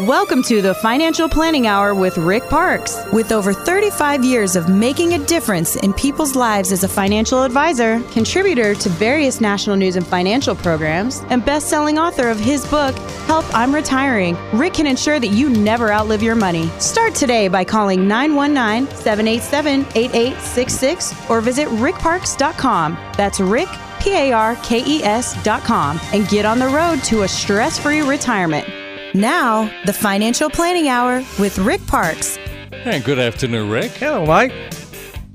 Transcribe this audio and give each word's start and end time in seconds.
Welcome 0.00 0.42
to 0.42 0.60
the 0.60 0.74
Financial 0.74 1.26
Planning 1.26 1.66
Hour 1.66 1.94
with 1.94 2.18
Rick 2.18 2.50
Parkes. 2.50 3.02
With 3.14 3.32
over 3.32 3.54
35 3.54 4.26
years 4.26 4.54
of 4.54 4.68
making 4.68 5.14
a 5.14 5.24
difference 5.24 5.74
in 5.76 5.94
people's 5.94 6.36
lives 6.36 6.70
as 6.70 6.84
a 6.84 6.88
financial 6.88 7.42
advisor, 7.42 8.02
contributor 8.10 8.74
to 8.74 8.88
various 8.90 9.40
national 9.40 9.76
news 9.76 9.96
and 9.96 10.06
financial 10.06 10.54
programs, 10.54 11.22
and 11.30 11.42
best 11.42 11.70
selling 11.70 11.98
author 11.98 12.28
of 12.28 12.38
his 12.38 12.66
book, 12.66 12.94
Help 13.24 13.46
I'm 13.54 13.74
Retiring, 13.74 14.36
Rick 14.52 14.74
can 14.74 14.86
ensure 14.86 15.18
that 15.18 15.28
you 15.28 15.48
never 15.48 15.90
outlive 15.90 16.22
your 16.22 16.34
money. 16.34 16.68
Start 16.78 17.14
today 17.14 17.48
by 17.48 17.64
calling 17.64 18.06
919 18.06 18.94
787 18.98 19.80
8866 19.94 21.30
or 21.30 21.40
visit 21.40 21.68
rickparkes.com. 21.68 22.98
That's 23.16 23.40
Rick, 23.40 23.68
P 24.00 24.12
A 24.12 24.32
R 24.32 24.56
K 24.56 24.84
E 24.86 25.02
S.com, 25.04 25.98
and 26.12 26.28
get 26.28 26.44
on 26.44 26.58
the 26.58 26.68
road 26.68 27.02
to 27.04 27.22
a 27.22 27.28
stress 27.28 27.78
free 27.78 28.02
retirement. 28.02 28.68
Now, 29.16 29.72
the 29.86 29.94
Financial 29.94 30.50
Planning 30.50 30.88
Hour 30.88 31.24
with 31.38 31.56
Rick 31.56 31.86
Parkes. 31.86 32.36
Hey, 32.70 33.00
good 33.00 33.18
afternoon, 33.18 33.70
Rick. 33.70 33.92
Hello, 33.92 34.26
Mike. 34.26 34.52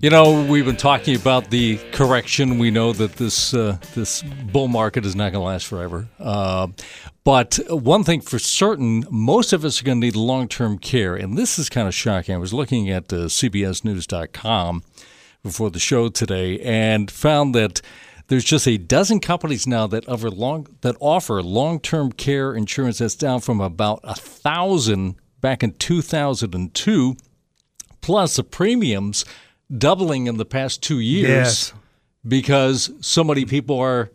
You 0.02 0.12
know, 0.12 0.45
we've 0.45 0.66
been 0.66 0.77
talking 0.77 1.16
about 1.16 1.49
the 1.49 1.80
correction. 1.91 2.59
We 2.59 2.70
know 2.70 2.94
that 2.94 3.13
this 3.13 3.55
uh, 3.55 3.80
this 3.95 4.22
bull 4.22 4.67
market 4.67 5.03
is 5.03 5.16
not 5.16 5.31
going 5.31 5.41
to 5.41 5.48
last 5.48 5.66
forever. 5.66 6.08
Uh, 6.20 6.67
but 7.23 7.59
one 7.70 8.03
thing 8.03 8.22
for 8.22 8.38
certain, 8.38 9.03
most 9.09 9.52
of 9.52 9.66
us 9.66 9.81
are 9.81 9.84
going 9.84 10.00
to 10.00 10.05
need 10.05 10.16
long 10.16 10.48
term 10.48 10.77
care, 10.77 11.16
and 11.16 11.36
this 11.36 11.58
is 11.58 11.67
kind 11.67 11.88
of 11.88 11.95
shocking. 11.95 12.36
I 12.36 12.38
was 12.38 12.53
looking 12.53 12.91
at 12.91 13.11
uh, 13.11 13.30
CBSNews.com 13.30 14.84
before 15.41 15.72
the 15.72 15.80
show 15.80 16.08
today 16.09 16.59
and 16.59 17.09
found 17.09 17.55
that 17.55 17.81
there's 18.31 18.45
just 18.45 18.66
a 18.66 18.77
dozen 18.77 19.20
companies 19.20 19.67
now 19.67 19.88
that 19.88 20.08
offer 20.08 20.30
long 20.31 20.66
that 20.81 20.95
offer 21.02 21.44
long-term 21.44 22.13
care 22.13 22.53
insurance. 22.55 22.99
That's 22.99 23.13
down 23.13 23.41
from 23.41 23.59
about 23.59 23.99
a 24.05 24.16
thousand 24.16 25.16
back 25.41 25.63
in 25.63 25.73
2002. 25.73 27.17
Plus 28.00 28.38
the 28.38 28.44
premiums 28.45 29.25
doubling 29.78 30.28
in 30.28 30.38
the 30.38 30.45
past 30.45 30.81
two 30.81 31.00
years 31.02 31.28
Yes. 31.30 31.73
because 32.25 32.89
so 33.02 33.22
many 33.23 33.44
people 33.44 33.78
are 33.78 34.11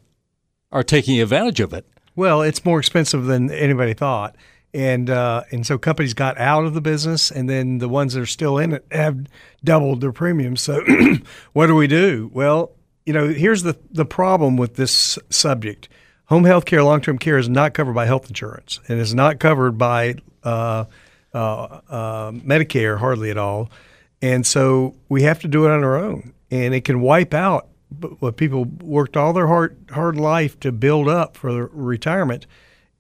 are 0.73 0.83
taking 0.83 1.21
advantage 1.21 1.61
of 1.61 1.75
it. 1.75 1.87
Well, 2.15 2.41
it's 2.41 2.65
more 2.65 2.79
expensive 2.79 3.27
than 3.27 3.51
anybody 3.51 3.93
thought, 3.93 4.35
and 4.73 5.11
uh, 5.11 5.43
and 5.53 5.67
so 5.67 5.77
companies 5.77 6.15
got 6.15 6.39
out 6.39 6.65
of 6.65 6.73
the 6.73 6.81
business, 6.81 7.31
and 7.31 7.51
then 7.51 7.79
the 7.79 7.89
ones 7.89 8.15
that 8.15 8.21
are 8.23 8.27
still 8.27 8.57
in 8.57 8.73
it 8.73 8.87
have 8.91 9.27
doubled 9.63 10.01
their 10.01 10.13
premiums. 10.13 10.63
So, 10.63 10.83
what 11.53 11.67
do 11.67 11.75
we 11.75 11.87
do? 11.87 12.31
Well, 12.33 12.73
you 13.07 13.13
know, 13.13 13.29
here's 13.29 13.63
the 13.63 13.79
the 13.91 14.05
problem 14.05 14.57
with 14.57 14.75
this 14.75 15.19
subject: 15.31 15.89
home 16.27 16.45
health 16.45 16.65
care, 16.67 16.83
long 16.83 17.01
term 17.01 17.19
care 17.19 17.39
is 17.39 17.49
not 17.49 17.73
covered 17.73 17.95
by 17.95 18.05
health 18.05 18.29
insurance, 18.29 18.81
and 18.89 19.01
is 19.01 19.15
not 19.15 19.39
covered 19.39 19.79
by 19.79 20.17
uh, 20.43 20.85
uh, 21.33 21.81
uh, 21.89 22.31
Medicare 22.33 22.99
hardly 22.99 23.31
at 23.31 23.39
all, 23.39 23.71
and 24.21 24.45
so 24.45 24.97
we 25.09 25.23
have 25.23 25.39
to 25.41 25.49
do 25.49 25.65
it 25.65 25.71
on 25.71 25.85
our 25.85 25.97
own, 25.97 26.35
and 26.51 26.75
it 26.75 26.85
can 26.85 27.01
wipe 27.01 27.33
out 27.33 27.69
what 28.19 28.37
people 28.37 28.65
worked 28.65 29.17
all 29.17 29.33
their 29.33 29.47
hard 29.47 29.77
hard 29.91 30.17
life 30.17 30.59
to 30.61 30.73
build 30.73 31.09
up 31.09 31.37
for 31.37 31.69
retirement. 31.69 32.47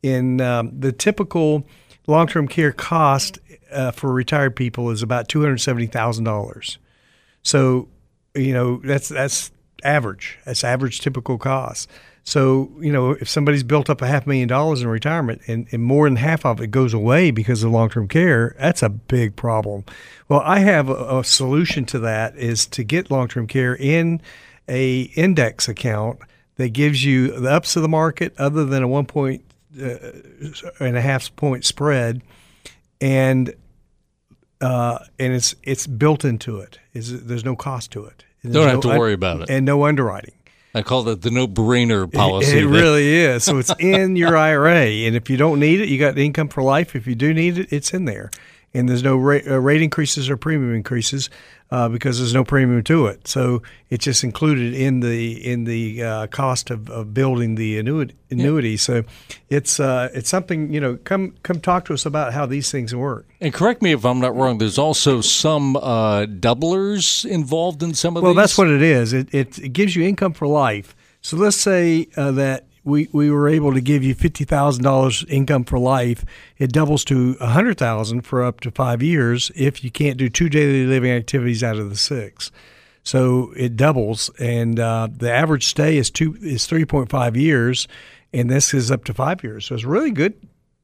In 0.03 0.41
um, 0.41 0.79
the 0.79 0.93
typical 0.93 1.67
long 2.07 2.29
term 2.29 2.47
care 2.47 2.71
cost 2.71 3.41
uh, 3.73 3.91
for 3.91 4.13
retired 4.13 4.55
people 4.55 4.91
is 4.91 5.03
about 5.03 5.29
two 5.29 5.41
hundred 5.41 5.59
seventy 5.59 5.89
thousand 5.89 6.25
dollars. 6.25 6.79
So, 7.43 7.89
you 8.37 8.53
know 8.53 8.81
that's 8.85 9.09
that's 9.09 9.51
average. 9.87 10.39
That's 10.45 10.65
average 10.65 11.01
typical 11.01 11.39
cost. 11.39 11.89
So, 12.25 12.73
you 12.81 12.91
know, 12.91 13.13
if 13.13 13.29
somebody's 13.29 13.63
built 13.63 13.89
up 13.89 14.03
a 14.03 14.07
half 14.09 14.27
million 14.27 14.49
dollars 14.49 14.83
in 14.83 14.89
retirement 14.89 15.43
and, 15.47 15.69
and 15.71 15.81
more 15.81 16.09
than 16.09 16.17
half 16.17 16.45
of 16.45 16.61
it 16.61 16.73
goes 16.73 16.93
away 16.93 17.31
because 17.31 17.63
of 17.63 17.71
long 17.71 17.89
term 17.89 18.09
care, 18.09 18.57
that's 18.59 18.83
a 18.83 18.89
big 18.89 19.37
problem. 19.37 19.85
Well, 20.29 20.43
I 20.45 20.59
have 20.59 20.89
a, 20.89 21.19
a 21.19 21.25
solution 21.25 21.85
to 21.87 22.01
that 22.01 22.37
is 22.37 22.67
to 22.67 22.83
get 22.83 23.13
long 23.13 23.29
term 23.29 23.47
care 23.47 23.77
in 23.77 24.21
a 24.69 25.03
index 25.15 25.69
account 25.69 26.19
that 26.57 26.71
gives 26.71 27.05
you 27.05 27.39
the 27.39 27.51
ups 27.51 27.77
of 27.77 27.83
the 27.83 27.89
market 27.89 28.35
other 28.39 28.65
than 28.65 28.83
a 28.83 28.89
one 28.89 29.07
point 29.07 29.43
uh, 29.81 29.97
and 30.81 30.97
a 30.97 31.01
half 31.01 31.35
point 31.37 31.65
spread, 31.65 32.23
and 33.01 33.55
uh, 34.61 34.99
and 35.19 35.33
it's 35.33 35.55
it's 35.63 35.87
built 35.87 36.25
into 36.25 36.59
it. 36.59 36.81
Is 36.93 37.25
there's 37.27 37.45
no 37.45 37.55
cost 37.55 37.93
to 37.93 38.05
it. 38.07 38.25
Don't 38.53 38.63
there's 38.63 38.75
have 38.77 38.85
no 38.85 38.93
to 38.93 38.99
worry 38.99 39.13
about 39.15 39.43
it. 39.43 39.51
and 39.51 39.65
no 39.67 39.85
underwriting. 39.85 40.33
I 40.75 40.83
call 40.83 41.09
it 41.09 41.23
the 41.23 41.31
no-brainer 41.31 42.13
policy. 42.13 42.59
It 42.59 42.63
that- 42.63 42.69
really 42.69 43.15
is. 43.15 43.45
So 43.45 43.57
it's 43.59 43.73
in 43.79 44.15
your 44.17 44.37
IRA, 44.51 44.75
and 45.07 45.17
if 45.17 45.31
you 45.31 45.37
don't 45.39 45.59
need 45.59 45.81
it, 45.81 45.89
you 45.89 45.99
got 45.99 46.19
income 46.19 46.49
for 46.49 46.63
life. 46.63 46.95
If 46.95 47.07
you 47.07 47.15
do 47.15 47.33
need 47.33 47.57
it, 47.59 47.73
it's 47.73 47.95
in 47.95 48.05
there, 48.05 48.31
and 48.77 48.89
there's 48.89 49.03
no 49.03 49.17
rate, 49.17 49.47
uh, 49.47 49.59
rate 49.59 49.83
increases 49.83 50.29
or 50.29 50.37
premium 50.37 50.75
increases 50.75 51.31
uh, 51.71 51.89
because 51.89 52.19
there's 52.19 52.35
no 52.35 52.45
premium 52.45 52.83
to 52.85 53.07
it. 53.07 53.27
So 53.27 53.63
it's 53.91 54.05
just 54.05 54.23
included 54.23 54.75
in 54.75 55.01
the 55.01 55.45
in 55.45 55.65
the 55.65 56.03
uh, 56.03 56.27
cost 56.29 56.71
of, 56.71 56.91
of 56.91 57.15
building 57.15 57.55
the 57.55 57.79
annuity. 57.79 58.15
annuity. 58.31 58.77
So 58.77 59.05
it's 59.49 59.81
uh, 59.81 60.11
it's 60.15 60.29
something 60.29 60.73
you 60.73 60.81
know. 60.81 60.97
Come 61.05 61.35
come 61.43 61.61
talk 61.61 61.85
to 61.87 61.95
us 61.95 62.07
about 62.07 62.33
how 62.33 62.47
these 62.47 62.71
things 62.71 62.95
work. 62.95 63.27
And 63.41 63.53
correct 63.53 63.83
me 63.83 63.93
if 63.93 64.05
I'm 64.05 64.21
not 64.21 64.37
wrong. 64.37 64.59
There's 64.59 64.79
also 64.79 65.21
some 65.21 65.77
uh, 65.77 66.27
doublers 66.27 67.25
involved 67.25 67.83
in 67.83 67.95
some 67.95 68.17
of 68.17 68.23
Well, 68.23 68.33
these. 68.33 68.37
Well, 68.37 68.43
that's 68.43 68.59
what 68.59 68.69
it 68.69 68.83
is. 68.83 69.13
It, 69.13 69.35
it, 69.35 69.59
it 69.59 69.73
gives 69.73 69.97
you 69.97 70.05
income 70.05 70.35
for 70.35 70.47
life. 70.47 70.95
So 71.23 71.37
let's 71.37 71.57
say 71.57 72.09
uh, 72.17 72.31
that 72.33 72.67
we, 72.87 73.09
we 73.13 73.31
were 73.31 73.49
able 73.49 73.75
to 73.75 73.81
give 73.81 74.03
you 74.03 74.15
fifty 74.15 74.45
thousand 74.45 74.85
dollars 74.85 75.25
income 75.29 75.65
for 75.65 75.79
life. 75.79 76.25
It 76.57 76.73
doubles 76.73 77.05
to 77.07 77.37
a 77.41 77.49
hundred 77.49 77.77
thousand 77.77 78.23
for 78.23 78.43
up 78.43 78.61
to 78.61 78.71
five 78.71 79.03
years 79.03 79.51
if 79.55 79.85
you 79.85 79.91
can't 79.91 80.17
do 80.17 80.29
two 80.29 80.49
daily 80.49 80.87
living 80.87 81.11
activities 81.11 81.63
out 81.63 81.77
of 81.77 81.91
the 81.91 81.97
six. 81.97 82.51
So 83.03 83.53
it 83.57 83.77
doubles, 83.77 84.31
and 84.39 84.81
uh, 84.81 85.09
the 85.11 85.31
average 85.31 85.67
stay 85.67 85.97
is 85.97 86.11
two 86.11 86.37
is 86.41 86.67
three 86.67 86.85
point 86.85 87.11
five 87.11 87.37
years, 87.37 87.89
and 88.33 88.49
this 88.49 88.73
is 88.73 88.91
up 88.91 89.05
to 89.05 89.15
five 89.15 89.43
years. 89.43 89.67
So 89.67 89.75
it's 89.75 89.85
really 89.85 90.13
good 90.13 90.35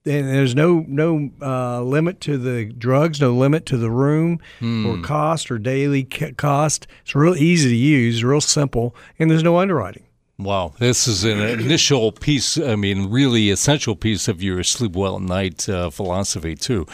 and 0.04 0.28
there's 0.28 0.54
no 0.54 0.84
no 0.88 1.30
uh, 1.40 1.80
limit 1.82 2.20
to 2.22 2.36
the 2.36 2.64
drugs, 2.64 3.20
no 3.20 3.32
limit 3.32 3.66
to 3.66 3.76
the 3.76 3.90
room 3.90 4.40
or 4.60 5.00
cost 5.02 5.50
or 5.50 5.58
daily 5.58 6.02
cost. 6.02 6.88
It's 7.02 7.14
real 7.14 7.36
easy 7.36 7.68
to 7.68 7.76
use, 7.76 8.24
real 8.24 8.40
simple, 8.40 8.96
and 9.18 9.30
there's 9.30 9.44
no 9.44 9.58
underwriting. 9.58 10.04
Wow, 10.38 10.72
this 10.78 11.06
is 11.06 11.24
an 11.24 11.40
initial 11.40 12.10
piece, 12.10 12.58
I 12.58 12.74
mean, 12.74 13.10
really 13.10 13.50
essential 13.50 13.94
piece 13.94 14.28
of 14.28 14.42
your 14.42 14.62
sleep 14.64 14.96
well 14.96 15.16
at 15.16 15.22
night 15.22 15.68
uh, 15.68 15.90
philosophy, 15.90 16.54
too. 16.54 16.86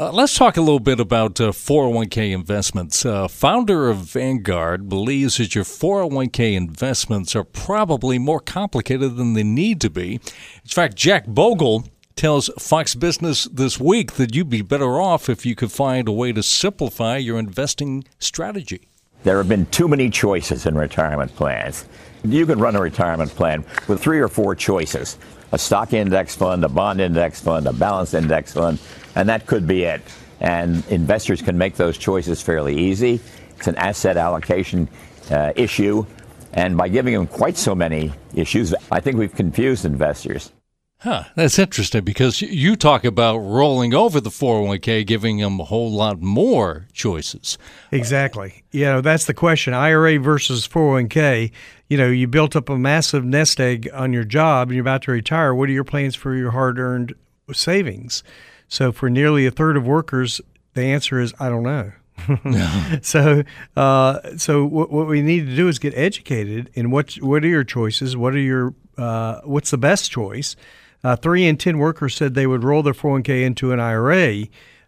Uh, 0.00 0.12
let's 0.12 0.36
talk 0.36 0.56
a 0.56 0.60
little 0.60 0.78
bit 0.78 1.00
about 1.00 1.40
uh, 1.40 1.50
401k 1.50 2.30
investments. 2.30 3.04
Uh, 3.04 3.26
founder 3.26 3.90
of 3.90 3.96
Vanguard 3.96 4.88
believes 4.88 5.38
that 5.38 5.56
your 5.56 5.64
401k 5.64 6.54
investments 6.54 7.34
are 7.34 7.42
probably 7.42 8.16
more 8.16 8.38
complicated 8.38 9.16
than 9.16 9.32
they 9.32 9.42
need 9.42 9.80
to 9.80 9.90
be. 9.90 10.14
In 10.14 10.68
fact, 10.68 10.94
Jack 10.94 11.26
Bogle 11.26 11.84
tells 12.14 12.48
Fox 12.60 12.94
Business 12.94 13.44
this 13.46 13.80
week 13.80 14.12
that 14.12 14.36
you'd 14.36 14.48
be 14.48 14.62
better 14.62 15.00
off 15.00 15.28
if 15.28 15.44
you 15.44 15.56
could 15.56 15.72
find 15.72 16.06
a 16.06 16.12
way 16.12 16.32
to 16.32 16.44
simplify 16.44 17.16
your 17.16 17.36
investing 17.36 18.04
strategy. 18.20 18.88
There 19.24 19.36
have 19.38 19.48
been 19.48 19.66
too 19.66 19.88
many 19.88 20.10
choices 20.10 20.66
in 20.66 20.76
retirement 20.76 21.34
plans. 21.34 21.84
You 22.24 22.46
can 22.46 22.58
run 22.58 22.76
a 22.76 22.80
retirement 22.80 23.30
plan 23.30 23.64
with 23.86 24.00
three 24.00 24.20
or 24.20 24.28
four 24.28 24.54
choices 24.54 25.18
a 25.50 25.58
stock 25.58 25.94
index 25.94 26.36
fund, 26.36 26.62
a 26.62 26.68
bond 26.68 27.00
index 27.00 27.40
fund, 27.40 27.66
a 27.66 27.72
balanced 27.72 28.12
index 28.12 28.52
fund, 28.52 28.78
and 29.14 29.28
that 29.28 29.46
could 29.46 29.66
be 29.66 29.84
it. 29.84 30.02
And 30.40 30.86
investors 30.88 31.40
can 31.40 31.56
make 31.56 31.76
those 31.76 31.96
choices 31.96 32.42
fairly 32.42 32.76
easy. 32.76 33.18
It's 33.56 33.66
an 33.66 33.76
asset 33.76 34.18
allocation 34.18 34.88
uh, 35.30 35.52
issue. 35.56 36.04
And 36.52 36.76
by 36.76 36.88
giving 36.88 37.14
them 37.14 37.26
quite 37.26 37.56
so 37.56 37.74
many 37.74 38.12
issues, 38.34 38.74
I 38.90 39.00
think 39.00 39.16
we've 39.16 39.34
confused 39.34 39.84
investors. 39.84 40.52
Huh, 41.00 41.24
that's 41.36 41.60
interesting 41.60 42.02
because 42.02 42.42
you 42.42 42.74
talk 42.74 43.04
about 43.04 43.38
rolling 43.38 43.94
over 43.94 44.20
the 44.20 44.30
401k, 44.30 45.06
giving 45.06 45.38
them 45.38 45.60
a 45.60 45.64
whole 45.64 45.92
lot 45.92 46.20
more 46.20 46.88
choices. 46.92 47.56
Exactly. 47.92 48.64
You 48.72 48.86
know, 48.86 49.00
that's 49.00 49.26
the 49.26 49.34
question. 49.34 49.74
IRA 49.74 50.18
versus 50.18 50.66
401k. 50.66 51.52
You 51.86 51.98
know, 51.98 52.08
you 52.08 52.26
built 52.26 52.56
up 52.56 52.68
a 52.68 52.76
massive 52.76 53.24
nest 53.24 53.60
egg 53.60 53.88
on 53.94 54.12
your 54.12 54.24
job 54.24 54.68
and 54.68 54.74
you're 54.74 54.82
about 54.82 55.02
to 55.02 55.12
retire. 55.12 55.54
What 55.54 55.68
are 55.68 55.72
your 55.72 55.84
plans 55.84 56.16
for 56.16 56.34
your 56.34 56.50
hard 56.50 56.80
earned 56.80 57.14
savings? 57.52 58.24
So, 58.66 58.90
for 58.90 59.08
nearly 59.08 59.46
a 59.46 59.52
third 59.52 59.76
of 59.76 59.86
workers, 59.86 60.40
the 60.74 60.82
answer 60.82 61.20
is 61.20 61.32
I 61.38 61.48
don't 61.48 61.62
know. 61.62 61.92
so, 63.02 63.44
uh, 63.76 64.36
so 64.36 64.64
what, 64.64 64.90
what 64.90 65.06
we 65.06 65.22
need 65.22 65.46
to 65.46 65.54
do 65.54 65.68
is 65.68 65.78
get 65.78 65.94
educated 65.96 66.70
in 66.74 66.90
what 66.90 67.14
what 67.14 67.44
are 67.44 67.48
your 67.48 67.62
choices? 67.62 68.16
What 68.16 68.34
are 68.34 68.40
your 68.40 68.74
uh, 68.98 69.42
what's 69.44 69.70
the 69.70 69.78
best 69.78 70.10
choice? 70.10 70.56
Uh, 71.04 71.16
three 71.16 71.46
in 71.46 71.56
ten 71.56 71.78
workers 71.78 72.14
said 72.14 72.34
they 72.34 72.46
would 72.46 72.64
roll 72.64 72.82
their 72.82 72.92
401k 72.92 73.44
into 73.44 73.72
an 73.72 73.80
IRA, 73.80 74.44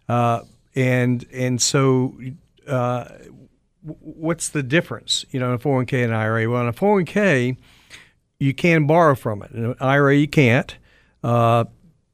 uh, 0.09 0.41
and 0.75 1.25
and 1.31 1.61
so 1.61 2.15
uh, 2.67 3.05
what's 3.81 4.49
the 4.49 4.63
difference? 4.63 5.25
You 5.31 5.39
know, 5.39 5.53
a 5.53 5.57
401k 5.57 6.03
and 6.03 6.11
an 6.11 6.17
IRA. 6.17 6.49
Well, 6.49 6.61
in 6.61 6.67
a 6.67 6.73
401k, 6.73 7.57
you 8.39 8.53
can 8.53 8.87
borrow 8.87 9.15
from 9.15 9.41
it. 9.43 9.51
In 9.51 9.65
an 9.65 9.75
IRA, 9.79 10.15
you 10.15 10.27
can't. 10.27 10.75
Uh, 11.23 11.65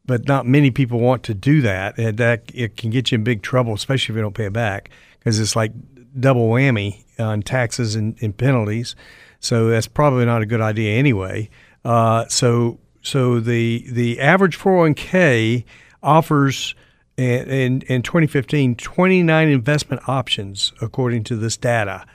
but 0.05 0.27
not 0.27 0.45
many 0.45 0.71
people 0.71 0.99
want 0.99 1.23
to 1.23 1.33
do 1.33 1.61
that, 1.61 1.97
and 1.97 2.17
that 2.17 2.43
it 2.53 2.77
can 2.77 2.89
get 2.89 3.11
you 3.11 3.17
in 3.17 3.23
big 3.23 3.41
trouble, 3.41 3.73
especially 3.73 4.13
if 4.13 4.15
you 4.15 4.21
don't 4.21 4.33
pay 4.33 4.45
it 4.45 4.53
back, 4.53 4.89
because 5.19 5.39
it's 5.39 5.55
like 5.55 5.73
double 6.17 6.49
whammy 6.49 7.03
on 7.19 7.41
taxes 7.41 7.93
and, 7.95 8.15
and, 8.21 8.35
penalties. 8.35 8.95
So 9.39 9.67
that's 9.67 9.87
probably 9.87 10.25
not 10.25 10.41
a 10.41 10.45
good 10.45 10.61
idea 10.61 10.97
anyway. 10.97 11.49
Uh, 11.83 12.25
so 12.27 12.79
so 13.01 13.39
the 13.39 13.85
the 13.89 14.19
average 14.19 14.57
401k 14.57 15.63
offers 16.03 16.75
in, 17.17 17.81
in 17.81 18.01
2015 18.01 18.75
29 18.75 19.47
investment 19.49 20.01
options 20.07 20.73
according 20.81 21.23
to 21.25 21.35
this 21.35 21.57
data. 21.57 22.05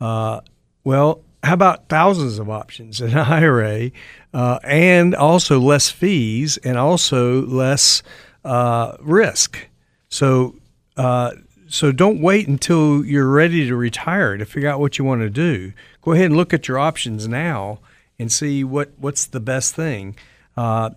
Uh, 0.00 0.40
well, 0.84 1.22
how 1.42 1.54
about 1.54 1.88
thousands 1.88 2.38
of 2.38 2.50
options 2.50 3.00
in 3.00 3.10
an 3.10 3.18
IRA 3.18 3.90
uh, 4.34 4.58
and 4.64 5.14
also 5.14 5.58
less 5.58 5.90
fees 5.90 6.58
and 6.58 6.76
also 6.76 7.42
less 7.46 8.02
uh, 8.44 8.96
risk? 9.00 9.68
So, 10.08 10.56
uh, 10.96 11.32
so 11.68 11.92
don't 11.92 12.20
wait 12.20 12.48
until 12.48 13.04
you're 13.04 13.30
ready 13.30 13.66
to 13.68 13.76
retire 13.76 14.36
to 14.36 14.44
figure 14.44 14.68
out 14.68 14.80
what 14.80 14.98
you 14.98 15.04
want 15.04 15.22
to 15.22 15.30
do. 15.30 15.72
Go 16.02 16.12
ahead 16.12 16.26
and 16.26 16.36
look 16.36 16.52
at 16.52 16.68
your 16.68 16.78
options 16.78 17.28
now 17.28 17.78
and 18.18 18.30
see 18.30 18.64
what, 18.64 18.90
what's 18.98 19.24
the 19.24 19.40
best 19.40 19.74
thing. 19.74 20.16
Uh, 20.60 20.90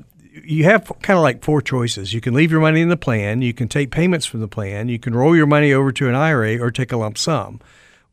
you 0.44 0.66
have 0.66 0.92
kind 1.02 1.18
of 1.18 1.24
like 1.24 1.42
four 1.42 1.62
choices. 1.62 2.14
You 2.14 2.20
can 2.20 2.34
leave 2.34 2.52
your 2.52 2.60
money 2.60 2.82
in 2.82 2.90
the 2.90 2.98
plan, 2.98 3.42
you 3.42 3.54
can 3.54 3.70
take 3.70 3.92
payments 3.92 4.26
from 4.26 4.42
the 4.42 4.48
plan, 4.50 4.90
you 4.90 5.00
can 5.00 5.16
roll 5.16 5.38
your 5.38 5.48
money 5.48 5.72
over 5.72 5.94
to 5.94 6.10
an 6.10 6.16
IRA, 6.16 6.58
or 6.58 6.70
take 6.70 6.92
a 6.92 6.98
lump 6.98 7.18
sum. 7.18 7.62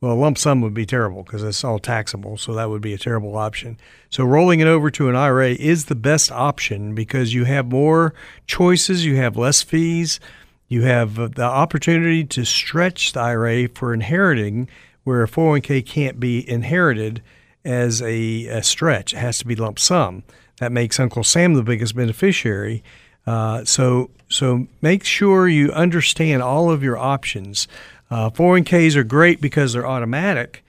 Well, 0.00 0.12
a 0.12 0.14
lump 0.14 0.38
sum 0.38 0.60
would 0.60 0.74
be 0.74 0.86
terrible 0.86 1.24
because 1.24 1.42
it's 1.42 1.64
all 1.64 1.80
taxable, 1.80 2.36
so 2.36 2.54
that 2.54 2.70
would 2.70 2.80
be 2.80 2.94
a 2.94 2.98
terrible 2.98 3.36
option. 3.36 3.78
So, 4.10 4.22
rolling 4.22 4.60
it 4.60 4.68
over 4.68 4.92
to 4.92 5.08
an 5.08 5.16
IRA 5.16 5.50
is 5.54 5.86
the 5.86 5.96
best 5.96 6.30
option 6.30 6.94
because 6.94 7.34
you 7.34 7.46
have 7.46 7.66
more 7.66 8.14
choices, 8.46 9.04
you 9.04 9.16
have 9.16 9.36
less 9.36 9.60
fees, 9.60 10.20
you 10.68 10.82
have 10.82 11.18
uh, 11.18 11.28
the 11.34 11.42
opportunity 11.42 12.22
to 12.26 12.44
stretch 12.44 13.12
the 13.12 13.20
IRA 13.20 13.68
for 13.70 13.92
inheriting, 13.92 14.68
where 15.02 15.24
a 15.24 15.28
401k 15.28 15.84
can't 15.84 16.20
be 16.20 16.48
inherited 16.48 17.22
as 17.64 18.00
a, 18.02 18.46
a 18.46 18.62
stretch. 18.62 19.14
It 19.14 19.18
has 19.18 19.38
to 19.38 19.46
be 19.46 19.56
lump 19.56 19.80
sum. 19.80 20.22
That 20.60 20.72
makes 20.72 21.00
Uncle 21.00 21.24
Sam 21.24 21.54
the 21.54 21.62
biggest 21.62 21.96
beneficiary. 21.96 22.84
Uh, 23.26 23.64
so, 23.64 24.10
so 24.28 24.66
make 24.80 25.04
sure 25.04 25.48
you 25.48 25.72
understand 25.72 26.42
all 26.42 26.70
of 26.70 26.82
your 26.82 26.96
options. 26.96 27.66
Uh, 28.10 28.30
401ks 28.30 28.94
are 28.94 29.04
great 29.04 29.40
because 29.40 29.72
they're 29.72 29.86
automatic 29.86 30.62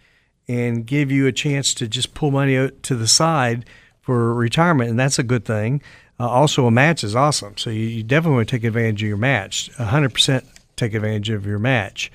and 0.48 0.86
give 0.86 1.12
you 1.12 1.28
a 1.28 1.32
chance 1.32 1.74
to 1.76 1.88
just 1.88 2.14
pull 2.14 2.32
money 2.32 2.58
out 2.58 2.84
to 2.84 2.96
the 2.96 3.08
side 3.08 3.66
for 4.02 4.34
retirement, 4.34 4.90
and 4.90 5.00
that's 5.00 5.20
a 5.20 5.24
good 5.24 5.46
thing. 5.46 5.82
Uh, 6.20 6.28
also, 6.28 6.66
a 6.66 6.72
match 6.72 7.04
is 7.04 7.16
awesome, 7.16 7.58
so 7.58 7.70
you, 7.70 7.82
you, 7.82 8.04
definitely 8.04 8.38
want 8.38 8.50
to 8.50 8.56
take 8.58 8.64
advantage 8.64 9.04
of 9.04 9.08
your 9.08 9.18
match. 9.18 9.72
100% 9.78 10.46
take 10.76 10.94
advantage 10.94 11.30
of 11.30 11.46
your 11.46 11.60
match. 11.60 12.12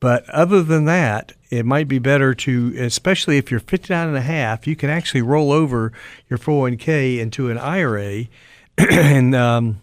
But 0.00 0.28
other 0.30 0.62
than 0.62 0.84
that, 0.84 1.32
it 1.50 1.66
might 1.66 1.88
be 1.88 1.98
better 1.98 2.34
to, 2.34 2.74
especially 2.78 3.38
if 3.38 3.50
you're 3.50 3.60
59 3.60 4.08
and 4.08 4.16
a 4.16 4.20
half, 4.20 4.66
you 4.66 4.76
can 4.76 4.90
actually 4.90 5.22
roll 5.22 5.50
over 5.50 5.92
your 6.28 6.38
401k 6.38 7.18
into 7.18 7.50
an 7.50 7.58
IRA 7.58 8.26
and 8.78 9.34
um, 9.34 9.80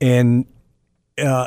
and 0.00 0.46
uh, 1.18 1.46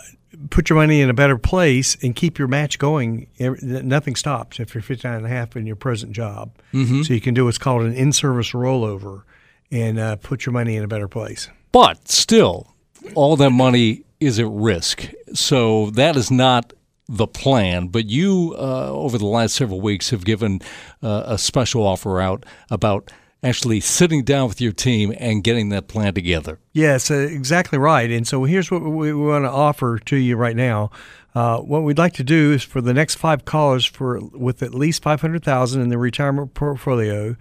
put 0.50 0.69
your 0.69 0.77
money 0.77 1.01
in 1.01 1.09
a 1.09 1.13
better 1.13 1.38
place 1.38 1.98
and 2.04 2.15
keep 2.15 2.38
your 2.38 2.48
match 2.48 2.77
going. 2.77 3.27
Nothing 3.39 4.15
stops 4.15 4.59
if 4.59 4.75
you're 4.75 4.81
59 4.81 5.15
and 5.15 5.25
a 5.25 5.30
half 5.30 5.56
in 5.56 5.65
your 5.65 5.75
present 5.75 6.12
job. 6.12 6.51
Mm-hmm. 6.74 7.04
So 7.04 7.13
you 7.13 7.21
can 7.21 7.33
do 7.33 7.45
what's 7.45 7.57
called 7.57 7.83
an 7.83 7.94
in-service 7.94 8.51
rollover 8.51 9.24
and 9.71 10.00
uh, 10.00 10.15
put 10.18 10.45
your 10.45 10.54
money 10.54 10.75
in 10.75 10.83
a 10.83 10.88
better 10.88 11.07
place. 11.07 11.50
But 11.71 12.07
still, 12.07 12.74
all 13.15 13.36
that 13.38 13.50
money 13.50 14.04
is 14.19 14.39
at 14.39 14.48
risk. 14.48 15.12
So 15.33 15.89
that 15.92 16.15
is 16.15 16.31
not 16.31 16.74
the 17.09 17.27
plan. 17.27 17.88
But 17.88 18.06
you, 18.06 18.56
uh, 18.57 18.89
over 18.92 19.18
the 19.18 19.25
last 19.25 19.56
several 19.56 19.81
weeks, 19.81 20.09
have 20.09 20.25
given 20.25 20.62
uh, 21.01 21.24
a 21.25 21.38
special 21.38 21.86
offer 21.86 22.19
out 22.19 22.45
about– 22.69 23.12
actually 23.44 23.80
sitting 23.80 24.24
down 24.24 24.48
with 24.48 24.59
your 24.59 24.71
team 24.71 25.13
and 25.18 25.44
getting 25.44 25.69
that 25.69 25.88
plan 25.88 26.13
together. 26.13 26.59
Yes, 26.74 27.12
uh, 27.12 27.15
exactly 27.15 27.77
right. 27.77 28.09
And 28.09 28.27
so 28.27 28.44
here's 28.44 28.71
what 28.71 28.81
we, 28.81 29.13
want 29.13 29.45
to 29.45 29.50
offer 29.50 30.00
to 30.00 30.15
you 30.15 30.36
right 30.36 30.56
now. 30.56 30.92
Uh, 31.36 31.59
what 31.59 31.83
we'd 31.83 31.98
like 31.98 32.13
to 32.13 32.24
do 32.24 32.54
is 32.54 32.63
for 32.63 32.81
the 32.81 32.94
next 32.94 33.15
five 33.15 33.45
callers 33.45 33.86
for 33.86 34.19
with 34.19 34.63
at 34.63 34.74
least 34.74 35.04
500,000 35.04 35.81
in 35.81 35.89
the 35.89 35.98
retirement 35.98 36.54
portfolio, 36.56 37.36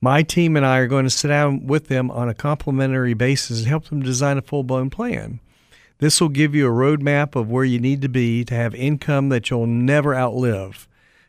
my 0.00 0.22
team 0.22 0.56
and 0.56 0.66
I 0.66 0.78
are 0.78 0.88
going 0.88 1.04
to 1.04 1.10
sit 1.10 1.28
down 1.28 1.66
with 1.66 1.86
them 1.88 2.10
on 2.10 2.28
a 2.28 2.34
complimentary 2.34 3.14
basis 3.14 3.60
and 3.60 3.68
help 3.68 3.86
them 3.86 4.02
design 4.02 4.36
a 4.36 4.42
full-blown 4.42 4.90
plan. 4.90 5.40
This 5.98 6.20
will 6.20 6.28
give 6.28 6.54
you 6.54 6.66
a 6.66 6.70
roadmap 6.70 7.34
of 7.34 7.50
where 7.50 7.64
you 7.64 7.80
need 7.80 8.02
to 8.02 8.08
be 8.08 8.44
to 8.44 8.54
have 8.54 8.74
income 8.74 9.30
that 9.30 9.48
you'll 9.48 9.66
never 9.66 10.14
outlive. 10.14 10.86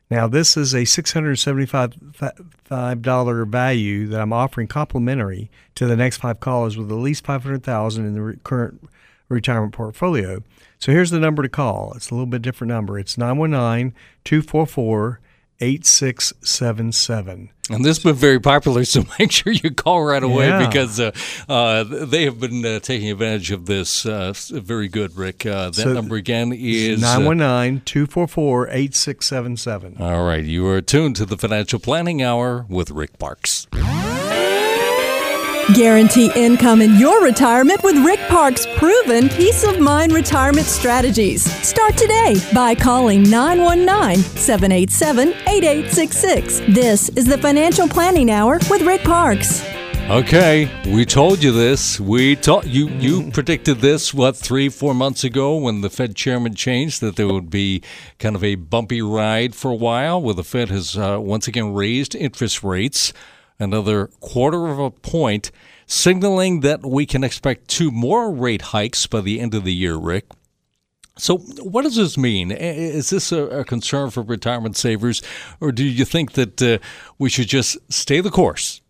Now, 0.10 0.28
this 0.28 0.56
is 0.56 0.74
a 0.74 0.84
$675 0.84 3.48
value 3.48 4.08
that 4.08 4.22
I'm 4.22 4.34
offering 4.34 4.68
complimentary 4.68 5.52
to 5.76 5.86
the 5.86 5.98
next 5.98 6.18
five 6.18 6.40
callers 6.40 6.78
with 6.78 6.92
at 6.92 6.96
least 6.96 7.26
500000 7.26 8.06
in 8.06 8.14
the 8.14 8.22
re- 8.22 8.38
current 8.44 8.90
retirement 9.30 9.74
portfolio. 9.74 10.42
So 10.80 10.92
here's 10.92 11.12
the 11.12 11.20
number 11.20 11.44
to 11.44 11.50
call. 11.50 11.94
It's 11.96 12.10
a 12.10 12.14
little 12.14 12.26
bit 12.26 12.42
different 12.42 12.70
number. 12.70 12.98
It's 12.98 13.18
919 13.18 13.94
244 14.24 15.20
8677. 15.60 17.50
And 17.70 17.84
this 17.84 17.98
has 17.98 18.04
been 18.04 18.16
very 18.16 18.40
popular, 18.40 18.86
so 18.86 19.04
make 19.20 19.32
sure 19.32 19.52
you 19.52 19.72
call 19.72 20.04
right 20.04 20.24
away 20.24 20.48
yeah. 20.48 20.66
because 20.68 21.00
uh, 21.00 21.12
uh, 21.50 21.84
they 21.84 22.24
have 22.24 22.40
been 22.40 22.66
uh, 22.66 22.80
taking 22.80 23.12
advantage 23.12 23.52
of 23.52 23.66
this. 23.66 24.06
Uh, 24.06 24.34
very 24.36 24.88
good, 24.88 25.18
Rick. 25.18 25.46
Uh, 25.46 25.66
that 25.66 25.76
so 25.76 25.94
number 25.94 26.16
again 26.16 26.54
is 26.54 27.04
uh, 27.04 27.20
919 27.20 27.82
244 27.86 28.70
8677. 28.70 29.98
All 30.00 30.26
right. 30.26 30.44
You 30.46 30.68
are 30.68 30.82
tuned 30.82 31.16
to 31.18 31.26
the 31.26 31.38
Financial 31.38 31.80
Planning 31.80 32.22
Hour 32.22 32.66
with 32.70 32.92
Rick 32.92 33.20
Parkes. 33.20 33.68
Guarantee 35.74 36.32
income 36.34 36.82
in 36.82 36.96
your 36.96 37.22
retirement 37.22 37.84
with 37.84 37.98
Rick 37.98 38.22
Park's 38.30 38.66
proven 38.78 39.28
peace 39.28 39.66
of 39.66 39.82
mind 39.82 40.14
retirement 40.14 40.66
strategies. 40.66 41.44
Start 41.62 41.98
today 41.98 42.36
by 42.54 42.74
calling 42.74 43.30
919 43.30 44.24
787 44.24 45.28
8866. 45.28 46.60
This 46.74 47.10
is 47.10 47.26
the 47.26 47.38
Financial 47.38 47.86
Planning 47.86 48.32
Hour 48.32 48.60
with 48.70 48.82
Rick 48.84 49.04
Parkes. 49.04 49.62
Okay, 50.10 50.72
we 50.86 51.04
told 51.04 51.44
you 51.44 51.52
this. 51.52 52.00
We 52.00 52.38
told 52.38 52.64
you 52.64 52.88
you 52.88 53.30
predicted 53.32 53.80
this 53.80 54.14
what 54.14 54.38
three 54.38 54.70
four 54.70 54.94
months 54.94 55.26
ago 55.26 55.58
when 55.58 55.82
the 55.82 55.90
Fed 55.90 56.16
chairman 56.16 56.56
changed 56.56 57.02
that 57.02 57.18
there 57.18 57.28
would 57.28 57.50
be 57.50 57.84
kind 58.20 58.38
of 58.38 58.44
a 58.44 58.56
bumpy 58.56 59.02
ride 59.02 59.54
for 59.54 59.72
a 59.72 59.76
while, 59.76 60.22
where 60.22 60.34
the 60.34 60.46
Fed 60.46 60.70
has 60.70 60.98
uh, 60.98 61.18
once 61.20 61.46
again 61.46 61.74
raised 61.74 62.16
interest 62.16 62.64
rates 62.64 63.12
another 63.60 64.08
quarter 64.20 64.68
of 64.68 64.80
a 64.80 64.92
point, 64.92 65.52
signaling 65.86 66.62
that 66.62 66.86
we 66.86 67.06
can 67.06 67.24
expect 67.24 67.68
two 67.68 67.92
more 67.92 68.32
rate 68.32 68.62
hikes 68.62 69.08
by 69.08 69.22
the 69.22 69.40
end 69.40 69.54
of 69.54 69.64
the 69.64 69.74
year, 69.74 69.96
Rick. 69.96 70.26
So, 71.18 71.38
what 71.38 71.82
does 71.82 71.96
this 71.96 72.18
mean? 72.18 72.52
Is 72.52 73.10
this 73.10 73.32
a, 73.32 73.64
concern 73.64 74.12
for 74.12 74.22
retirement 74.22 74.78
savers, 74.78 75.24
or 75.60 75.72
do 75.72 75.84
you 75.84 76.06
think 76.06 76.34
that 76.34 76.62
uh, 76.62 76.78
we 77.18 77.30
should 77.30 77.48
just 77.48 77.78
stay 77.92 78.22
the 78.22 78.30
course? 78.30 78.82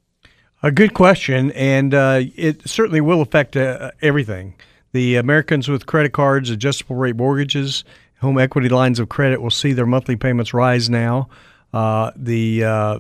A 0.62 0.72
good 0.72 0.94
question, 0.94 1.52
and 1.52 1.94
uh, 1.94 2.22
it 2.36 2.68
certainly 2.68 3.00
will 3.00 3.22
affect 3.22 3.56
uh, 3.56 3.92
everything. 4.02 4.56
The 4.92 5.16
Americans 5.16 5.70
with 5.70 5.86
credit 5.86 6.12
cards, 6.12 6.50
adjustable 6.50 6.96
rate 6.96 7.16
mortgages, 7.16 7.84
home 8.20 8.40
equity 8.40 8.70
lines 8.70 9.00
of 9.00 9.10
credit 9.10 9.42
will 9.42 9.52
see 9.52 9.74
their 9.74 9.86
monthly 9.86 10.16
payments 10.16 10.54
rise 10.54 10.90
now. 10.90 11.30
Uh, 11.74 12.12
the 12.16 12.64
uh, 12.64 13.00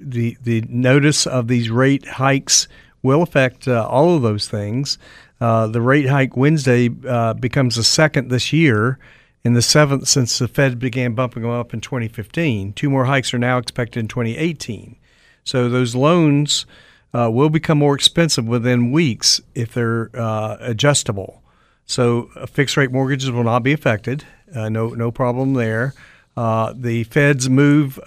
the 0.00 0.36
the 0.42 0.62
notice 0.68 1.26
of 1.26 1.48
these 1.48 1.70
rate 1.70 2.06
hikes 2.06 2.66
will 3.02 3.22
affect 3.22 3.68
uh, 3.68 3.86
all 3.86 4.16
of 4.16 4.22
those 4.22 4.48
things. 4.48 4.98
Uh, 5.40 5.66
the 5.66 5.80
rate 5.80 6.08
hike 6.08 6.36
Wednesday 6.36 6.90
uh, 7.08 7.34
becomes 7.34 7.76
the 7.76 7.84
second 7.84 8.28
this 8.28 8.52
year 8.52 8.98
and 9.42 9.56
the 9.56 9.62
seventh 9.62 10.06
since 10.06 10.38
the 10.38 10.48
Fed 10.48 10.78
began 10.78 11.14
bumping 11.14 11.42
them 11.42 11.52
up 11.52 11.72
in 11.72 11.80
2015. 11.80 12.74
Two 12.74 12.90
more 12.90 13.06
hikes 13.06 13.32
are 13.32 13.38
now 13.38 13.56
expected 13.56 14.00
in 14.00 14.08
2018. 14.08 14.96
So 15.44 15.70
those 15.70 15.94
loans 15.94 16.66
uh, 17.14 17.30
will 17.32 17.48
become 17.48 17.78
more 17.78 17.94
expensive 17.94 18.46
within 18.46 18.92
weeks 18.92 19.40
if 19.54 19.72
they're 19.72 20.10
uh, 20.14 20.58
adjustable. 20.60 21.42
So 21.86 22.30
uh, 22.36 22.44
fixed 22.44 22.76
rate 22.76 22.92
mortgages 22.92 23.30
will 23.30 23.44
not 23.44 23.62
be 23.62 23.72
affected. 23.72 24.24
no 24.54 24.88
no 24.88 25.10
problem 25.10 25.54
there. 25.54 25.94
the 26.36 27.06
Fed's 27.10 27.48
move 27.48 27.98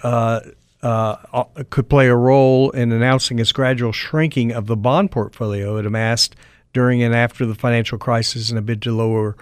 uh, 0.84 1.16
uh, 1.32 1.44
could 1.70 1.88
play 1.88 2.08
a 2.08 2.14
role 2.14 2.70
in 2.70 2.92
announcing 2.92 3.38
its 3.38 3.52
gradual 3.52 3.90
shrinking 3.90 4.52
of 4.52 4.66
the 4.66 4.76
bond 4.76 5.10
portfolio 5.10 5.78
it 5.78 5.86
amassed 5.86 6.36
during 6.74 7.02
and 7.02 7.14
after 7.14 7.46
the 7.46 7.54
financial 7.54 7.96
crisis 7.96 8.50
in 8.50 8.58
a 8.58 8.62
bid 8.62 8.82
to 8.82 8.94
lower 8.94 9.34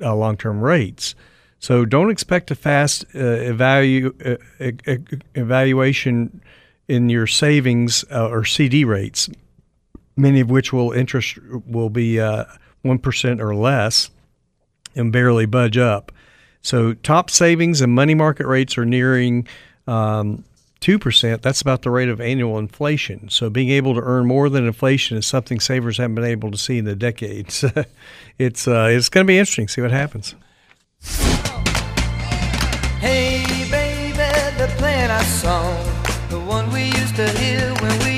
uh, 0.00 0.14
long 0.14 0.36
term 0.36 0.60
rates. 0.60 1.16
So 1.58 1.84
don't 1.84 2.10
expect 2.10 2.52
a 2.52 2.54
fast 2.54 3.04
uh, 3.12 3.18
evalu- 3.18 4.38
uh, 4.60 5.18
evaluation 5.34 6.40
in 6.86 7.08
your 7.08 7.26
savings 7.26 8.04
uh, 8.12 8.28
or 8.28 8.44
CD 8.44 8.84
rates, 8.84 9.28
many 10.16 10.38
of 10.38 10.48
which 10.48 10.72
will 10.72 10.92
interest 10.92 11.38
will 11.66 11.90
be 11.90 12.14
1% 12.14 13.40
or 13.40 13.54
less 13.56 14.10
and 14.94 15.12
barely 15.12 15.46
budge 15.46 15.78
up. 15.78 16.12
So 16.60 16.94
top 16.94 17.30
savings 17.30 17.80
and 17.80 17.92
money 17.92 18.14
market 18.14 18.46
rates 18.46 18.78
are 18.78 18.84
nearing 18.84 19.48
um, 19.86 20.44
2%. 20.84 21.40
That's 21.40 21.62
about 21.62 21.80
the 21.80 21.90
rate 21.90 22.10
of 22.10 22.20
annual 22.20 22.58
inflation. 22.58 23.30
So 23.30 23.48
being 23.48 23.70
able 23.70 23.94
to 23.94 24.02
earn 24.02 24.26
more 24.26 24.50
than 24.50 24.66
inflation 24.66 25.16
is 25.16 25.26
something 25.26 25.58
savers 25.58 25.96
haven't 25.96 26.14
been 26.14 26.24
able 26.24 26.50
to 26.50 26.58
see 26.58 26.76
in 26.76 26.84
the 26.84 26.94
decades. 26.94 27.64
it's 28.38 28.68
uh, 28.68 28.88
it's 28.90 29.08
going 29.08 29.26
to 29.26 29.28
be 29.28 29.38
interesting. 29.38 29.66
See 29.66 29.80
what 29.80 29.92
happens. 29.92 30.34
Hey, 33.00 33.46
baby, 33.70 34.72
playing 34.76 35.10
our 35.10 35.24
song, 35.24 35.82
the 36.28 36.40
one 36.40 36.70
we 36.70 36.84
used 36.84 37.16
to 37.16 37.30
hear 37.30 37.72
when 37.76 37.98
we 38.00 38.13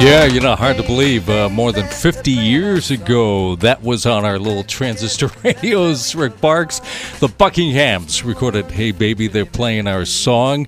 Yeah, 0.00 0.24
you 0.24 0.40
know, 0.40 0.54
hard 0.56 0.76
to 0.76 0.82
believe. 0.82 1.30
Uh, 1.30 1.48
more 1.48 1.72
than 1.72 1.86
50 1.86 2.30
years 2.30 2.90
ago, 2.90 3.56
that 3.56 3.82
was 3.82 4.06
on 4.06 4.24
our 4.24 4.38
little 4.38 4.64
transistor 4.64 5.30
radios, 5.44 6.14
Rick 6.14 6.40
Parkes. 6.40 6.80
The 7.20 7.28
Buckinghams 7.28 8.24
recorded 8.24 8.70
Hey 8.70 8.90
Baby, 8.90 9.28
they're 9.28 9.46
playing 9.46 9.86
our 9.86 10.04
song. 10.04 10.66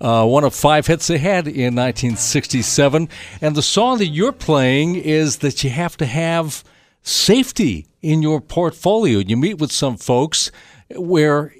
Uh, 0.00 0.26
one 0.26 0.44
of 0.44 0.54
five 0.54 0.86
hits 0.86 1.08
they 1.08 1.18
had 1.18 1.46
in 1.46 1.74
1967. 1.74 3.08
And 3.40 3.56
the 3.56 3.62
song 3.62 3.98
that 3.98 4.06
you're 4.06 4.32
playing 4.32 4.96
is 4.96 5.38
that 5.38 5.64
you 5.64 5.70
have 5.70 5.96
to 5.98 6.06
have 6.06 6.64
safety 7.02 7.86
in 8.00 8.22
your 8.22 8.40
portfolio. 8.40 9.18
You 9.18 9.36
meet 9.36 9.58
with 9.58 9.72
some 9.72 9.96
folks 9.96 10.50
where 10.94 11.52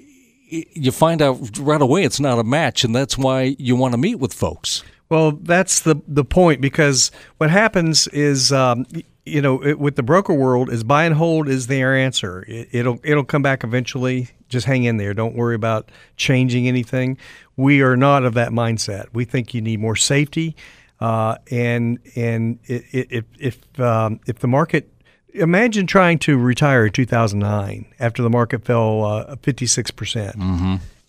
you 0.49 0.91
find 0.91 1.21
out 1.21 1.59
right 1.59 1.81
away 1.81 2.03
it's 2.03 2.19
not 2.19 2.39
a 2.39 2.43
match, 2.43 2.83
and 2.83 2.95
that's 2.95 3.17
why 3.17 3.55
you 3.59 3.75
want 3.75 3.93
to 3.93 3.97
meet 3.97 4.15
with 4.15 4.33
folks. 4.33 4.83
Well, 5.09 5.31
that's 5.31 5.81
the 5.81 6.01
the 6.07 6.23
point 6.23 6.61
because 6.61 7.11
what 7.37 7.49
happens 7.49 8.07
is, 8.09 8.51
um, 8.51 8.85
you 9.25 9.41
know, 9.41 9.63
it, 9.65 9.79
with 9.79 9.95
the 9.95 10.03
broker 10.03 10.33
world, 10.33 10.69
is 10.69 10.83
buy 10.83 11.05
and 11.05 11.15
hold 11.15 11.49
is 11.49 11.65
their 11.65 11.95
answer. 11.95 12.45
It, 12.47 12.69
it'll 12.71 12.99
it'll 13.03 13.25
come 13.25 13.41
back 13.41 13.63
eventually. 13.63 14.29
Just 14.49 14.67
hang 14.67 14.83
in 14.83 14.97
there. 14.97 15.15
Don't 15.15 15.35
worry 15.35 15.55
about 15.55 15.89
changing 16.15 16.67
anything. 16.67 17.17
We 17.57 17.81
are 17.81 17.97
not 17.97 18.23
of 18.23 18.35
that 18.35 18.51
mindset. 18.51 19.07
We 19.11 19.25
think 19.25 19.53
you 19.55 19.61
need 19.61 19.79
more 19.79 19.95
safety, 19.95 20.55
uh, 20.99 21.37
and 21.49 21.97
and 22.15 22.59
it, 22.65 23.07
it, 23.09 23.25
if 23.39 23.79
um, 23.79 24.19
if 24.27 24.39
the 24.39 24.47
market 24.47 24.93
imagine 25.33 25.87
trying 25.87 26.19
to 26.19 26.37
retire 26.37 26.85
in 26.85 26.91
2009 26.91 27.85
after 27.99 28.21
the 28.21 28.29
market 28.29 28.63
fell 28.63 29.05
uh, 29.05 29.35
56 29.37 29.89
percent, 29.91 30.35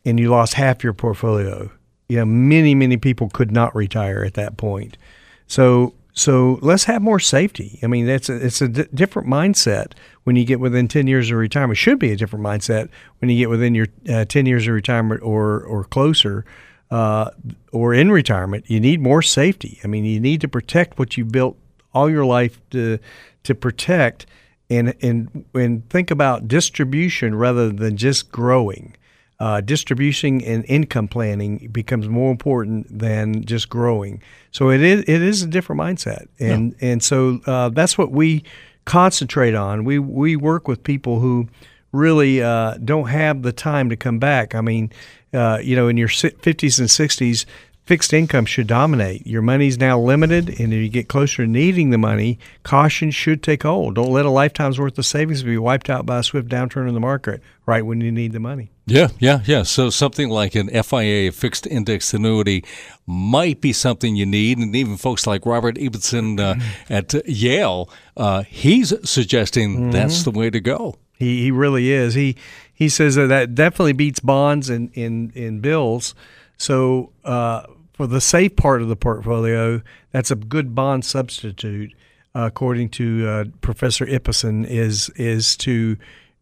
and 0.06 0.18
you 0.18 0.30
lost 0.30 0.54
half 0.54 0.82
your 0.82 0.94
portfolio. 0.94 1.70
You 2.10 2.16
know, 2.16 2.24
many 2.24 2.74
many 2.74 2.96
people 2.96 3.30
could 3.30 3.52
not 3.52 3.74
retire 3.74 4.24
at 4.24 4.34
that 4.34 4.56
point. 4.56 4.98
So 5.46 5.94
so 6.12 6.58
let's 6.60 6.84
have 6.84 7.02
more 7.02 7.20
safety. 7.20 7.78
I 7.84 7.86
mean, 7.86 8.04
that's 8.04 8.28
a, 8.28 8.44
it's 8.44 8.60
a 8.60 8.66
d- 8.66 8.88
different 8.92 9.28
mindset 9.28 9.92
when 10.24 10.34
you 10.34 10.44
get 10.44 10.58
within 10.58 10.88
10 10.88 11.06
years 11.06 11.30
of 11.30 11.36
retirement. 11.36 11.78
It 11.78 11.80
should 11.80 12.00
be 12.00 12.10
a 12.10 12.16
different 12.16 12.44
mindset 12.44 12.88
when 13.20 13.30
you 13.30 13.36
get 13.36 13.48
within 13.48 13.76
your 13.76 13.86
uh, 14.08 14.24
10 14.24 14.44
years 14.46 14.66
of 14.66 14.74
retirement 14.74 15.22
or 15.22 15.62
or 15.62 15.84
closer. 15.84 16.44
Uh, 16.90 17.30
or 17.70 17.94
in 17.94 18.10
retirement, 18.10 18.68
you 18.68 18.80
need 18.80 19.00
more 19.00 19.22
safety. 19.22 19.78
I 19.84 19.86
mean, 19.86 20.04
you 20.04 20.18
need 20.18 20.40
to 20.40 20.48
protect 20.48 20.98
what 20.98 21.16
you 21.16 21.24
built 21.24 21.56
all 21.94 22.10
your 22.10 22.24
life 22.24 22.60
to 22.70 22.98
to 23.44 23.54
protect, 23.54 24.26
and 24.68 24.94
and 25.00 25.44
and 25.54 25.88
think 25.88 26.10
about 26.10 26.48
distribution 26.48 27.36
rather 27.36 27.70
than 27.70 27.96
just 27.96 28.32
growing. 28.32 28.96
Uh, 29.40 29.60
distribution 29.62 30.42
and 30.42 30.66
income 30.68 31.08
planning 31.08 31.66
becomes 31.72 32.06
more 32.08 32.30
important 32.30 32.86
than 32.96 33.42
just 33.44 33.70
growing. 33.70 34.22
So 34.52 34.70
it 34.70 34.82
is 34.82 35.00
it 35.00 35.22
is 35.22 35.42
a 35.42 35.46
different 35.46 35.80
mindset, 35.80 36.28
and 36.38 36.76
and 36.82 37.02
so 37.02 37.40
uh, 37.46 37.70
that's 37.70 37.96
what 37.96 38.12
we 38.12 38.44
concentrate 38.84 39.54
on. 39.54 39.84
We 39.84 39.98
we 39.98 40.36
work 40.36 40.68
with 40.68 40.84
people 40.84 41.20
who 41.20 41.48
really 41.92 42.42
uh, 42.42 42.74
don't 42.84 43.08
have 43.08 43.42
the 43.42 43.52
time 43.52 43.88
to 43.90 43.96
come 43.96 44.18
back. 44.18 44.54
I 44.54 44.60
mean, 44.60 44.92
uh, 45.32 45.58
you 45.62 45.74
know, 45.76 45.88
in 45.88 45.96
your 45.96 46.08
50s 46.08 46.78
and 46.78 46.88
60s, 46.88 47.44
fixed 47.84 48.12
income 48.12 48.46
should 48.46 48.66
dominate. 48.66 49.26
Your 49.26 49.42
money's 49.42 49.78
now 49.78 49.98
limited, 49.98 50.48
and 50.60 50.72
if 50.72 50.80
you 50.80 50.88
get 50.88 51.08
closer 51.08 51.44
to 51.44 51.50
needing 51.50 51.90
the 51.90 51.98
money, 51.98 52.38
caution 52.62 53.10
should 53.10 53.42
take 53.42 53.62
hold. 53.62 53.96
Don't 53.96 54.12
let 54.12 54.26
a 54.26 54.30
lifetime's 54.30 54.78
worth 54.78 54.98
of 54.98 55.06
savings 55.06 55.42
be 55.42 55.58
wiped 55.58 55.90
out 55.90 56.06
by 56.06 56.18
a 56.18 56.22
swift 56.22 56.48
downturn 56.48 56.88
in 56.88 56.94
the 56.94 57.00
market 57.00 57.42
right 57.66 57.84
when 57.84 58.00
you 58.00 58.12
need 58.12 58.32
the 58.32 58.40
money. 58.40 58.70
Yeah, 58.90 59.08
yeah, 59.18 59.40
yeah. 59.46 59.62
So 59.62 59.90
something 59.90 60.28
like 60.28 60.54
an 60.54 60.68
FIA, 60.82 61.32
fixed 61.32 61.66
index 61.66 62.12
annuity, 62.12 62.64
might 63.06 63.60
be 63.60 63.72
something 63.72 64.16
you 64.16 64.26
need. 64.26 64.58
And 64.58 64.74
even 64.74 64.96
folks 64.96 65.26
like 65.26 65.46
Robert 65.46 65.76
Ibbotson 65.76 66.40
uh, 66.40 66.60
at 66.88 67.14
Yale, 67.28 67.88
uh, 68.16 68.42
he's 68.42 68.92
suggesting 69.08 69.90
that's 69.90 70.24
the 70.24 70.30
way 70.30 70.50
to 70.50 70.60
go. 70.60 70.96
He, 71.18 71.42
he 71.42 71.50
really 71.50 71.92
is. 71.92 72.14
He 72.14 72.36
he 72.72 72.88
says 72.88 73.14
that 73.16 73.26
that 73.26 73.54
definitely 73.54 73.92
beats 73.92 74.20
bonds 74.20 74.70
and 74.70 74.90
in, 74.94 75.30
in 75.34 75.60
bills. 75.60 76.14
So 76.56 77.12
uh, 77.24 77.66
for 77.92 78.06
the 78.06 78.20
safe 78.20 78.56
part 78.56 78.80
of 78.80 78.88
the 78.88 78.96
portfolio, 78.96 79.82
that's 80.12 80.30
a 80.30 80.34
good 80.34 80.74
bond 80.74 81.04
substitute, 81.04 81.92
uh, 82.34 82.46
according 82.46 82.88
to 82.90 83.28
uh, 83.28 83.44
Professor 83.60 84.06
Ibbotson, 84.06 84.66
is 84.66 85.10
is 85.10 85.56
to 85.58 85.98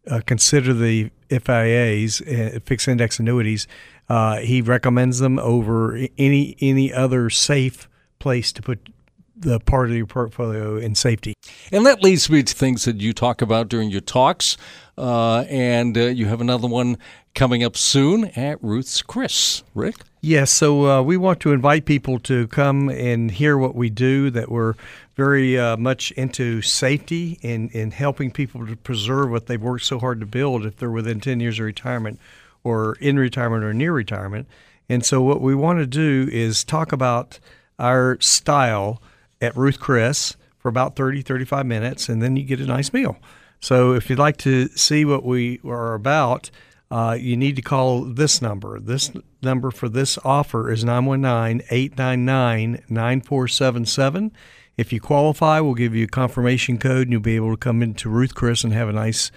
uh, 0.07 0.21
consider 0.25 0.73
the 0.73 1.11
FIAs, 1.29 2.21
uh, 2.21 2.59
fixed 2.65 2.87
index 2.87 3.19
annuities. 3.19 3.67
Uh, 4.07 4.37
he 4.37 4.61
recommends 4.61 5.19
them 5.19 5.37
over 5.39 5.99
any 6.17 6.55
any 6.59 6.91
other 6.91 7.29
safe 7.29 7.87
place 8.17 8.51
to 8.51 8.61
put 8.61 8.89
the 9.35 9.59
part 9.59 9.89
of 9.89 9.95
your 9.95 10.05
portfolio 10.05 10.77
in 10.77 10.95
safety. 10.95 11.33
And 11.71 11.85
that 11.85 12.03
leads 12.03 12.29
me 12.29 12.43
to 12.43 12.53
things 12.53 12.85
that 12.85 12.99
you 12.99 13.13
talk 13.13 13.41
about 13.41 13.69
during 13.69 13.89
your 13.89 14.01
talks. 14.01 14.57
Uh, 14.97 15.45
and 15.49 15.97
uh, 15.97 16.07
you 16.07 16.25
have 16.25 16.41
another 16.41 16.67
one 16.67 16.97
coming 17.35 17.63
up 17.63 17.77
soon 17.77 18.25
at 18.35 18.61
Ruth's 18.61 19.01
Chris. 19.01 19.63
Rick? 19.73 19.95
Yes, 20.21 20.51
so 20.51 20.85
uh, 20.85 21.01
we 21.01 21.15
want 21.15 21.39
to 21.41 21.53
invite 21.53 21.85
people 21.85 22.19
to 22.19 22.47
come 22.47 22.89
and 22.89 23.31
hear 23.31 23.57
what 23.57 23.73
we 23.73 23.89
do, 23.89 24.29
that 24.31 24.51
we're 24.51 24.73
very 25.15 25.57
uh, 25.57 25.77
much 25.77 26.11
into 26.11 26.61
safety 26.61 27.39
and, 27.41 27.73
and 27.73 27.93
helping 27.93 28.29
people 28.29 28.67
to 28.67 28.75
preserve 28.75 29.31
what 29.31 29.45
they've 29.45 29.61
worked 29.61 29.85
so 29.85 29.97
hard 29.97 30.19
to 30.19 30.25
build 30.25 30.65
if 30.65 30.75
they're 30.75 30.91
within 30.91 31.21
10 31.21 31.39
years 31.39 31.57
of 31.57 31.65
retirement 31.65 32.19
or 32.65 32.97
in 32.99 33.17
retirement 33.17 33.63
or 33.63 33.73
near 33.73 33.93
retirement. 33.93 34.45
And 34.89 35.05
so, 35.05 35.21
what 35.21 35.39
we 35.39 35.55
want 35.55 35.79
to 35.79 35.87
do 35.87 36.27
is 36.29 36.65
talk 36.65 36.91
about 36.91 37.39
our 37.77 38.17
style 38.19 39.01
at 39.39 39.55
Ruth 39.55 39.79
Chris 39.79 40.35
for 40.57 40.67
about 40.67 40.97
30, 40.97 41.21
35 41.21 41.65
minutes, 41.65 42.09
and 42.09 42.21
then 42.21 42.35
you 42.35 42.43
get 42.43 42.59
a 42.59 42.65
nice 42.65 42.91
meal. 42.91 43.17
So, 43.61 43.93
if 43.93 44.09
you'd 44.09 44.19
like 44.19 44.37
to 44.37 44.67
see 44.69 45.05
what 45.05 45.23
we 45.23 45.61
are 45.63 45.93
about, 45.93 46.51
uh, 46.91 47.17
you 47.19 47.37
need 47.37 47.55
to 47.55 47.61
call 47.61 48.01
this 48.01 48.41
number. 48.41 48.79
This 48.79 49.11
number 49.41 49.71
for 49.71 49.89
this 49.89 50.17
offer 50.23 50.71
is 50.71 50.83
919 50.83 51.65
899 51.69 52.83
9477. 52.89 54.31
If 54.75 54.93
you 54.93 55.01
qualify, 55.01 55.59
we'll 55.59 55.73
give 55.73 55.93
you 55.93 56.05
a 56.05 56.07
confirmation 56.07 56.77
code 56.77 57.03
and 57.03 57.11
you'll 57.11 57.21
be 57.21 57.35
able 57.35 57.51
to 57.51 57.57
come 57.57 57.83
into 57.83 58.09
Ruth 58.09 58.33
Chris 58.33 58.63
and 58.63 58.73
have 58.73 58.89
a 58.89 58.93
nice 58.93 59.31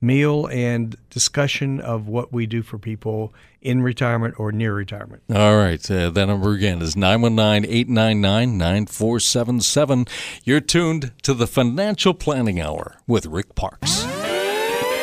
meal 0.00 0.46
and 0.46 0.96
discussion 1.10 1.80
of 1.80 2.08
what 2.08 2.32
we 2.32 2.46
do 2.46 2.62
for 2.62 2.78
people 2.78 3.32
in 3.60 3.82
retirement 3.82 4.34
or 4.38 4.52
near 4.52 4.74
retirement. 4.74 5.22
All 5.34 5.56
right. 5.56 5.90
Uh, 5.90 6.10
that 6.10 6.26
number 6.26 6.52
again 6.52 6.82
is 6.82 6.96
919 6.96 7.70
899 7.70 8.58
9477. 8.58 10.06
You're 10.44 10.60
tuned 10.60 11.12
to 11.22 11.34
the 11.34 11.46
Financial 11.46 12.14
Planning 12.14 12.60
Hour 12.60 12.96
with 13.06 13.26
Rick 13.26 13.54
Parkes. 13.54 14.15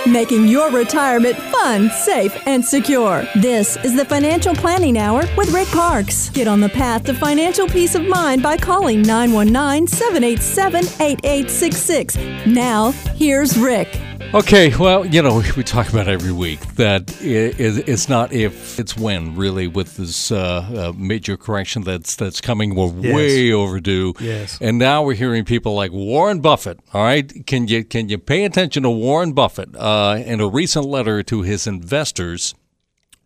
Making 0.08 0.50
your 0.50 0.70
retirement 0.70 1.38
fun, 1.38 1.90
safe, 1.90 2.36
and 2.46 2.64
secure. 2.64 3.26
This 3.36 3.78
is 3.86 3.96
the 3.96 4.04
Financial 4.04 4.54
Planning 4.54 4.98
Hour 4.98 5.24
with 5.38 5.54
Rick 5.54 5.70
Parkes. 5.70 6.30
Get 6.32 6.46
on 6.46 6.60
the 6.60 6.68
path 6.68 7.06
to 7.06 7.14
financial 7.14 7.68
peace 7.68 7.96
of 7.96 8.06
mind 8.06 8.44
by 8.44 8.58
calling 8.58 9.02
919 9.02 9.88
787 9.88 10.84
8866. 11.00 12.18
Now, 12.46 12.92
here's 13.16 13.58
Rick. 13.58 14.03
Okay, 14.34 14.76
well, 14.76 15.06
you 15.06 15.22
know, 15.22 15.44
we 15.56 15.62
talk 15.64 15.90
about 15.90 16.08
every 16.08 16.32
week 16.32 16.60
that 16.76 17.16
it's 17.22 18.10
not 18.10 18.34
if, 18.34 18.80
it's 18.80 18.98
when, 18.98 19.36
really, 19.36 19.68
with 19.68 19.96
this 19.98 20.32
uh, 20.32 20.38
uh, 20.90 20.94
major 20.98 21.38
correction 21.38 21.84
that's 21.84 22.16
that's 22.16 22.42
coming. 22.42 22.74
We're 22.74 22.92
Yes. 22.94 23.16
way 23.16 23.52
overdue. 23.54 24.16
Yes. 24.20 24.58
And 24.60 24.80
now 24.80 25.04
we're 25.04 25.14
hearing 25.14 25.46
people 25.46 25.76
like 25.76 25.92
Warren 25.92 26.40
Buffett. 26.42 26.80
All 26.96 27.04
right, 27.04 27.46
can 27.46 27.68
you 27.68 27.84
can 27.84 28.10
you 28.10 28.18
pay 28.18 28.44
attention 28.44 28.82
to 28.84 28.90
Warren 28.90 29.34
Buffett? 29.34 29.76
Uh, 29.76 30.20
in 30.26 30.42
a 30.42 30.48
recent 30.48 30.86
letter 30.86 31.22
to 31.22 31.44
his 31.44 31.68
investors, 31.68 32.56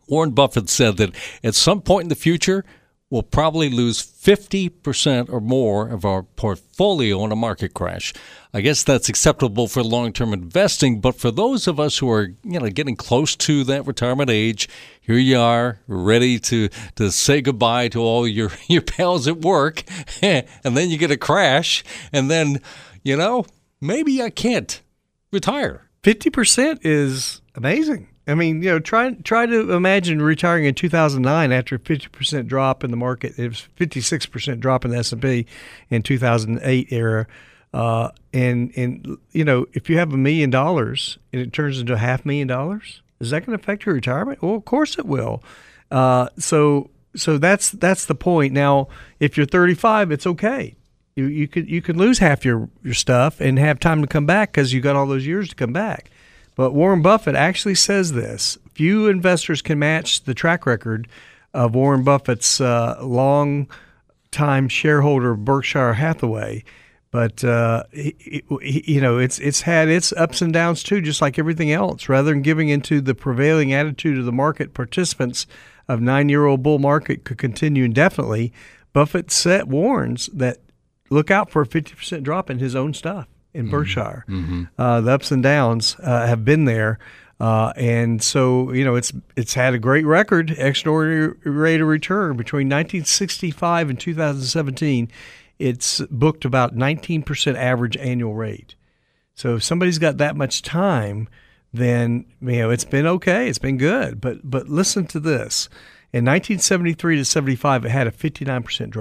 Warren 0.09 0.31
Buffett 0.31 0.67
said 0.67 0.97
that 0.97 1.15
at 1.41 1.55
some 1.55 1.79
point 1.81 2.03
in 2.03 2.09
the 2.09 2.15
future, 2.15 2.65
we'll 3.09 3.23
probably 3.23 3.69
lose 3.69 4.01
50% 4.01 5.29
or 5.31 5.39
more 5.39 5.87
of 5.87 6.03
our 6.03 6.23
portfolio 6.23 7.23
in 7.23 7.31
a 7.31 7.35
market 7.35 7.73
crash. 7.73 8.13
I 8.53 8.61
guess 8.61 8.83
that's 8.83 9.07
acceptable 9.07 9.67
for 9.67 9.83
long-term 9.83 10.33
investing, 10.33 10.99
but 10.99 11.15
for 11.15 11.31
those 11.31 11.67
of 11.67 11.79
us 11.79 11.99
who 11.99 12.09
are, 12.11 12.33
you 12.43 12.59
know, 12.59 12.69
getting 12.69 12.95
close 12.95 13.35
to 13.37 13.63
that 13.65 13.87
retirement 13.87 14.29
age, 14.29 14.67
here 14.99 15.17
you 15.17 15.39
are, 15.39 15.79
ready 15.87 16.39
to 16.39 16.69
to 16.95 17.11
say 17.11 17.41
goodbye 17.41 17.87
to 17.89 18.01
all 18.01 18.27
your 18.27 18.51
your 18.67 18.81
pals 18.81 19.27
at 19.27 19.37
work, 19.37 19.83
and 20.21 20.45
then 20.63 20.89
you 20.89 20.97
get 20.97 21.11
a 21.11 21.17
crash, 21.17 21.83
and 22.11 22.29
then, 22.29 22.61
you 23.03 23.15
know, 23.15 23.45
maybe 23.79 24.21
I 24.21 24.29
can't 24.29 24.81
retire. 25.31 25.89
Fifty 26.03 26.29
percent 26.29 26.85
is 26.85 27.41
amazing. 27.55 28.09
I 28.27 28.35
mean, 28.35 28.61
you 28.61 28.69
know, 28.69 28.79
try 28.79 29.11
try 29.23 29.45
to 29.45 29.71
imagine 29.71 30.21
retiring 30.21 30.65
in 30.65 30.73
2009 30.75 31.51
after 31.51 31.75
a 31.75 31.79
50 31.79 32.09
percent 32.09 32.47
drop 32.47 32.83
in 32.83 32.91
the 32.91 32.97
market. 32.97 33.39
It 33.39 33.47
was 33.47 33.61
56 33.75 34.25
percent 34.25 34.59
drop 34.59 34.83
in 34.83 34.91
the 34.91 34.97
S 34.97 35.11
and 35.11 35.21
P 35.21 35.45
in 35.89 36.03
2008 36.03 36.87
era. 36.91 37.27
Uh, 37.73 38.09
and 38.33 38.71
and 38.75 39.17
you 39.31 39.45
know, 39.45 39.65
if 39.73 39.89
you 39.89 39.97
have 39.97 40.13
a 40.13 40.17
million 40.17 40.49
dollars 40.49 41.17
and 41.31 41.41
it 41.41 41.53
turns 41.53 41.79
into 41.79 41.93
a 41.93 41.97
half 41.97 42.25
million 42.25 42.47
dollars, 42.47 43.01
is 43.19 43.29
that 43.29 43.45
going 43.45 43.57
to 43.57 43.63
affect 43.63 43.85
your 43.85 43.95
retirement? 43.95 44.41
Well, 44.41 44.55
of 44.55 44.65
course 44.65 44.97
it 44.99 45.05
will. 45.05 45.41
Uh, 45.89 46.27
so 46.37 46.89
so 47.15 47.37
that's 47.37 47.71
that's 47.71 48.05
the 48.05 48.15
point. 48.15 48.53
Now, 48.53 48.87
if 49.19 49.37
you're 49.37 49.45
35, 49.45 50.11
it's 50.11 50.27
okay. 50.27 50.75
You 51.15 51.25
you 51.25 51.47
could 51.47 51.69
you 51.69 51.81
could 51.81 51.97
lose 51.97 52.19
half 52.19 52.45
your 52.45 52.69
your 52.83 52.93
stuff 52.93 53.39
and 53.39 53.57
have 53.57 53.79
time 53.79 54.01
to 54.01 54.07
come 54.07 54.25
back 54.25 54.51
because 54.51 54.73
you 54.73 54.81
got 54.81 54.95
all 54.95 55.07
those 55.07 55.25
years 55.25 55.49
to 55.49 55.55
come 55.55 55.73
back. 55.73 56.11
But 56.57 56.73
Warren 56.73 57.03
Buffett 57.03 57.35
actually 57.35 57.75
says 57.75 58.11
this: 58.11 58.57
few 58.73 59.07
investors 59.07 59.61
can 59.61 59.79
match 59.79 60.23
the 60.23 60.33
track 60.33 60.65
record 60.65 61.07
of 61.53 61.75
Warren 61.75 62.03
Buffett's 62.03 62.59
uh, 62.59 62.97
long 63.01 63.69
time 64.31 64.67
shareholder 64.67 65.35
Berkshire 65.35 65.93
Hathaway. 65.93 66.63
But 67.11 67.43
uh, 67.43 67.83
you 67.93 68.99
know, 68.99 69.19
it's 69.19 69.37
it's 69.37 69.61
had 69.61 69.87
its 69.87 70.11
ups 70.13 70.41
and 70.41 70.51
downs 70.51 70.81
too, 70.81 70.99
just 70.99 71.21
like 71.21 71.37
everything 71.37 71.71
else. 71.71 72.09
Rather 72.09 72.31
than 72.31 72.41
giving 72.41 72.69
into 72.69 73.01
the 73.01 73.15
prevailing 73.15 73.71
attitude 73.71 74.17
of 74.17 74.25
the 74.25 74.31
market 74.31 74.73
participants 74.73 75.45
of 75.87 76.01
nine-year-old 76.01 76.63
bull 76.63 76.79
market 76.79 77.23
could 77.23 77.37
continue 77.37 77.83
indefinitely, 77.83 78.51
Buffett 78.93 79.29
set 79.29 79.67
warns 79.67 80.25
that 80.33 80.57
look 81.11 81.29
out 81.29 81.51
for 81.51 81.61
a 81.61 81.67
50% 81.67 82.23
drop 82.23 82.49
in 82.49 82.57
his 82.59 82.75
own 82.75 82.93
stuff 82.93 83.27
in 83.57 83.65
Mm-hmm. 83.65 83.71
Berkshire. 83.71 84.25
Uh, 84.77 85.01
the 85.01 85.11
ups 85.11 85.31
and 85.31 85.43
downs 85.43 85.95
uh, 86.01 86.27
have 86.27 86.45
been 86.45 86.65
there. 86.65 86.99
Uh, 87.39 87.71
and 87.75 88.23
so, 88.23 88.71
you 88.71 88.83
know, 88.83 88.95
it's 88.95 89.11
it's 89.35 89.53
had 89.53 89.73
a 89.73 89.79
great 89.79 90.05
record, 90.05 90.51
extraordinary 90.51 91.33
rate 91.43 91.81
of 91.81 91.87
return 91.87 92.35
between 92.37 92.67
1965 92.67 93.89
and 93.89 93.99
2017. 93.99 95.11
It's 95.59 96.01
booked 96.09 96.45
about 96.45 96.75
19% 96.75 97.55
average 97.55 97.97
annual 97.97 98.33
rate. 98.33 98.75
So 99.35 99.55
if 99.55 99.63
somebody's 99.63 99.99
got 99.99 100.17
that 100.17 100.35
much 100.35 100.63
time, 100.63 101.29
then 101.73 102.25
you 102.41 102.57
know 102.59 102.71
it's 102.71 102.85
been 102.85 103.05
okay, 103.05 103.47
it's 103.47 103.59
been 103.59 103.77
good. 103.77 104.19
But 104.19 104.49
but 104.49 104.67
listen 104.67 105.05
to 105.07 105.19
this: 105.19 105.69
in 106.13 106.25
1973 106.25 107.17
to 107.17 107.25
75, 107.25 107.85
it 107.85 107.89
had 107.89 108.07
a 108.07 108.11
59 108.11 108.63
percent 108.63 108.91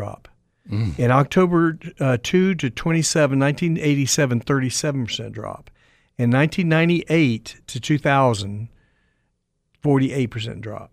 drop. 0.70 0.98
In 0.98 1.10
October 1.10 1.78
uh, 2.00 2.18
2 2.22 2.54
to 2.56 2.70
27, 2.70 3.38
1987, 3.38 4.40
37 4.40 5.06
percent 5.06 5.32
drop. 5.32 5.70
In 6.18 6.30
1998 6.30 7.60
to 7.66 7.80
2000, 7.80 8.68
48 9.82 10.26
percent 10.26 10.60
drop. 10.60 10.90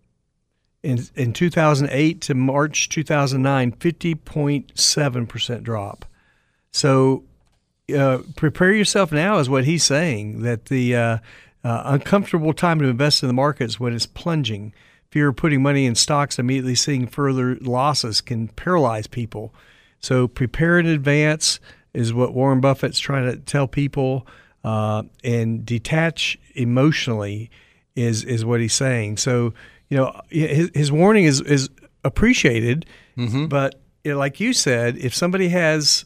In, 0.84 1.00
in 1.16 1.32
2008 1.34 2.22
to 2.22 2.34
March 2.34 2.90
2009, 2.90 3.72
50.7 3.72 5.28
percent 5.28 5.64
drop. 5.64 6.06
So 6.72 7.24
uh, 7.96 8.20
prepare 8.36 8.74
yourself 8.74 9.12
now 9.12 9.38
is 9.40 9.50
what 9.50 9.66
he's 9.66 9.84
saying 9.84 10.42
that 10.42 10.66
the 10.66 10.96
uh, 10.96 11.18
uh, 11.64 11.82
uncomfortable 11.86 12.54
time 12.54 12.80
to 12.80 12.88
invest 12.88 13.24
in 13.24 13.28
the 13.28 13.34
markets 13.34 13.80
when 13.80 13.94
it's 13.94 14.06
plunging 14.06 14.74
fear 15.14 15.28
of 15.28 15.36
putting 15.36 15.62
money 15.62 15.86
in 15.86 15.94
stocks 15.94 16.40
immediately 16.40 16.74
seeing 16.74 17.06
further 17.06 17.56
losses 17.62 18.20
can 18.20 18.48
paralyze 18.48 19.06
people 19.06 19.54
so 20.00 20.28
prepare 20.28 20.80
in 20.80 20.88
advance 20.88 21.60
is 21.94 22.12
what 22.12 22.34
warren 22.34 22.60
buffett's 22.60 22.98
trying 22.98 23.30
to 23.30 23.38
tell 23.38 23.68
people 23.68 24.26
uh, 24.64 25.04
and 25.24 25.64
detach 25.68 26.40
emotionally 26.56 27.52
is 27.96 28.24
is 28.24 28.44
what 28.44 28.60
he's 28.60 28.74
saying 28.74 29.16
so 29.16 29.54
you 29.88 29.98
know 29.98 30.20
his, 30.30 30.72
his 30.74 30.92
warning 30.92 31.26
is 31.26 31.42
is 31.42 31.70
appreciated 32.04 32.84
but 33.50 33.80
you 34.04 34.12
know, 34.14 34.18
like 34.18 34.40
you 34.40 34.52
said 34.52 34.98
if 34.98 35.14
somebody 35.14 35.50
has 35.50 36.06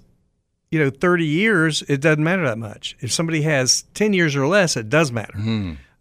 you 0.70 0.80
know, 0.80 0.90
30 0.90 1.26
years, 1.26 1.82
it 1.84 2.02
doesn't 2.02 2.22
matter 2.22 2.44
that 2.44 2.58
much. 2.58 2.98
If 3.00 3.10
somebody 3.14 3.42
has 3.44 3.84
10 3.94 4.12
years 4.12 4.36
or 4.36 4.48
less, 4.48 4.76
it 4.76 4.90
does 4.90 5.14
matter. 5.14 5.38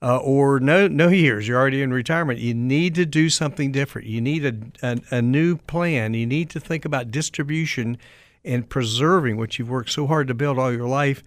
Uh, 0.06 0.18
or 0.18 0.60
no, 0.60 0.86
no 0.86 1.08
years, 1.08 1.48
you're 1.48 1.58
already 1.58 1.82
in 1.82 1.92
retirement. 1.92 2.38
You 2.38 2.54
need 2.54 2.94
to 2.94 3.04
do 3.04 3.28
something 3.28 3.72
different. 3.72 4.06
You 4.06 4.20
need 4.20 4.44
a, 4.44 4.54
a, 4.80 5.16
a 5.16 5.20
new 5.20 5.56
plan. 5.56 6.14
You 6.14 6.26
need 6.26 6.48
to 6.50 6.60
think 6.60 6.84
about 6.84 7.10
distribution 7.10 7.98
and 8.44 8.68
preserving 8.68 9.36
what 9.36 9.58
you've 9.58 9.68
worked 9.68 9.90
so 9.90 10.06
hard 10.06 10.28
to 10.28 10.34
build 10.34 10.60
all 10.60 10.72
your 10.72 10.86
life. 10.86 11.24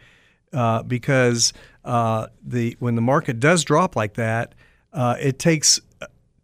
Uh, 0.54 0.82
because 0.82 1.52
uh, 1.84 2.28
the 2.42 2.78
when 2.80 2.96
the 2.96 3.02
market 3.02 3.42
does 3.42 3.66
drop 3.66 3.98
like 3.98 4.14
that, 4.14 4.56
uh, 4.94 5.18
it 5.20 5.40
takes 5.40 5.82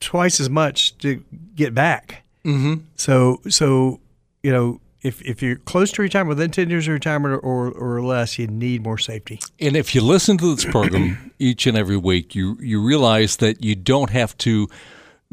twice 0.01 0.41
as 0.41 0.49
much 0.49 0.97
to 0.97 1.23
get 1.55 1.73
back. 1.73 2.25
Mm-hmm. 2.43 2.81
So 2.97 3.39
so 3.47 4.01
you 4.43 4.51
know 4.51 4.81
if 5.05 5.21
if 5.21 5.41
you're 5.41 5.57
close 5.57 5.91
to 5.93 6.01
retirement, 6.01 6.37
within 6.37 6.51
ten 6.51 6.69
years 6.69 6.87
of 6.87 6.93
retirement 6.93 7.39
or 7.43 7.71
or 7.71 8.01
less, 8.01 8.39
you 8.39 8.47
need 8.47 8.83
more 8.83 8.97
safety. 8.97 9.39
And 9.59 9.75
if 9.75 9.93
you 9.93 10.01
listen 10.01 10.37
to 10.39 10.55
this 10.55 10.65
program 10.65 11.31
each 11.39 11.67
and 11.67 11.77
every 11.77 11.97
week, 11.97 12.33
you 12.33 12.57
you 12.59 12.81
realize 12.81 13.37
that 13.37 13.63
you 13.63 13.75
don't 13.75 14.09
have 14.09 14.35
to 14.39 14.67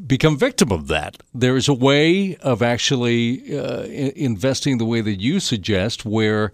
become 0.06 0.36
victim 0.36 0.70
of 0.70 0.88
that. 0.88 1.22
There 1.34 1.56
is 1.56 1.68
a 1.68 1.74
way 1.74 2.36
of 2.36 2.62
actually 2.62 3.56
uh, 3.56 3.84
investing 3.84 4.78
the 4.78 4.84
way 4.84 5.00
that 5.00 5.20
you 5.20 5.40
suggest, 5.40 6.04
where 6.04 6.52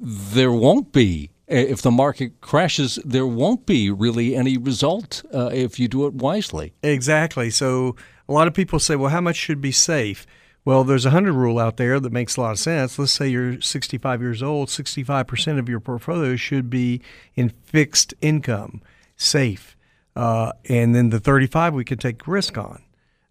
there 0.00 0.52
won't 0.52 0.92
be. 0.92 1.30
If 1.48 1.82
the 1.82 1.90
market 1.90 2.40
crashes, 2.40 2.98
there 3.04 3.26
won't 3.26 3.66
be 3.66 3.90
really 3.90 4.34
any 4.34 4.56
result 4.56 5.22
uh, 5.34 5.50
if 5.52 5.78
you 5.78 5.86
do 5.86 6.06
it 6.06 6.14
wisely. 6.14 6.72
Exactly. 6.82 7.50
So 7.50 7.94
a 8.26 8.32
lot 8.32 8.48
of 8.48 8.54
people 8.54 8.78
say, 8.78 8.96
well, 8.96 9.10
how 9.10 9.20
much 9.20 9.36
should 9.36 9.60
be 9.60 9.72
safe? 9.72 10.26
Well, 10.64 10.84
there's 10.84 11.04
a 11.04 11.10
hundred 11.10 11.32
rule 11.32 11.58
out 11.58 11.76
there 11.76 11.98
that 11.98 12.12
makes 12.12 12.36
a 12.36 12.40
lot 12.40 12.52
of 12.52 12.58
sense. 12.58 12.98
Let's 12.98 13.12
say 13.12 13.28
you're 13.28 13.60
65 13.60 14.20
years 14.20 14.42
old, 14.42 14.68
65% 14.68 15.58
of 15.58 15.68
your 15.68 15.80
portfolio 15.80 16.36
should 16.36 16.70
be 16.70 17.00
in 17.34 17.48
fixed 17.48 18.14
income, 18.20 18.80
safe, 19.16 19.76
uh, 20.14 20.52
and 20.68 20.94
then 20.94 21.10
the 21.10 21.18
35 21.18 21.74
we 21.74 21.84
could 21.84 21.98
take 21.98 22.28
risk 22.28 22.56
on, 22.56 22.82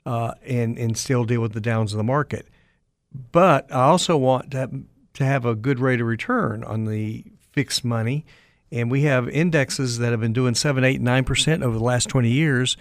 uh, 0.05 0.33
and 0.45 0.77
and 0.77 0.97
still 0.97 1.23
deal 1.23 1.41
with 1.41 1.53
the 1.53 1.61
downs 1.61 1.93
of 1.93 1.97
the 1.97 2.03
market. 2.03 2.47
But 3.31 3.71
I 3.71 3.83
also 3.83 4.17
want 4.17 4.51
to 4.51 4.83
to 5.13 5.25
have 5.25 5.45
a 5.45 5.55
good 5.55 5.79
rate 5.79 6.01
of 6.01 6.07
return 6.07 6.63
on 6.63 6.85
the 6.85 7.23
fixed 7.51 7.85
money. 7.85 8.25
And 8.71 8.89
we 8.89 9.01
have 9.01 9.27
indexes 9.27 9.97
that 9.97 10.11
have 10.11 10.21
been 10.21 10.31
doing 10.31 10.55
7, 10.55 10.83
8, 10.83 11.01
9% 11.01 11.63
over 11.63 11.77
the 11.77 11.83
last 11.83 12.07
20 12.07 12.29
years 12.29 12.77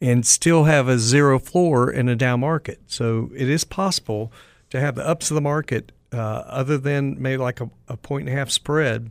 and 0.00 0.26
still 0.26 0.64
have 0.64 0.88
a 0.88 0.98
zero 0.98 1.38
floor 1.38 1.90
in 1.90 2.08
a 2.08 2.16
down 2.16 2.40
market. 2.40 2.80
So 2.86 3.30
it 3.36 3.48
is 3.48 3.64
possible 3.64 4.32
to 4.70 4.80
have 4.80 4.94
the 4.94 5.06
ups 5.06 5.30
of 5.30 5.34
the 5.34 5.40
market, 5.40 5.92
uh, 6.12 6.16
other 6.16 6.78
than 6.78 7.20
maybe 7.20 7.36
like 7.36 7.60
a, 7.60 7.70
a 7.88 7.96
point 7.96 8.28
and 8.28 8.36
a 8.36 8.38
half 8.38 8.50
spread, 8.50 9.10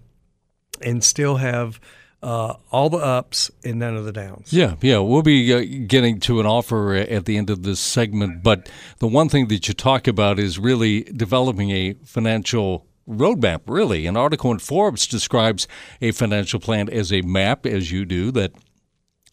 and 0.81 1.03
still 1.03 1.37
have 1.37 1.79
uh, 2.21 2.55
all 2.71 2.89
the 2.89 2.97
ups 2.97 3.51
and 3.63 3.79
none 3.79 3.95
of 3.95 4.05
the 4.05 4.11
downs. 4.11 4.51
Yeah, 4.51 4.75
yeah. 4.81 4.99
We'll 4.99 5.21
be 5.21 5.53
uh, 5.53 5.85
getting 5.87 6.19
to 6.21 6.39
an 6.39 6.45
offer 6.45 6.93
at 6.95 7.25
the 7.25 7.37
end 7.37 7.49
of 7.49 7.63
this 7.63 7.79
segment, 7.79 8.43
but 8.43 8.69
the 8.99 9.07
one 9.07 9.29
thing 9.29 9.47
that 9.47 9.67
you 9.67 9.73
talk 9.73 10.07
about 10.07 10.39
is 10.39 10.59
really 10.59 11.03
developing 11.03 11.71
a 11.71 11.93
financial 12.03 12.85
roadmap, 13.07 13.61
really. 13.67 14.05
An 14.05 14.17
article 14.17 14.51
in 14.51 14.59
Forbes 14.59 15.07
describes 15.07 15.67
a 16.01 16.11
financial 16.11 16.59
plan 16.59 16.89
as 16.89 17.11
a 17.11 17.21
map, 17.21 17.65
as 17.65 17.91
you 17.91 18.05
do, 18.05 18.31
that 18.31 18.51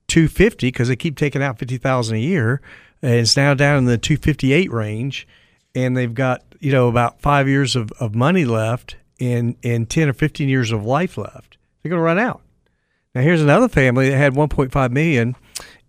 250 0.07 0.67
because 0.67 0.87
they 0.89 0.97
keep 0.97 1.17
taking 1.17 1.41
out 1.41 1.57
50,000 1.59 2.15
a 2.15 2.19
year. 2.19 2.61
And 3.01 3.13
it's 3.13 3.37
now 3.37 3.53
down 3.53 3.79
in 3.79 3.85
the 3.85 3.97
258 3.97 4.71
range, 4.71 5.27
and 5.73 5.95
they've 5.95 6.13
got 6.13 6.43
you 6.59 6.71
know 6.71 6.87
about 6.87 7.21
five 7.21 7.47
years 7.47 7.75
of, 7.75 7.91
of 7.99 8.15
money 8.15 8.45
left 8.45 8.95
and 9.19 9.55
and 9.63 9.89
10 9.89 10.09
or 10.09 10.13
15 10.13 10.49
years 10.49 10.71
of 10.71 10.85
life 10.85 11.17
left. 11.17 11.57
They're 11.81 11.89
going 11.89 11.99
to 11.99 12.03
run 12.03 12.19
out. 12.19 12.41
Now 13.13 13.21
here's 13.21 13.41
another 13.41 13.69
family 13.69 14.09
that 14.09 14.17
had 14.17 14.33
1.5 14.33 14.91
million 14.91 15.35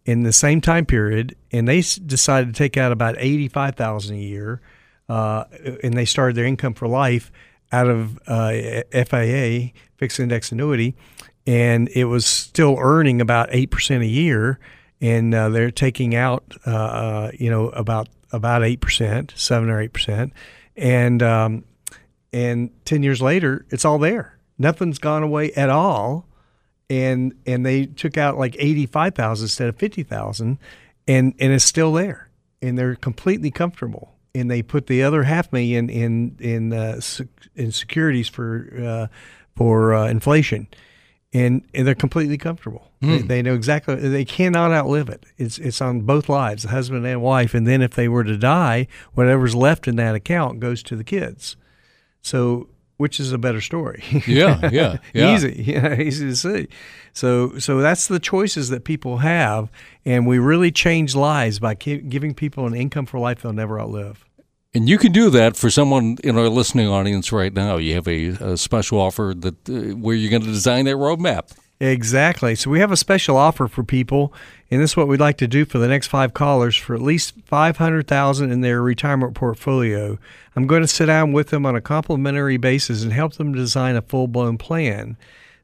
in 0.04 0.22
the 0.22 0.32
same 0.32 0.60
time 0.60 0.86
period, 0.86 1.34
and 1.50 1.66
they 1.66 1.80
decided 1.80 2.54
to 2.54 2.58
take 2.58 2.76
out 2.76 2.92
about 2.92 3.16
85,000 3.18 4.14
a 4.14 4.18
year, 4.18 4.60
uh, 5.08 5.44
and 5.82 5.94
they 5.94 6.04
started 6.04 6.36
their 6.36 6.44
income 6.44 6.74
for 6.74 6.86
life 6.86 7.32
out 7.72 7.88
of 7.88 8.18
uh, 8.28 8.82
FIA, 8.92 9.72
fixed 9.96 10.20
index 10.20 10.52
annuity, 10.52 10.94
and 11.46 11.88
it 11.88 12.04
was 12.04 12.24
still 12.24 12.76
earning 12.78 13.20
about 13.20 13.48
eight 13.50 13.70
percent 13.70 14.02
a 14.02 14.06
year, 14.06 14.60
and 15.00 15.34
uh, 15.34 15.48
they're 15.48 15.70
taking 15.70 16.14
out 16.14 16.44
uh, 16.66 16.70
uh 16.70 17.30
you 17.38 17.50
know 17.50 17.68
about 17.70 18.08
about 18.32 18.64
eight 18.64 18.80
percent, 18.80 19.32
seven 19.36 19.70
or 19.70 19.80
eight 19.80 19.92
percent, 19.92 20.32
and 20.76 21.22
um, 21.22 21.64
and 22.32 22.70
ten 22.84 23.02
years 23.02 23.22
later, 23.22 23.66
it's 23.70 23.84
all 23.84 23.98
there. 23.98 24.38
Nothing's 24.58 24.98
gone 24.98 25.22
away 25.22 25.52
at 25.52 25.70
all, 25.70 26.26
and 26.88 27.34
and 27.46 27.64
they 27.64 27.86
took 27.86 28.16
out 28.16 28.38
like 28.38 28.56
eighty 28.58 28.86
five 28.86 29.14
thousand 29.14 29.44
instead 29.44 29.68
of 29.68 29.76
fifty 29.76 30.02
thousand, 30.02 30.58
and 31.06 31.34
and 31.38 31.52
it's 31.52 31.64
still 31.64 31.92
there, 31.92 32.28
and 32.62 32.78
they're 32.78 32.96
completely 32.96 33.50
comfortable. 33.50 34.12
And 34.34 34.50
they 34.50 34.60
put 34.60 34.86
the 34.86 35.02
other 35.02 35.22
half 35.22 35.50
million 35.52 35.88
in 35.88 36.36
in 36.40 36.72
uh, 36.72 37.00
in 37.54 37.72
securities 37.72 38.28
for 38.28 38.68
uh, 38.78 39.06
for 39.54 39.94
uh, 39.94 40.08
inflation 40.08 40.68
and, 41.36 41.62
and 41.74 41.86
they're 41.86 41.94
completely 41.94 42.38
comfortable. 42.38 42.90
Mm. 43.02 43.08
They, 43.08 43.18
hmm. 43.18 43.26
they, 43.26 43.42
know 43.42 43.54
exactly 43.54 43.94
they 43.96 44.24
cannot 44.24 44.72
outlive 44.72 45.08
it. 45.08 45.26
It's 45.36 45.58
it's 45.58 45.80
on 45.80 46.00
both 46.02 46.28
lives, 46.28 46.62
the 46.62 46.70
husband 46.70 47.06
and 47.06 47.20
wife. 47.20 47.54
And 47.54 47.66
then 47.66 47.82
if 47.82 47.94
they 47.94 48.08
were 48.08 48.24
to 48.24 48.38
die, 48.38 48.88
whatever's 49.14 49.54
left 49.54 49.86
in 49.86 49.96
that 49.96 50.14
account 50.14 50.60
goes 50.60 50.82
to 50.84 50.96
the 50.96 51.04
kids. 51.04 51.56
So 52.22 52.68
which 52.96 53.20
is 53.20 53.32
a 53.32 53.38
better 53.38 53.60
story? 53.60 54.02
Yeah, 54.26 54.70
yeah, 54.70 54.96
yeah. 55.14 55.34
easy, 55.34 55.62
yeah, 55.66 56.00
easy 56.00 56.28
to 56.28 56.36
see. 56.36 56.68
So 57.12 57.58
so 57.58 57.80
that's 57.80 58.06
the 58.06 58.18
choices 58.18 58.70
that 58.70 58.84
people 58.84 59.18
have, 59.18 59.70
and 60.04 60.26
we 60.26 60.38
really 60.38 60.70
change 60.70 61.14
lives 61.14 61.58
by 61.58 61.74
giving 61.74 62.34
people 62.34 62.66
an 62.66 62.74
income 62.74 63.04
for 63.04 63.18
life 63.18 63.42
they'll 63.42 63.52
never 63.52 63.78
outlive. 63.78 64.24
And 64.76 64.90
you 64.90 64.98
can 64.98 65.10
do 65.10 65.30
that 65.30 65.56
for 65.56 65.70
someone 65.70 66.18
in 66.22 66.36
our 66.36 66.50
listening 66.50 66.86
audience 66.86 67.32
right 67.32 67.54
now. 67.54 67.78
You 67.78 67.94
have 67.94 68.06
a, 68.06 68.26
a 68.52 68.56
special 68.58 69.00
offer 69.00 69.32
that 69.34 69.54
uh, 69.70 69.96
where 69.96 70.14
you're 70.14 70.28
going 70.30 70.42
to 70.42 70.48
design 70.48 70.84
that 70.84 70.96
roadmap. 70.96 71.56
Exactly. 71.80 72.54
So 72.54 72.68
we 72.70 72.80
have 72.80 72.92
a 72.92 72.96
special 72.98 73.38
offer 73.38 73.68
for 73.68 73.82
people, 73.82 74.34
and 74.70 74.82
this 74.82 74.90
is 74.90 74.96
what 74.98 75.08
we'd 75.08 75.18
like 75.18 75.38
to 75.38 75.48
do 75.48 75.64
for 75.64 75.78
the 75.78 75.88
next 75.88 76.08
five 76.08 76.34
callers 76.34 76.76
for 76.76 76.94
at 76.94 77.00
least 77.00 77.32
five 77.46 77.78
hundred 77.78 78.06
thousand 78.06 78.52
in 78.52 78.60
their 78.60 78.82
retirement 78.82 79.34
portfolio. 79.34 80.18
I'm 80.54 80.66
going 80.66 80.82
to 80.82 80.88
sit 80.88 81.06
down 81.06 81.32
with 81.32 81.48
them 81.48 81.64
on 81.64 81.74
a 81.74 81.80
complimentary 81.80 82.58
basis 82.58 83.02
and 83.02 83.14
help 83.14 83.32
them 83.36 83.54
design 83.54 83.96
a 83.96 84.02
full 84.02 84.26
blown 84.26 84.58
plan. 84.58 85.16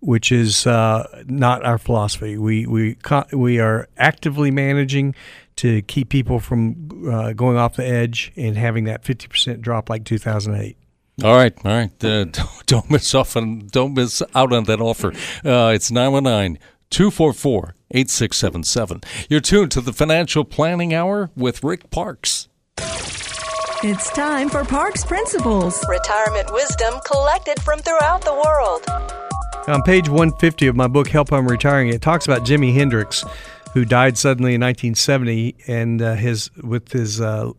which 0.00 0.30
is 0.30 0.66
uh, 0.66 1.22
not 1.26 1.64
our 1.64 1.78
philosophy. 1.78 2.36
We 2.38 2.66
we 2.66 2.96
we 3.32 3.58
are 3.58 3.88
actively 3.96 4.50
managing 4.50 5.14
to 5.56 5.82
keep 5.82 6.08
people 6.08 6.38
from 6.38 7.10
uh, 7.10 7.32
going 7.32 7.56
off 7.56 7.76
the 7.76 7.86
edge 7.86 8.32
and 8.36 8.56
having 8.56 8.84
that 8.84 9.04
fifty 9.04 9.28
percent 9.28 9.62
drop 9.62 9.90
like 9.90 10.04
two 10.04 10.18
thousand 10.18 10.54
eight. 10.56 10.76
All 11.24 11.34
right, 11.34 11.52
all 11.64 11.72
right. 11.72 12.04
Uh, 12.04 12.26
don't 12.66 12.90
miss 12.90 13.14
off 13.14 13.36
on, 13.36 13.66
don't 13.72 13.94
miss 13.94 14.22
out 14.34 14.52
on 14.52 14.64
that 14.64 14.80
offer. 14.80 15.08
Uh, 15.44 15.72
it's 15.74 15.90
919 15.90 16.58
244 16.90 17.74
8677. 17.90 19.00
You're 19.28 19.40
tuned 19.40 19.70
to 19.72 19.80
the 19.80 19.92
Financial 19.92 20.44
Planning 20.44 20.94
Hour 20.94 21.30
with 21.36 21.64
Rick 21.64 21.90
Parkes. 21.90 22.48
It's 23.80 24.10
time 24.10 24.48
for 24.48 24.64
Parkes 24.64 25.04
Principles. 25.04 25.84
Retirement 25.88 26.52
wisdom 26.52 26.94
collected 27.04 27.60
from 27.62 27.80
throughout 27.80 28.22
the 28.22 28.34
world. 28.34 29.27
On 29.68 29.82
page 29.82 30.08
150 30.08 30.66
of 30.68 30.76
my 30.76 30.86
book, 30.86 31.08
Help 31.08 31.30
I'm 31.30 31.46
Retiring, 31.46 31.90
it 31.90 32.00
talks 32.00 32.24
about 32.24 32.42
Jimi 32.42 32.72
Hendrix, 32.72 33.22
who 33.74 33.84
died 33.84 34.16
suddenly 34.16 34.54
in 34.54 34.62
1970, 34.62 35.56
and 35.66 36.00
uh, 36.00 36.14
his 36.14 36.50
with 36.62 36.90
his 36.90 37.20
uh, 37.20 37.52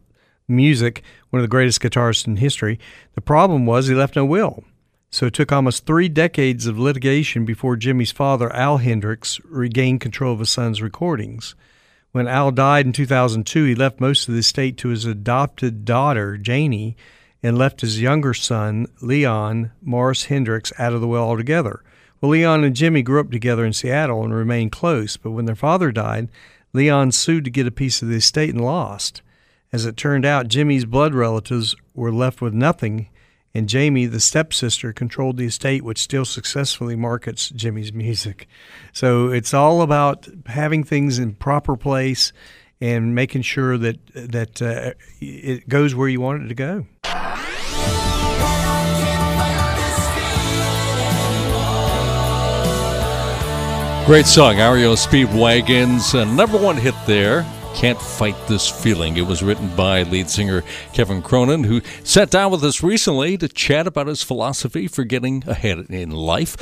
music, 0.47 1.03
one 1.29 1.39
of 1.39 1.43
the 1.43 1.51
greatest 1.51 1.79
guitarists 1.81 2.25
in 2.25 2.37
history. 2.37 2.79
The 3.13 3.21
problem 3.21 3.67
was 3.67 3.85
he 3.85 3.93
left 3.93 4.15
no 4.15 4.25
will. 4.25 4.63
So 5.11 5.27
it 5.27 5.35
took 5.35 5.51
almost 5.51 5.85
three 5.85 6.09
decades 6.09 6.65
of 6.65 6.79
litigation 6.79 7.45
before 7.45 7.77
Jimi's 7.77 8.11
father, 8.11 8.51
Al 8.55 8.77
Hendrix, 8.77 9.39
regained 9.45 10.01
control 10.01 10.33
of 10.33 10.39
his 10.39 10.49
son's 10.49 10.81
recordings. 10.81 11.53
When 12.11 12.27
Al 12.27 12.49
died 12.49 12.87
in 12.87 12.91
2002, 12.91 13.65
he 13.65 13.75
left 13.75 13.99
most 13.99 14.27
of 14.27 14.33
the 14.33 14.39
estate 14.39 14.77
to 14.77 14.89
his 14.89 15.05
adopted 15.05 15.85
daughter, 15.85 16.37
Janie, 16.37 16.97
and 17.43 17.55
left 17.55 17.81
his 17.81 18.01
younger 18.01 18.33
son, 18.33 18.87
Leon 18.99 19.73
Morris 19.79 20.25
Hendrix, 20.25 20.73
out 20.79 20.93
of 20.93 21.01
the 21.01 21.07
will 21.07 21.21
altogether. 21.21 21.83
Well, 22.21 22.31
Leon 22.31 22.63
and 22.63 22.75
Jimi 22.75 23.03
grew 23.03 23.21
up 23.21 23.31
together 23.31 23.65
in 23.65 23.73
Seattle 23.73 24.23
and 24.23 24.33
remained 24.33 24.73
close, 24.73 25.15
but 25.15 25.31
when 25.31 25.45
their 25.45 25.55
father 25.55 25.91
died, 25.91 26.29
Leon 26.73 27.13
sued 27.13 27.45
to 27.45 27.51
get 27.51 27.67
a 27.67 27.71
piece 27.71 28.01
of 28.01 28.09
the 28.09 28.17
estate 28.17 28.49
and 28.49 28.63
lost. 28.63 29.21
As 29.71 29.85
it 29.85 29.95
turned 29.95 30.25
out, 30.25 30.47
Jimi's 30.47 30.85
blood 30.85 31.13
relatives 31.13 31.75
were 31.93 32.11
left 32.11 32.41
with 32.41 32.53
nothing, 32.53 33.07
and 33.53 33.69
Jamie, 33.69 34.05
the 34.05 34.19
stepsister, 34.19 34.91
controlled 34.91 35.37
the 35.37 35.45
estate, 35.45 35.83
which 35.83 35.97
still 35.97 36.25
successfully 36.25 36.95
markets 36.95 37.51
Jimi's 37.51 37.93
music. 37.93 38.47
So 38.91 39.29
it's 39.29 39.53
all 39.53 39.81
about 39.81 40.27
having 40.47 40.83
things 40.83 41.19
in 41.19 41.35
proper 41.35 41.77
place 41.77 42.33
and 42.81 43.15
making 43.15 43.43
sure 43.43 43.77
that 43.77 43.99
that 44.13 44.61
uh, 44.61 44.93
it 45.19 45.67
goes 45.69 45.95
where 45.95 46.09
you 46.09 46.21
want 46.21 46.43
it 46.43 46.47
to 46.47 46.55
go. 46.55 46.85
Great 54.09 54.25
song, 54.25 54.55
REO 54.57 54.95
Speedwagon's 54.95 56.15
uh, 56.15 56.25
number 56.25 56.57
one 56.57 56.75
hit 56.75 56.95
there. 57.05 57.45
Can't 57.75 58.01
Fight 58.01 58.35
This 58.47 58.67
Feeling. 58.67 59.17
It 59.17 59.27
was 59.27 59.43
written 59.43 59.69
by 59.75 60.01
lead 60.01 60.31
singer 60.31 60.63
Kevin 60.93 61.21
Cronin, 61.21 61.63
who 61.63 61.81
sat 62.03 62.31
down 62.31 62.51
with 62.51 62.63
us 62.63 62.81
recently 62.81 63.37
to 63.37 63.47
chat 63.47 63.85
about 63.85 64.07
his 64.07 64.23
philosophy 64.23 64.87
for 64.87 65.03
getting 65.03 65.43
ahead 65.45 65.85
in 65.91 66.09
life. 66.09 66.57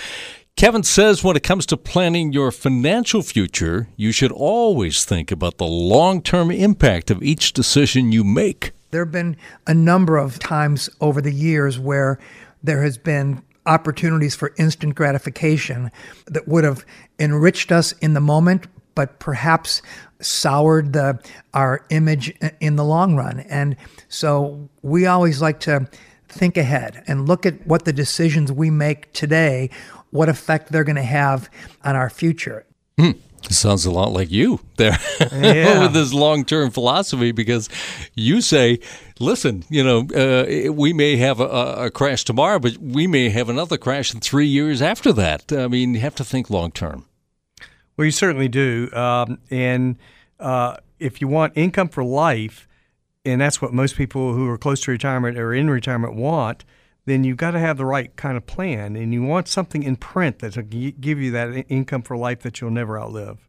Kevin 0.57 0.83
says 0.83 1.23
when 1.23 1.37
it 1.37 1.43
comes 1.43 1.65
to 1.67 1.77
planning 1.77 2.33
your 2.33 2.51
financial 2.51 3.21
future, 3.21 3.87
you 3.95 4.11
should 4.11 4.33
always 4.33 5.05
think 5.05 5.31
about 5.31 5.57
the 5.57 5.65
long 5.65 6.21
term 6.21 6.51
impact 6.51 7.09
of 7.09 7.23
each 7.23 7.53
decision 7.53 8.11
you 8.11 8.25
make. 8.25 8.73
There 8.91 9.05
have 9.05 9.13
been 9.13 9.37
a 9.65 9.73
number 9.73 10.17
of 10.17 10.37
times 10.37 10.89
over 10.99 11.21
the 11.21 11.33
years 11.33 11.79
where 11.79 12.19
there 12.61 12.83
has 12.83 12.97
been 12.97 13.41
opportunities 13.67 14.35
for 14.35 14.53
instant 14.57 14.95
gratification 14.95 15.91
that 16.25 16.47
would 16.47 16.63
have 16.63 16.85
enriched 17.19 17.71
us 17.71 17.91
in 17.93 18.13
the 18.13 18.21
moment, 18.21 18.67
but 18.95 19.19
perhaps 19.19 19.81
soured 20.19 20.93
the, 20.93 21.19
our 21.53 21.85
image 21.89 22.33
in 22.59 22.75
the 22.75 22.83
long 22.83 23.15
run. 23.15 23.41
And 23.41 23.75
so 24.07 24.69
we 24.81 25.05
always 25.05 25.41
like 25.41 25.59
to 25.61 25.87
think 26.27 26.57
ahead 26.57 27.03
and 27.07 27.27
look 27.27 27.45
at 27.45 27.65
what 27.67 27.85
the 27.85 27.93
decisions 27.93 28.51
we 28.51 28.69
make 28.69 29.13
today, 29.13 29.69
what 30.09 30.29
effect 30.29 30.71
they're 30.71 30.83
going 30.83 30.95
to 30.95 31.03
have 31.03 31.49
on 31.83 31.95
our 31.95 32.09
future. 32.09 32.65
Hmm. 32.97 33.11
Hmm. 33.47 33.53
Sounds 33.53 33.85
a 33.85 33.91
lot 33.91 34.11
like 34.11 34.31
you 34.31 34.59
there 34.75 34.97
yeah. 35.31 35.81
with 35.81 35.93
this 35.93 36.13
long 36.13 36.45
term 36.45 36.69
philosophy 36.69 37.31
because 37.31 37.69
you 38.15 38.41
say, 38.41 38.79
listen, 39.19 39.63
you 39.69 39.83
know, 39.83 40.07
uh, 40.15 40.71
we 40.71 40.93
may 40.93 41.15
have 41.17 41.39
a, 41.39 41.85
a, 41.85 41.91
crash 41.91 42.23
tomorrow, 42.23 42.59
but 42.59 42.77
we 42.77 43.07
may 43.07 43.29
have 43.29 43.49
another 43.49 43.77
crash 43.77 44.13
in 44.13 44.19
three 44.19 44.47
years 44.47 44.81
after 44.81 45.13
that. 45.13 45.51
I 45.51 45.67
mean, 45.67 45.93
you 45.93 46.01
have 46.01 46.15
to 46.15 46.25
think 46.25 46.49
long 46.49 46.71
term. 46.71 47.05
Well, 47.95 48.05
you 48.05 48.11
certainly 48.11 48.47
do. 48.47 48.89
Um, 48.93 49.39
and 49.49 49.97
uh, 50.39 50.77
if 50.99 51.21
you 51.21 51.27
want 51.27 51.53
income 51.55 51.89
for 51.89 52.03
life, 52.03 52.67
and 53.25 53.41
that's 53.41 53.61
what 53.61 53.73
most 53.73 53.95
people 53.95 54.33
who 54.33 54.47
are 54.49 54.57
close 54.57 54.81
to 54.81 54.91
retirement 54.91 55.37
or 55.37 55.53
in 55.53 55.69
retirement 55.69 56.15
want, 56.15 56.63
then 57.07 57.23
you've 57.23 57.37
got 57.37 57.51
to 57.51 57.59
have 57.59 57.77
the 57.77 57.85
right 57.85 58.13
kind 58.17 58.35
of 58.35 58.45
plan, 58.45 58.97
and 58.97 59.13
you 59.13 59.23
want 59.23 59.47
something 59.47 59.81
in 59.81 59.95
print 59.95 60.39
that 60.39 60.57
will 60.57 60.63
give 60.63 61.19
you 61.19 61.31
that 61.31 61.65
income 61.69 62.01
for 62.01 62.17
life 62.17 62.41
that 62.41 62.59
you'll 62.59 62.69
never 62.69 62.99
outlive. 62.99 63.46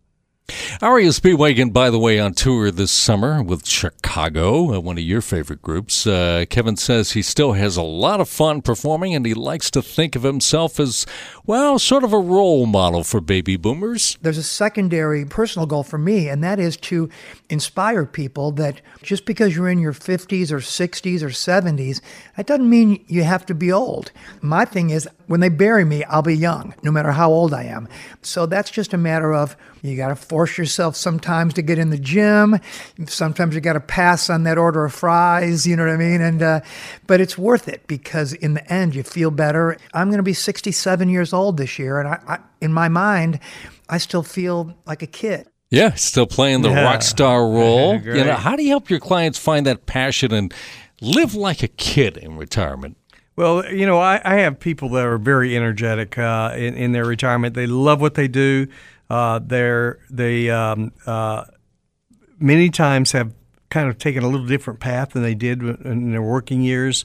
REO 0.80 1.11
Speedwagon, 1.11 1.72
by 1.72 1.90
the 1.90 1.98
way, 1.98 2.18
on 2.18 2.32
tour 2.32 2.70
this 2.70 2.90
summer 2.90 3.42
with 3.42 3.66
Chicago, 3.66 4.74
uh, 4.74 4.80
one 4.80 4.96
of 4.96 5.04
your 5.04 5.20
favorite 5.20 5.61
groups. 5.61 6.06
Uh, 6.06 6.46
Kevin 6.48 6.76
says 6.76 7.12
he 7.12 7.20
still 7.20 7.52
has 7.52 7.76
a 7.76 7.82
lot 7.82 8.20
of 8.20 8.28
fun 8.30 8.62
performing 8.62 9.14
and 9.14 9.26
he 9.26 9.34
likes 9.34 9.70
to 9.70 9.82
think 9.82 10.16
of 10.16 10.22
himself 10.22 10.80
as, 10.80 11.04
well, 11.44 11.78
sort 11.78 12.02
of 12.02 12.14
a 12.14 12.18
role 12.18 12.64
model 12.64 13.04
for 13.04 13.20
baby 13.20 13.56
boomers. 13.56 14.16
There's 14.22 14.38
a 14.38 14.42
secondary 14.42 15.26
personal 15.26 15.66
goal 15.66 15.82
for 15.82 15.98
me, 15.98 16.28
and 16.28 16.42
that 16.42 16.58
is 16.58 16.76
to 16.78 17.11
inspire 17.50 18.06
people 18.06 18.50
that 18.52 18.80
just 19.02 19.26
because 19.26 19.54
you're 19.54 19.68
in 19.68 19.78
your 19.78 19.92
50s 19.92 20.50
or 20.50 20.58
60s 20.58 21.22
or 21.22 21.28
70s, 21.28 22.00
that 22.37 22.46
doesn't 22.46 22.68
mean 22.68 23.04
you 23.06 23.22
have 23.22 23.44
to 23.46 23.54
be 23.54 23.70
old. 23.70 24.12
My 24.40 24.64
thing 24.64 24.90
is, 24.90 25.06
when 25.26 25.40
they 25.40 25.50
bury 25.50 25.84
me, 25.84 26.04
I'll 26.04 26.22
be 26.22 26.37
young, 26.37 26.74
no 26.82 26.90
matter 26.90 27.12
how 27.12 27.30
old 27.30 27.52
I 27.52 27.64
am. 27.64 27.87
So 28.22 28.46
that's 28.46 28.70
just 28.70 28.94
a 28.94 28.98
matter 28.98 29.34
of 29.34 29.56
you 29.82 29.96
got 29.96 30.08
to 30.08 30.16
force 30.16 30.58
yourself 30.58 30.96
sometimes 30.96 31.54
to 31.54 31.62
get 31.62 31.78
in 31.78 31.90
the 31.90 31.98
gym. 31.98 32.58
Sometimes 33.06 33.54
you 33.54 33.60
got 33.60 33.74
to 33.74 33.80
pass 33.80 34.28
on 34.30 34.44
that 34.44 34.58
order 34.58 34.84
of 34.84 34.92
fries. 34.94 35.66
You 35.66 35.76
know 35.76 35.84
what 35.86 35.92
I 35.92 35.96
mean? 35.96 36.20
And 36.20 36.42
uh, 36.42 36.60
but 37.06 37.20
it's 37.20 37.36
worth 37.38 37.68
it 37.68 37.86
because 37.86 38.32
in 38.32 38.54
the 38.54 38.72
end 38.72 38.94
you 38.94 39.02
feel 39.02 39.30
better. 39.30 39.76
I'm 39.94 40.08
going 40.08 40.18
to 40.18 40.22
be 40.22 40.34
67 40.34 41.08
years 41.08 41.32
old 41.32 41.56
this 41.56 41.78
year, 41.78 41.98
and 42.00 42.08
I, 42.08 42.20
I, 42.26 42.38
in 42.60 42.72
my 42.72 42.88
mind, 42.88 43.40
I 43.88 43.98
still 43.98 44.22
feel 44.22 44.74
like 44.86 45.02
a 45.02 45.06
kid. 45.06 45.46
Yeah, 45.70 45.94
still 45.94 46.26
playing 46.26 46.62
the 46.62 46.70
Yeah. 46.70 46.84
rock 46.84 47.02
star 47.02 47.40
role. 47.50 48.00
you 48.00 48.24
know, 48.24 48.34
how 48.34 48.56
do 48.56 48.62
you 48.62 48.70
help 48.70 48.88
your 48.88 49.00
clients 49.00 49.38
find 49.38 49.66
that 49.66 49.84
passion 49.86 50.32
and 50.32 50.52
live 51.00 51.34
like 51.34 51.62
a 51.62 51.68
kid 51.68 52.16
in 52.16 52.36
retirement? 52.36 52.96
Well, 53.36 53.70
you 53.72 53.86
know, 53.86 53.98
I, 54.00 54.20
I 54.24 54.36
have 54.40 54.58
people 54.58 54.88
that 54.90 55.04
are 55.06 55.16
very 55.18 55.54
energetic 55.56 56.18
uh, 56.18 56.54
in, 56.56 56.74
in 56.74 56.90
their 56.92 57.04
retirement. 57.04 57.54
They 57.54 57.66
love 57.68 58.00
what 58.00 58.14
they 58.14 58.26
do. 58.26 58.66
Uh, 59.10 59.40
they're 59.42 59.98
they 60.10 60.50
um, 60.50 60.92
uh, 61.06 61.44
many 62.38 62.68
times 62.70 63.12
have 63.12 63.32
kind 63.70 63.88
of 63.88 63.98
taken 63.98 64.22
a 64.22 64.28
little 64.28 64.46
different 64.46 64.80
path 64.80 65.10
than 65.10 65.22
they 65.22 65.34
did 65.34 65.62
in 65.62 66.10
their 66.12 66.22
working 66.22 66.62
years, 66.62 67.04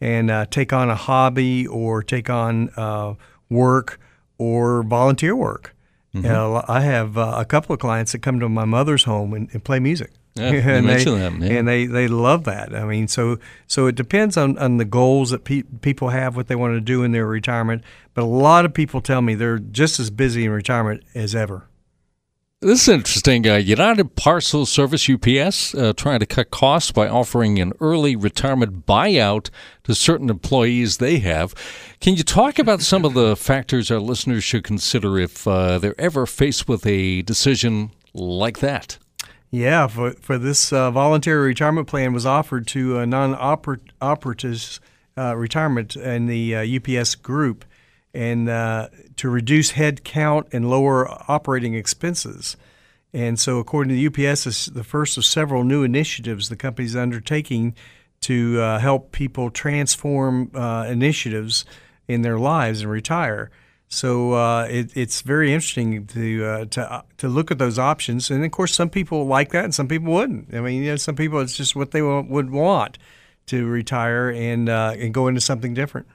and 0.00 0.30
uh, 0.30 0.46
take 0.46 0.72
on 0.72 0.90
a 0.90 0.94
hobby 0.96 1.66
or 1.66 2.02
take 2.02 2.28
on 2.30 2.70
uh, 2.76 3.14
work 3.48 4.00
or 4.38 4.82
volunteer 4.82 5.34
work. 5.36 5.74
Uh, 6.14 6.62
I 6.68 6.80
have 6.82 7.18
uh, 7.18 7.34
a 7.36 7.44
couple 7.44 7.74
of 7.74 7.80
clients 7.80 8.12
that 8.12 8.22
come 8.22 8.38
to 8.40 8.48
my 8.48 8.64
mother's 8.64 9.04
home 9.04 9.32
and, 9.34 9.48
and 9.52 9.64
play 9.64 9.80
music. 9.80 10.12
Yeah, 10.34 10.44
and 10.52 10.88
they, 10.88 11.04
yeah. 11.04 11.58
and 11.58 11.68
they, 11.68 11.86
they 11.86 12.08
love 12.08 12.44
that. 12.44 12.74
I 12.74 12.84
mean, 12.84 13.06
so 13.06 13.38
so 13.66 13.86
it 13.86 13.94
depends 13.94 14.36
on, 14.36 14.58
on 14.58 14.78
the 14.78 14.84
goals 14.84 15.30
that 15.30 15.44
pe- 15.44 15.62
people 15.62 16.08
have, 16.08 16.34
what 16.34 16.48
they 16.48 16.56
want 16.56 16.74
to 16.74 16.80
do 16.80 17.04
in 17.04 17.12
their 17.12 17.26
retirement. 17.26 17.84
But 18.14 18.22
a 18.22 18.26
lot 18.26 18.64
of 18.64 18.74
people 18.74 19.00
tell 19.00 19.22
me 19.22 19.34
they're 19.34 19.58
just 19.58 20.00
as 20.00 20.10
busy 20.10 20.44
in 20.44 20.50
retirement 20.50 21.04
as 21.14 21.34
ever. 21.34 21.68
This 22.64 22.88
is 22.88 22.88
interesting. 22.88 23.46
Uh, 23.46 23.56
United 23.56 24.16
Parcel 24.16 24.64
Service 24.64 25.08
UPS 25.10 25.74
uh, 25.74 25.92
trying 25.94 26.20
to 26.20 26.26
cut 26.26 26.50
costs 26.50 26.90
by 26.92 27.06
offering 27.06 27.58
an 27.58 27.74
early 27.78 28.16
retirement 28.16 28.86
buyout 28.86 29.50
to 29.82 29.94
certain 29.94 30.30
employees 30.30 30.96
they 30.96 31.18
have. 31.18 31.54
Can 32.00 32.14
you 32.14 32.22
talk 32.22 32.58
about 32.58 32.80
some 32.80 33.04
of 33.04 33.12
the 33.12 33.36
factors 33.36 33.90
our 33.90 33.98
listeners 33.98 34.44
should 34.44 34.64
consider 34.64 35.18
if 35.18 35.46
uh, 35.46 35.78
they're 35.78 36.00
ever 36.00 36.24
faced 36.24 36.66
with 36.66 36.86
a 36.86 37.20
decision 37.22 37.90
like 38.14 38.60
that? 38.60 38.96
Yeah, 39.54 39.86
for 39.86 40.10
for 40.14 40.36
this 40.36 40.72
uh, 40.72 40.90
voluntary 40.90 41.46
retirement 41.46 41.86
plan 41.86 42.12
was 42.12 42.26
offered 42.26 42.66
to 42.68 42.98
uh, 42.98 43.04
non-operatives 43.04 44.80
uh, 45.16 45.36
retirement 45.36 45.94
in 45.94 46.26
the 46.26 46.56
uh, 46.56 46.76
UPS 46.76 47.14
group, 47.14 47.64
and 48.12 48.48
uh, 48.48 48.88
to 49.14 49.30
reduce 49.30 49.70
head 49.70 50.02
count 50.02 50.48
and 50.50 50.68
lower 50.68 51.08
operating 51.30 51.74
expenses. 51.74 52.56
And 53.12 53.38
so, 53.38 53.60
according 53.60 53.90
to 53.90 54.10
the 54.10 54.26
UPS, 54.26 54.44
it's 54.48 54.66
the 54.66 54.82
first 54.82 55.16
of 55.16 55.24
several 55.24 55.62
new 55.62 55.84
initiatives 55.84 56.48
the 56.48 56.56
company's 56.56 56.96
undertaking 56.96 57.76
to 58.22 58.60
uh, 58.60 58.80
help 58.80 59.12
people 59.12 59.50
transform 59.50 60.50
uh, 60.52 60.84
initiatives 60.88 61.64
in 62.08 62.22
their 62.22 62.40
lives 62.40 62.80
and 62.80 62.90
retire. 62.90 63.52
So 63.94 64.32
uh, 64.32 64.64
it, 64.68 64.96
it's 64.96 65.22
very 65.22 65.52
interesting 65.54 66.06
to 66.08 66.44
uh, 66.44 66.64
to 66.66 67.04
to 67.18 67.28
look 67.28 67.50
at 67.50 67.58
those 67.58 67.78
options, 67.78 68.30
and 68.30 68.44
of 68.44 68.50
course, 68.50 68.74
some 68.74 68.90
people 68.90 69.26
like 69.26 69.52
that, 69.52 69.64
and 69.64 69.74
some 69.74 69.86
people 69.88 70.12
wouldn't. 70.12 70.52
I 70.52 70.60
mean, 70.60 70.82
you 70.82 70.90
know, 70.90 70.96
some 70.96 71.14
people 71.14 71.40
it's 71.40 71.56
just 71.56 71.76
what 71.76 71.92
they 71.92 72.02
wa- 72.02 72.20
would 72.28 72.50
want 72.50 72.98
to 73.46 73.66
retire 73.66 74.30
and 74.30 74.68
uh, 74.68 74.94
and 74.98 75.14
go 75.14 75.28
into 75.28 75.40
something 75.40 75.74
different. 75.74 76.06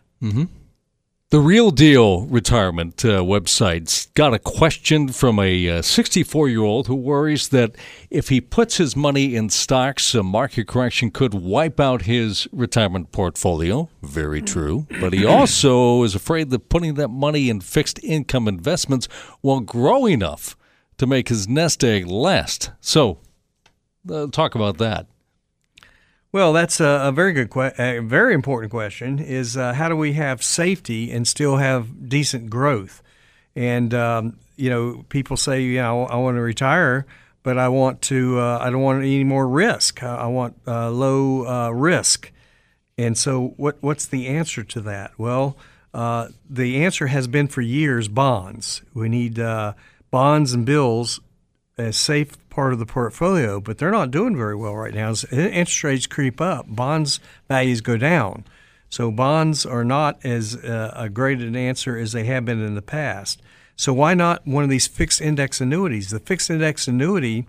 The 1.31 1.39
Real 1.39 1.69
Deal 1.69 2.25
Retirement 2.25 3.05
uh, 3.05 3.21
website's 3.21 4.07
got 4.15 4.33
a 4.33 4.39
question 4.39 5.09
from 5.09 5.37
a 5.37 5.79
64 5.83 6.49
year 6.49 6.63
old 6.63 6.87
who 6.87 6.95
worries 6.95 7.49
that 7.49 7.75
if 8.09 8.29
he 8.29 8.41
puts 8.41 8.77
his 8.77 8.95
money 8.95 9.35
in 9.35 9.51
stocks, 9.51 10.15
a 10.15 10.23
market 10.23 10.67
correction 10.67 11.11
could 11.11 11.35
wipe 11.35 11.79
out 11.79 12.01
his 12.01 12.47
retirement 12.51 13.11
portfolio. 13.11 13.89
Very 14.01 14.41
true. 14.41 14.87
But 14.99 15.13
he 15.13 15.23
also 15.23 16.01
is 16.01 16.15
afraid 16.15 16.49
that 16.49 16.67
putting 16.67 16.95
that 16.95 17.09
money 17.09 17.51
in 17.51 17.61
fixed 17.61 18.03
income 18.03 18.47
investments 18.47 19.07
won't 19.43 19.67
grow 19.67 20.07
enough 20.07 20.57
to 20.97 21.05
make 21.05 21.29
his 21.29 21.47
nest 21.47 21.83
egg 21.83 22.07
last. 22.07 22.71
So, 22.81 23.19
uh, 24.11 24.25
talk 24.31 24.55
about 24.55 24.79
that. 24.79 25.05
Well, 26.31 26.53
that's 26.53 26.79
a, 26.79 27.01
a 27.05 27.11
very 27.11 27.33
good, 27.33 27.49
que- 27.49 27.73
a 27.79 28.01
very 28.01 28.33
important 28.33 28.71
question. 28.71 29.19
Is 29.19 29.57
uh, 29.57 29.73
how 29.73 29.89
do 29.89 29.95
we 29.95 30.13
have 30.13 30.43
safety 30.43 31.11
and 31.11 31.27
still 31.27 31.57
have 31.57 32.07
decent 32.07 32.49
growth? 32.49 33.01
And 33.55 33.93
um, 33.93 34.37
you 34.55 34.69
know, 34.69 35.05
people 35.09 35.37
say, 35.37 35.63
you 35.63 35.77
know, 35.79 36.05
I 36.05 36.17
want 36.17 36.37
to 36.37 36.41
retire, 36.41 37.05
but 37.41 37.57
I 37.57 37.69
want 37.69 38.01
to, 38.03 38.39
uh, 38.39 38.59
I 38.61 38.69
don't 38.69 38.81
want 38.81 38.99
any 38.99 39.23
more 39.23 39.47
risk. 39.47 40.03
I, 40.03 40.15
I 40.15 40.25
want 40.27 40.55
uh, 40.67 40.91
low 40.91 41.47
uh, 41.47 41.69
risk. 41.71 42.31
And 42.97 43.17
so, 43.17 43.53
what 43.55 43.77
what's 43.81 44.05
the 44.05 44.27
answer 44.27 44.63
to 44.63 44.81
that? 44.81 45.17
Well, 45.17 45.55
uh, 45.93 46.27
the 46.49 46.83
answer 46.83 47.07
has 47.07 47.27
been 47.27 47.47
for 47.47 47.61
years 47.61 48.07
bonds. 48.07 48.81
We 48.93 49.07
need 49.09 49.39
uh, 49.39 49.73
bonds 50.11 50.53
and 50.53 50.65
bills 50.65 51.21
a 51.79 51.93
safe 51.93 52.49
part 52.49 52.73
of 52.73 52.79
the 52.79 52.85
portfolio, 52.85 53.59
but 53.59 53.77
they're 53.77 53.91
not 53.91 54.11
doing 54.11 54.35
very 54.35 54.55
well 54.55 54.75
right 54.75 54.93
now. 54.93 55.09
As 55.09 55.23
interest 55.31 55.83
rates 55.83 56.07
creep 56.07 56.41
up, 56.41 56.65
bonds 56.67 57.19
values 57.47 57.81
go 57.81 57.97
down. 57.97 58.43
So 58.89 59.11
bonds 59.11 59.65
are 59.65 59.85
not 59.85 60.23
as 60.25 60.55
uh, 60.55 60.93
a 60.95 61.09
great 61.09 61.39
an 61.41 61.55
answer 61.55 61.97
as 61.97 62.11
they 62.11 62.25
have 62.25 62.45
been 62.45 62.61
in 62.63 62.75
the 62.75 62.81
past. 62.81 63.41
So 63.75 63.93
why 63.93 64.13
not 64.13 64.45
one 64.45 64.63
of 64.63 64.69
these 64.69 64.87
fixed 64.87 65.21
index 65.21 65.61
annuities? 65.61 66.09
The 66.09 66.19
fixed 66.19 66.49
index 66.49 66.87
annuity 66.87 67.47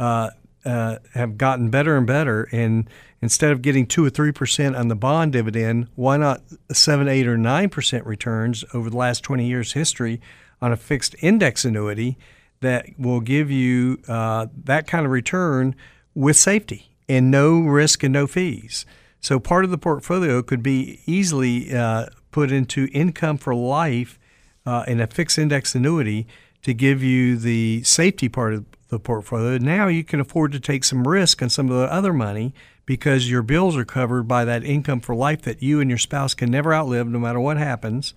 uh, 0.00 0.30
uh, 0.64 0.98
have 1.14 1.36
gotten 1.36 1.70
better 1.70 1.96
and 1.96 2.06
better, 2.06 2.48
and 2.50 2.88
instead 3.20 3.50
of 3.50 3.62
getting 3.62 3.86
two 3.86 4.04
or 4.04 4.10
three 4.10 4.32
percent 4.32 4.74
on 4.74 4.88
the 4.88 4.96
bond 4.96 5.32
dividend, 5.32 5.88
why 5.96 6.16
not 6.16 6.40
seven, 6.72 7.08
eight, 7.08 7.26
or 7.26 7.36
nine 7.36 7.68
percent 7.68 8.06
returns 8.06 8.64
over 8.72 8.88
the 8.88 8.96
last 8.96 9.22
twenty 9.22 9.46
years 9.46 9.74
history 9.74 10.20
on 10.62 10.72
a 10.72 10.76
fixed 10.76 11.14
index 11.20 11.64
annuity? 11.64 12.16
That 12.60 12.86
will 12.98 13.20
give 13.20 13.50
you 13.50 13.98
uh, 14.08 14.46
that 14.64 14.86
kind 14.86 15.04
of 15.04 15.12
return 15.12 15.74
with 16.14 16.36
safety 16.36 16.90
and 17.08 17.30
no 17.30 17.60
risk 17.60 18.02
and 18.02 18.12
no 18.12 18.26
fees. 18.26 18.86
So 19.20 19.38
part 19.38 19.64
of 19.64 19.70
the 19.70 19.78
portfolio 19.78 20.42
could 20.42 20.62
be 20.62 21.00
easily 21.06 21.74
uh, 21.74 22.06
put 22.30 22.52
into 22.52 22.88
income 22.92 23.38
for 23.38 23.54
life 23.54 24.18
uh, 24.64 24.84
in 24.86 25.00
a 25.00 25.06
fixed 25.06 25.38
index 25.38 25.74
annuity 25.74 26.26
to 26.62 26.74
give 26.74 27.02
you 27.02 27.36
the 27.36 27.82
safety 27.82 28.28
part 28.28 28.54
of 28.54 28.64
the 28.88 28.98
portfolio. 28.98 29.58
Now 29.58 29.88
you 29.88 30.04
can 30.04 30.20
afford 30.20 30.52
to 30.52 30.60
take 30.60 30.84
some 30.84 31.06
risk 31.06 31.42
on 31.42 31.48
some 31.48 31.70
of 31.70 31.76
the 31.76 31.92
other 31.92 32.12
money 32.12 32.54
because 32.84 33.30
your 33.30 33.42
bills 33.42 33.76
are 33.76 33.84
covered 33.84 34.24
by 34.24 34.44
that 34.44 34.64
income 34.64 35.00
for 35.00 35.14
life 35.14 35.42
that 35.42 35.62
you 35.62 35.80
and 35.80 35.90
your 35.90 35.98
spouse 35.98 36.34
can 36.34 36.50
never 36.50 36.72
outlive 36.72 37.08
no 37.08 37.18
matter 37.18 37.40
what 37.40 37.56
happens. 37.56 38.14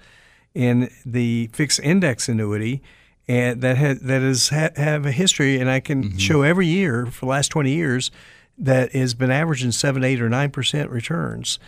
In 0.53 0.89
the 1.05 1.49
fixed 1.53 1.79
index 1.79 2.27
annuity, 2.27 2.81
and 3.29 3.61
that 3.61 3.77
ha- 3.77 3.99
that 4.01 4.21
is 4.21 4.49
ha- 4.49 4.71
have 4.75 5.05
a 5.05 5.11
history, 5.11 5.59
and 5.59 5.69
I 5.69 5.79
can 5.79 6.17
show 6.17 6.41
every 6.41 6.67
year 6.67 7.05
for 7.05 7.21
the 7.25 7.29
last 7.29 7.49
twenty 7.49 7.71
years 7.71 8.11
that 8.57 8.91
has 8.91 9.13
been 9.13 9.31
averaging 9.31 9.71
seven, 9.71 10.03
eight, 10.03 10.19
or 10.21 10.27
nine 10.27 10.51
percent 10.51 10.89
returns 10.89 11.59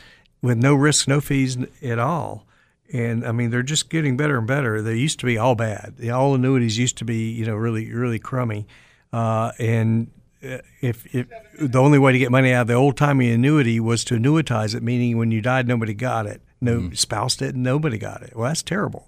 with 0.42 0.58
no 0.58 0.74
risk, 0.74 1.08
no 1.08 1.22
fees 1.22 1.58
at 1.82 2.00
all. 2.00 2.46
And 2.92 3.26
I 3.26 3.32
mean, 3.32 3.52
they're 3.52 3.64
just 3.64 3.90
getting 3.90 4.18
better 4.18 4.38
and 4.38 4.46
better. 4.48 4.82
They 4.82 4.96
used 4.96 5.20
to 5.20 5.26
be 5.26 5.38
all 5.38 5.56
bad. 5.56 5.94
The 5.98 6.10
all 6.10 6.36
annuities 6.36 6.78
used 6.78 6.98
to 6.98 7.06
be, 7.06 7.30
you 7.30 7.46
know, 7.46 7.56
really, 7.56 7.90
really 7.94 8.20
crummy. 8.20 8.66
Uh, 9.14 9.52
and 9.60 10.12
uh, 10.44 10.58
if, 10.82 11.06
if 11.16 11.28
the 11.60 11.80
only 11.80 12.00
way 12.00 12.12
to 12.12 12.20
get 12.20 12.32
money 12.32 12.52
out 12.52 12.64
of 12.64 12.68
the 12.68 12.74
old 12.74 12.98
timey 12.98 13.32
annuity 13.32 13.80
was 13.80 14.04
to 14.06 14.16
annuitize 14.16 14.76
it, 14.76 14.84
meaning 14.84 15.18
when 15.18 15.32
you 15.32 15.42
died, 15.42 15.68
nobody 15.68 15.94
got 15.94 16.26
it. 16.26 16.42
No 16.60 16.90
spouse 16.92 17.38
didn't. 17.38 17.64
nobody 17.64 17.98
got 17.98 18.24
it. 18.24 18.36
Well, 18.36 18.48
that's 18.48 18.64
terrible. 18.64 19.08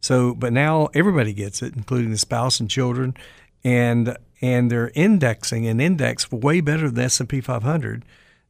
So, 0.00 0.34
but 0.34 0.52
now 0.52 0.88
everybody 0.94 1.32
gets 1.32 1.62
it, 1.62 1.76
including 1.76 2.10
the 2.10 2.18
spouse 2.18 2.58
and 2.58 2.70
children, 2.70 3.14
and 3.62 4.16
and 4.40 4.70
they're 4.70 4.90
indexing 4.94 5.66
an 5.66 5.80
index 5.80 6.32
way 6.32 6.60
better 6.60 6.86
than 6.86 6.94
the 6.94 7.02
S 7.04 7.20
and 7.20 7.28
P 7.28 7.40
500 7.42 8.04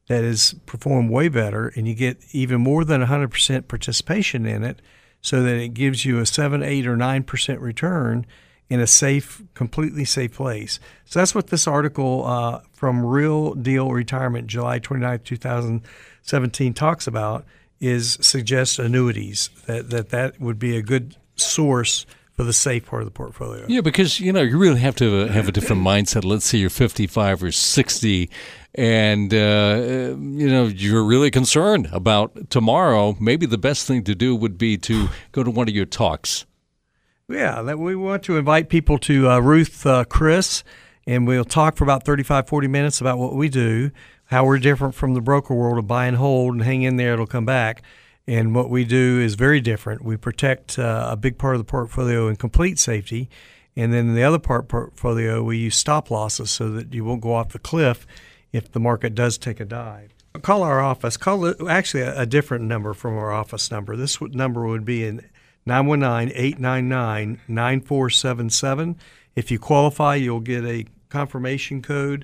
that 0.07 0.23
has 0.23 0.55
performed 0.65 1.11
way 1.11 1.27
better, 1.27 1.67
and 1.75 1.87
you 1.87 1.93
get 1.93 2.17
even 2.31 2.61
more 2.61 2.83
than 2.85 3.03
100% 3.03 3.67
participation 3.67 4.45
in 4.45 4.63
it, 4.63 4.81
so 5.21 5.43
that 5.43 5.55
it 5.55 5.73
gives 5.73 6.05
you 6.05 6.19
a 6.19 6.25
seven, 6.25 6.63
eight, 6.63 6.87
or 6.87 6.97
nine 6.97 7.23
percent 7.23 7.59
return. 7.59 8.25
in 8.69 8.79
a 8.79 8.87
safe, 8.87 9.43
completely 9.53 10.05
safe 10.05 10.33
place. 10.33 10.79
So 11.03 11.19
that's 11.19 11.35
what 11.35 11.47
this 11.47 11.67
article 11.67 12.25
uh, 12.25 12.61
from 12.71 13.05
Real 13.05 13.53
Deal 13.53 13.91
Retirement, 13.91 14.47
July 14.47 14.79
29, 14.79 15.19
2017, 15.25 16.73
talks 16.73 17.05
about. 17.05 17.45
Is 17.81 18.17
suggests 18.21 18.77
annuities 18.79 19.49
that 19.65 19.89
that 19.89 20.09
that 20.09 20.39
would 20.39 20.59
be 20.59 20.77
a 20.77 20.81
good 20.83 21.15
source 21.41 22.05
for 22.33 22.43
the 22.43 22.53
safe 22.53 22.85
part 22.85 23.01
of 23.01 23.07
the 23.07 23.11
portfolio. 23.11 23.65
Yeah, 23.67 23.81
because 23.81 24.19
you 24.19 24.31
know 24.31 24.41
you 24.41 24.57
really 24.57 24.79
have 24.79 24.95
to 24.95 25.27
have 25.27 25.47
a 25.47 25.51
different 25.51 25.81
mindset. 25.85 26.23
Let's 26.23 26.45
say 26.45 26.57
you're 26.57 26.69
55 26.69 27.43
or 27.43 27.51
60, 27.51 28.29
and 28.75 29.33
uh, 29.33 30.15
you 30.17 30.49
know 30.49 30.65
you're 30.65 31.03
really 31.03 31.29
concerned 31.29 31.89
about 31.91 32.49
tomorrow. 32.49 33.15
Maybe 33.19 33.45
the 33.45 33.57
best 33.57 33.87
thing 33.87 34.03
to 34.05 34.15
do 34.15 34.35
would 34.35 34.57
be 34.57 34.77
to 34.79 35.09
go 35.31 35.43
to 35.43 35.51
one 35.51 35.67
of 35.67 35.75
your 35.75 35.85
talks. 35.85 36.45
Yeah, 37.27 37.61
that 37.61 37.79
we 37.79 37.95
want 37.95 38.23
to 38.23 38.37
invite 38.37 38.69
people 38.69 38.97
to 38.99 39.29
uh, 39.29 39.39
Ruth 39.39 39.85
uh, 39.85 40.03
Chris, 40.05 40.63
and 41.07 41.27
we'll 41.27 41.45
talk 41.45 41.77
for 41.77 41.83
about 41.83 42.03
35, 42.03 42.47
40 42.47 42.67
minutes 42.67 42.99
about 42.99 43.19
what 43.19 43.35
we 43.35 43.47
do, 43.47 43.91
how 44.25 44.45
we're 44.45 44.59
different 44.59 44.95
from 44.95 45.13
the 45.13 45.21
broker 45.21 45.53
world 45.53 45.77
of 45.77 45.87
buy 45.87 46.07
and 46.07 46.17
hold 46.17 46.55
and 46.55 46.63
hang 46.63 46.81
in 46.81 46.97
there, 46.97 47.13
it'll 47.13 47.27
come 47.27 47.45
back. 47.45 47.83
And 48.31 48.55
what 48.55 48.69
we 48.69 48.85
do 48.85 49.19
is 49.19 49.35
very 49.35 49.59
different. 49.59 50.05
We 50.05 50.15
protect 50.15 50.79
uh, 50.79 51.09
a 51.11 51.17
big 51.17 51.37
part 51.37 51.55
of 51.55 51.59
the 51.59 51.65
portfolio 51.65 52.29
in 52.29 52.37
complete 52.37 52.79
safety. 52.79 53.29
And 53.75 53.93
then 53.93 54.15
the 54.15 54.23
other 54.23 54.39
part 54.39 54.69
portfolio, 54.69 55.43
we 55.43 55.57
use 55.57 55.75
stop 55.75 56.09
losses 56.09 56.49
so 56.49 56.69
that 56.69 56.93
you 56.93 57.03
won't 57.03 57.19
go 57.19 57.33
off 57.33 57.49
the 57.49 57.59
cliff 57.59 58.07
if 58.53 58.71
the 58.71 58.79
market 58.79 59.15
does 59.15 59.37
take 59.37 59.59
a 59.59 59.65
dive. 59.65 60.13
Call 60.43 60.63
our 60.63 60.79
office. 60.79 61.17
Call 61.17 61.69
actually 61.69 62.03
a, 62.03 62.21
a 62.21 62.25
different 62.25 62.63
number 62.63 62.93
from 62.93 63.17
our 63.17 63.33
office 63.33 63.69
number. 63.69 63.97
This 63.97 64.21
number 64.21 64.65
would 64.65 64.85
be 64.85 65.03
in 65.03 65.25
919 65.65 66.31
899 66.33 67.41
9477. 67.49 68.97
If 69.35 69.51
you 69.51 69.59
qualify, 69.59 70.15
you'll 70.15 70.39
get 70.39 70.63
a 70.63 70.85
confirmation 71.09 71.81
code 71.81 72.23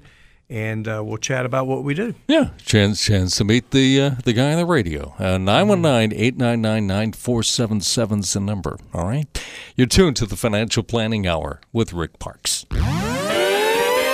and 0.50 0.88
uh, 0.88 1.04
we'll 1.06 1.18
chat 1.18 1.46
about 1.46 1.68
what 1.68 1.84
we 1.84 1.94
do. 1.94 2.16
Yeah, 2.28 2.50
chance 2.66 3.04
chance 3.04 3.36
to 3.38 3.44
meet 3.44 3.72
the 3.72 4.02
uh, 4.02 4.12
the 4.24 4.34
guy 4.34 4.52
on 4.52 4.58
the 4.58 4.66
radio. 4.66 5.14
Uh, 5.20 5.38
919-899-9477 5.38 8.20
is 8.20 8.34
the 8.34 8.40
number. 8.40 8.80
All 8.94 9.06
right, 9.06 9.28
you're 9.76 9.88
tuned 9.88 10.16
to 10.18 10.26
the 10.26 10.38
Financial 10.38 10.84
Planning 10.84 11.28
Hour 11.28 11.62
with 11.74 11.94
Rick 11.94 12.20
Parkes. 12.20 12.66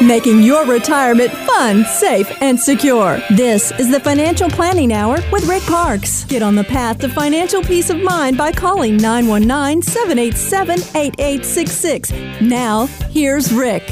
Making 0.02 0.44
your 0.44 0.66
retirement 0.66 1.32
fun, 1.32 1.86
safe, 1.86 2.30
and 2.42 2.60
secure. 2.60 3.22
This 3.30 3.72
is 3.80 3.90
the 3.90 4.00
Financial 4.00 4.50
Planning 4.50 4.92
Hour 4.92 5.20
with 5.32 5.46
Rick 5.46 5.64
Parkes. 5.64 6.26
Get 6.26 6.42
on 6.42 6.56
the 6.56 6.64
path 6.64 7.00
to 7.00 7.10
financial 7.10 7.62
peace 7.62 7.90
of 7.90 8.02
mind 8.02 8.38
by 8.38 8.52
calling 8.52 8.98
919 8.98 9.82
787 9.84 10.80
8866. 10.96 12.12
Now, 12.42 12.88
here's 13.12 13.54
Rick. 13.54 13.84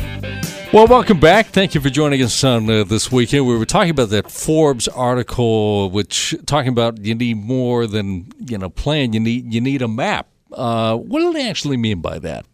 Well, 0.74 0.88
welcome 0.88 1.20
back. 1.20 1.48
Thank 1.48 1.76
you 1.76 1.82
for 1.82 1.90
joining 1.90 2.22
us 2.22 2.42
on 2.46 2.70
uh, 2.70 2.86
this 2.86 3.12
weekend. 3.12 3.46
We 3.46 3.58
were 3.58 3.66
talking 3.66 3.90
about 3.90 4.08
that 4.12 4.32
Forbes 4.32 4.88
article, 4.88 5.90
which 5.90 6.34
talking 6.46 6.70
about 6.70 7.04
you 7.04 7.14
need 7.14 7.36
more 7.36 7.86
than 7.88 8.32
you 8.40 8.58
know 8.58 8.70
plan. 8.70 9.12
You 9.12 9.20
need 9.20 9.54
you 9.54 9.60
need 9.60 9.82
a 9.82 9.90
map. 9.90 10.30
Uh, 10.50 10.96
what 10.96 11.20
do 11.20 11.34
they 11.34 11.50
actually 11.50 11.76
mean 11.76 12.00
by 12.00 12.20
that? 12.20 12.46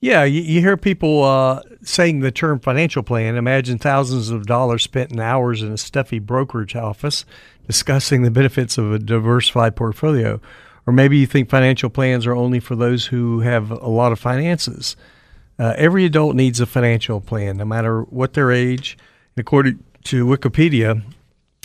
Yeah, 0.00 0.24
you, 0.24 0.40
you 0.40 0.60
hear 0.60 0.76
people 0.76 1.22
uh, 1.22 1.62
saying 1.80 2.20
the 2.20 2.32
term 2.32 2.58
financial 2.58 3.04
plan. 3.04 3.36
Imagine 3.36 3.78
thousands 3.78 4.30
of 4.30 4.46
dollars 4.46 4.82
spent 4.82 5.12
in 5.12 5.20
hours 5.20 5.62
in 5.62 5.70
a 5.70 5.78
stuffy 5.78 6.18
brokerage 6.18 6.74
office 6.74 7.24
discussing 7.68 8.22
the 8.22 8.32
benefits 8.32 8.78
of 8.78 8.92
a 8.92 8.98
diversified 8.98 9.76
portfolio. 9.76 10.40
Or 10.88 10.92
maybe 10.92 11.18
you 11.18 11.26
think 11.28 11.48
financial 11.48 11.88
plans 11.88 12.26
are 12.26 12.34
only 12.34 12.58
for 12.58 12.74
those 12.74 13.06
who 13.06 13.40
have 13.40 13.70
a 13.70 13.88
lot 13.88 14.10
of 14.10 14.18
finances. 14.18 14.96
Uh, 15.60 15.74
every 15.76 16.06
adult 16.06 16.34
needs 16.34 16.58
a 16.58 16.64
financial 16.64 17.20
plan, 17.20 17.58
no 17.58 17.66
matter 17.66 18.00
what 18.04 18.32
their 18.32 18.50
age. 18.50 18.96
And 19.36 19.42
according 19.42 19.84
to 20.04 20.24
Wikipedia, 20.24 21.02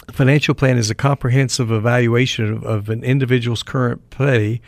a 0.09 0.11
financial 0.11 0.53
plan 0.53 0.77
is 0.77 0.89
a 0.89 0.95
comprehensive 0.95 1.71
evaluation 1.71 2.51
of, 2.51 2.63
of 2.65 2.89
an 2.89 3.05
individual's 3.05 3.63
current 3.63 4.09
pay 4.09 4.59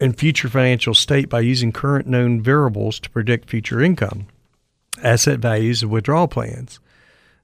and 0.00 0.18
future 0.18 0.48
financial 0.48 0.94
state 0.94 1.28
by 1.28 1.40
using 1.40 1.72
current 1.72 2.06
known 2.06 2.40
variables 2.40 2.98
to 3.00 3.10
predict 3.10 3.50
future 3.50 3.82
income, 3.82 4.28
asset 5.02 5.40
values, 5.40 5.82
and 5.82 5.90
withdrawal 5.90 6.26
plans. 6.26 6.80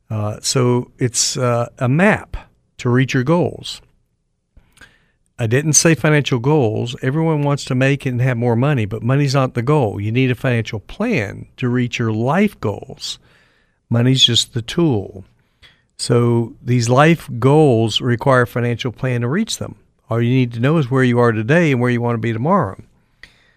Uh, 0.09 0.41
so 0.41 0.91
it's 0.99 1.37
uh, 1.37 1.69
a 1.79 1.89
map 1.89 2.49
to 2.79 2.89
reach 2.89 3.13
your 3.13 3.25
goals. 3.25 3.83
I 5.41 5.47
didn't 5.47 5.73
say 5.73 5.95
financial 5.95 6.39
goals. 6.39 6.95
Everyone 7.01 7.41
wants 7.41 7.65
to 7.65 7.75
make 7.75 8.05
and 8.05 8.21
have 8.21 8.37
more 8.37 8.57
money, 8.57 8.85
but 8.85 9.03
money's 9.03 9.33
not 9.33 9.55
the 9.55 9.63
goal. 9.63 9.99
You 9.99 10.13
need 10.13 10.31
a 10.31 10.35
financial 10.35 10.81
plan 10.81 11.47
to 11.57 11.71
reach 11.71 11.99
your 11.99 12.13
life 12.13 12.61
goals. 12.61 13.19
Money's 13.89 14.23
just 14.23 14.53
the 14.53 14.61
tool. 14.61 15.25
So 15.97 16.57
these 16.63 16.91
life 16.91 17.27
goals 17.39 18.03
require 18.03 18.43
a 18.43 18.47
financial 18.47 18.93
plan 18.93 19.23
to 19.23 19.29
reach 19.29 19.57
them. 19.57 19.77
All 20.11 20.21
you 20.21 20.29
need 20.29 20.53
to 20.53 20.61
know 20.61 20.77
is 20.77 20.91
where 20.91 21.05
you 21.05 21.19
are 21.19 21.33
today 21.33 21.73
and 21.73 21.81
where 21.81 21.91
you 21.91 22.03
want 22.03 22.17
to 22.17 22.21
be 22.21 22.35
tomorrow. 22.35 22.79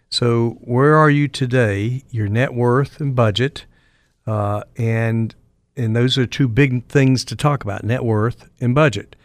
So 0.10 0.52
where 0.62 0.96
are 0.96 1.10
you 1.10 1.28
today? 1.28 2.04
Your 2.12 2.30
net 2.30 2.54
worth 2.54 3.02
and 3.02 3.14
budget, 3.14 3.66
uh, 4.26 4.64
and 4.78 5.36
and 5.76 5.94
those 5.94 6.18
are 6.18 6.26
two 6.26 6.48
big 6.48 6.86
things 6.86 7.26
to 7.26 7.36
talk 7.36 7.66
about: 7.66 7.84
net 7.84 8.06
worth 8.06 8.48
and 8.62 8.74
budget. 8.74 9.18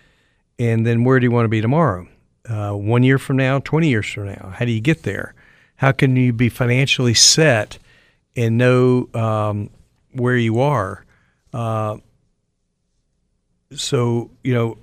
And 0.58 0.84
then 0.84 1.04
where 1.04 1.20
do 1.20 1.24
you 1.24 1.30
want 1.30 1.44
to 1.44 1.48
be 1.48 1.60
tomorrow? 1.60 2.08
Uh, 2.48 2.72
one 2.72 3.02
year 3.02 3.18
from 3.18 3.36
now, 3.36 3.58
20 3.60 3.88
years 3.88 4.06
from 4.06 4.26
now? 4.26 4.52
How 4.56 4.64
do 4.64 4.70
you 4.70 4.80
get 4.80 5.02
there? 5.02 5.34
How 5.76 5.92
can 5.92 6.16
you 6.16 6.32
be 6.32 6.48
financially 6.48 7.14
set 7.14 7.78
and 8.34 8.58
know 8.58 9.08
um, 9.14 9.70
where 10.12 10.36
you 10.36 10.60
are? 10.60 11.04
Uh, 11.52 11.98
so, 13.72 14.30
you 14.42 14.54
know, 14.54 14.78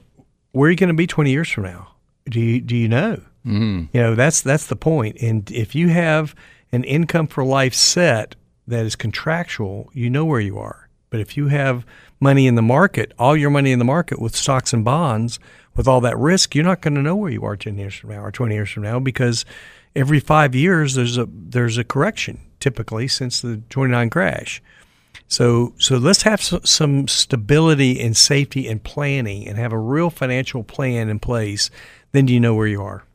where 0.51 0.67
are 0.67 0.71
you 0.71 0.77
going 0.77 0.89
to 0.89 0.93
be 0.93 1.07
20 1.07 1.31
years 1.31 1.49
from 1.49 1.63
now? 1.63 1.89
Do 2.29 2.39
you, 2.39 2.61
do 2.61 2.75
you 2.75 2.87
know? 2.87 3.21
Mm-hmm. 3.45 3.85
You 3.93 4.01
know, 4.01 4.15
that's, 4.15 4.41
that's 4.41 4.67
the 4.67 4.75
point. 4.75 5.17
And 5.21 5.49
if 5.51 5.75
you 5.75 5.89
have 5.89 6.35
an 6.71 6.83
income 6.83 7.27
for 7.27 7.43
life 7.43 7.73
set 7.73 8.35
that 8.67 8.85
is 8.85 8.95
contractual, 8.95 9.89
you 9.93 10.09
know 10.09 10.25
where 10.25 10.39
you 10.39 10.57
are. 10.57 10.84
But 11.15 11.21
if 11.21 11.37
you 11.37 11.47
have 11.47 11.85
money 12.19 12.45
in 12.45 12.55
the 12.55 12.61
market, 12.61 13.13
all 13.17 13.37
your 13.37 13.49
money 13.49 13.71
in 13.71 13.79
the 13.79 13.85
market 13.85 14.19
with 14.19 14.35
stocks 14.35 14.73
and 14.73 14.83
bonds, 14.83 15.39
with 15.73 15.87
all 15.87 16.01
that 16.01 16.17
risk, 16.17 16.53
you're 16.53 16.65
not 16.65 16.81
going 16.81 16.95
to 16.95 17.01
know 17.01 17.15
where 17.15 17.31
you 17.31 17.45
are 17.45 17.55
10 17.55 17.77
years 17.77 17.95
from 17.95 18.09
now 18.09 18.21
or 18.21 18.33
20 18.33 18.53
years 18.53 18.69
from 18.69 18.83
now 18.83 18.99
because 18.99 19.45
every 19.95 20.19
five 20.19 20.53
years 20.53 20.95
there's 20.95 21.17
a 21.17 21.25
there's 21.31 21.77
a 21.77 21.85
correction 21.85 22.41
typically 22.59 23.07
since 23.07 23.39
the 23.39 23.61
29 23.69 24.09
crash. 24.09 24.61
So 25.29 25.73
so 25.79 25.95
let's 25.95 26.23
have 26.23 26.41
some 26.41 27.07
stability 27.07 28.01
and 28.01 28.17
safety 28.17 28.67
and 28.67 28.83
planning 28.83 29.47
and 29.47 29.57
have 29.57 29.71
a 29.71 29.79
real 29.79 30.09
financial 30.09 30.65
plan 30.65 31.07
in 31.07 31.19
place. 31.19 31.69
Then 32.11 32.27
you 32.27 32.41
know 32.41 32.55
where 32.55 32.67
you 32.67 32.81
are. 32.81 33.05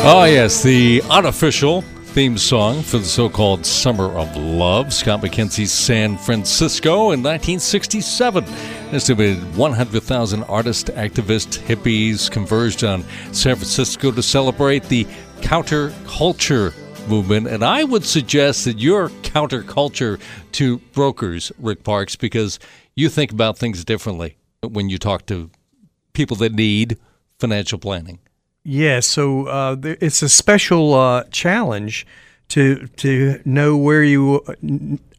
Oh 0.00 0.24
yes, 0.24 0.62
the 0.62 1.02
unofficial 1.10 1.82
theme 1.82 2.38
song 2.38 2.82
for 2.82 2.98
the 2.98 3.04
so 3.04 3.28
called 3.28 3.66
Summer 3.66 4.06
of 4.16 4.34
Love. 4.36 4.92
Scott 4.92 5.20
McKenzie's 5.20 5.72
San 5.72 6.16
Francisco 6.16 7.10
in 7.10 7.22
1967. 7.22 8.44
Estimated 8.92 9.56
100,000 9.56 10.44
artists, 10.44 10.88
activists, 10.90 11.58
hippies 11.58 12.30
converged 12.30 12.84
on 12.84 13.02
San 13.32 13.56
Francisco 13.56 14.12
to 14.12 14.22
celebrate 14.22 14.84
the 14.84 15.04
counterculture 15.40 16.72
movement. 17.08 17.48
And 17.48 17.64
I 17.64 17.82
would 17.82 18.04
suggest 18.04 18.64
that 18.66 18.78
you're 18.78 19.08
counterculture 19.22 20.20
to 20.52 20.78
brokers, 20.92 21.50
Rick 21.58 21.82
Parkes, 21.82 22.14
because 22.14 22.60
you 22.94 23.08
think 23.08 23.32
about 23.32 23.58
things 23.58 23.84
differently 23.84 24.38
when 24.62 24.88
you 24.88 24.98
talk 24.98 25.26
to 25.26 25.50
people 26.12 26.36
that 26.36 26.52
need 26.52 26.98
financial 27.38 27.78
planning. 27.78 28.20
Yes, 28.70 29.06
so 29.06 29.46
uh, 29.46 29.76
it's 29.82 30.20
a 30.20 30.28
special 30.28 30.92
uh, 30.92 31.24
challenge 31.30 32.06
to 32.48 32.86
to 32.98 33.40
know 33.46 33.78
where 33.78 34.04
you 34.04 34.44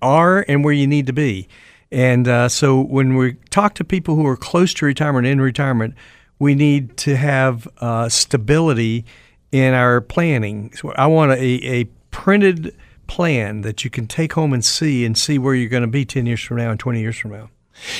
are 0.03 0.45
and 0.47 0.63
where 0.63 0.73
you 0.75 0.85
need 0.85 1.07
to 1.07 1.13
be. 1.13 1.47
And 1.91 2.27
uh, 2.27 2.49
so 2.49 2.79
when 2.79 3.15
we 3.15 3.37
talk 3.49 3.73
to 3.75 3.83
people 3.83 4.13
who 4.13 4.27
are 4.27 4.37
close 4.37 4.71
to 4.75 4.85
retirement 4.85 5.25
in 5.25 5.41
retirement, 5.41 5.95
we 6.37 6.53
need 6.53 6.95
to 6.97 7.15
have 7.15 7.67
uh, 7.79 8.07
stability 8.07 9.03
in 9.51 9.73
our 9.73 9.99
planning. 9.99 10.71
So 10.75 10.91
I 10.91 11.07
want 11.07 11.31
a, 11.31 11.43
a 11.43 11.85
printed 12.11 12.75
plan 13.07 13.61
that 13.61 13.83
you 13.83 13.89
can 13.89 14.05
take 14.05 14.33
home 14.33 14.53
and 14.53 14.63
see 14.63 15.03
and 15.03 15.17
see 15.17 15.39
where 15.39 15.55
you're 15.55 15.69
going 15.69 15.81
to 15.81 15.87
be 15.87 16.05
10 16.05 16.27
years 16.27 16.41
from 16.41 16.57
now 16.57 16.69
and 16.69 16.79
20 16.79 17.01
years 17.01 17.17
from 17.17 17.31
now. 17.31 17.49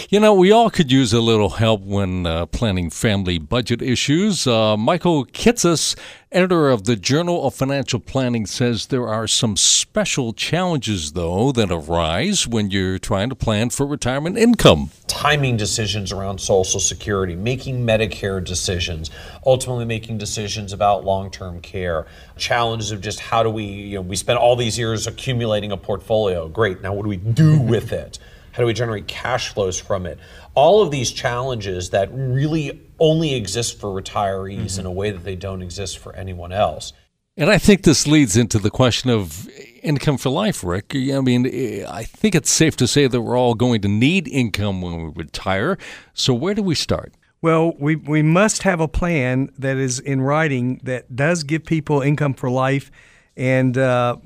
You 0.10 0.20
know, 0.20 0.34
we 0.34 0.52
all 0.52 0.70
could 0.70 0.92
use 0.92 1.14
a 1.14 1.22
little 1.22 1.50
help 1.52 1.82
when 1.82 2.26
uh, 2.26 2.46
planning 2.48 2.90
family 2.90 3.38
budget 3.38 3.82
issues. 3.82 4.46
Uh, 4.48 4.76
Michael 4.78 5.26
Kitces, 5.26 5.96
editor 6.32 6.70
of 6.70 6.86
the 6.86 6.96
Journal 6.96 7.46
of 7.46 7.56
Financial 7.56 8.00
Planning, 8.00 8.46
says 8.46 8.88
there 8.88 9.08
are 9.08 9.28
some 9.28 9.56
special 9.58 10.34
challenges, 10.34 11.14
though, 11.14 11.52
that 11.52 11.72
arise 11.72 12.48
when 12.48 12.70
you're 12.72 13.00
trying 13.00 13.30
to 13.30 13.36
plan 13.36 13.70
for 13.70 13.86
retirement 13.86 14.38
income. 14.38 14.92
timing 15.08 15.58
decisions 15.58 16.12
around 16.12 16.40
Social 16.40 16.80
Security, 16.80 17.36
making 17.36 17.86
Medicare 17.86 18.44
decisions, 18.44 19.10
ultimately 19.46 19.86
making 19.86 20.18
decisions 20.18 20.72
about 20.74 21.04
long 21.04 21.32
term 21.32 21.62
care, 21.62 22.06
challenges 22.38 22.92
of 22.92 23.02
just 23.02 23.20
how 23.20 23.44
do 23.44 23.50
we, 23.50 23.64
you 23.64 23.96
know, 23.96 24.02
we 24.02 24.16
spent 24.16 24.40
all 24.40 24.56
these 24.56 24.78
years 24.78 25.08
accumulating 25.08 25.72
a 25.72 25.78
portfolio. 25.78 26.48
Great, 26.48 26.82
now 26.82 26.94
what 26.94 27.04
do 27.04 27.10
we 27.10 27.18
do 27.18 27.60
with 27.60 27.92
it? 27.92 28.20
How 28.52 28.64
do 28.64 28.68
we 28.68 28.74
generate 28.74 29.08
cash 29.08 29.54
flows 29.54 29.80
from 29.80 30.06
it? 30.06 30.20
All 30.54 30.82
of 30.82 30.92
these 30.92 31.12
challenges 31.12 31.92
that 31.92 32.10
really 32.12 32.82
only 33.00 33.34
exist 33.34 33.80
for 33.80 33.88
retirees 33.90 34.58
mm-hmm. 34.58 34.82
in 34.82 34.86
a 34.86 34.92
way 34.92 35.12
that 35.12 35.24
they 35.24 35.36
don't 35.36 35.62
exist 35.62 36.00
for 36.00 36.16
anyone 36.16 36.52
else. 36.52 36.94
And 37.38 37.50
I 37.50 37.58
think 37.58 37.84
this 37.84 38.06
leads 38.06 38.36
into 38.36 38.60
the 38.60 38.70
question 38.70 39.10
of 39.10 39.48
income 39.82 40.18
for 40.18 40.30
life, 40.30 40.62
Rick. 40.62 40.94
I 40.94 41.22
mean, 41.22 41.86
I 41.88 42.04
think 42.04 42.36
it's 42.36 42.52
safe 42.52 42.76
to 42.78 42.88
say 42.88 43.08
that 43.08 43.22
we're 43.22 43.38
all 43.38 43.56
going 43.56 43.80
to 43.82 43.88
need 43.88 44.28
income 44.28 44.82
when 44.82 45.06
we 45.06 45.12
retire. 45.16 45.78
So, 46.14 46.34
where 46.34 46.54
do 46.54 46.62
we 46.62 46.76
start? 46.76 47.14
Well, 47.42 47.74
we, 47.80 47.96
we 47.96 48.22
must 48.22 48.64
have 48.64 48.82
a 48.82 48.90
plan 48.90 49.50
that 49.58 49.78
is 49.78 50.00
in 50.00 50.20
writing 50.20 50.82
that 50.84 51.16
does 51.16 51.44
give 51.44 51.64
people 51.64 52.02
income 52.02 52.34
for 52.34 52.50
life. 52.50 52.92
And 53.38 53.78
uh, 53.78 54.18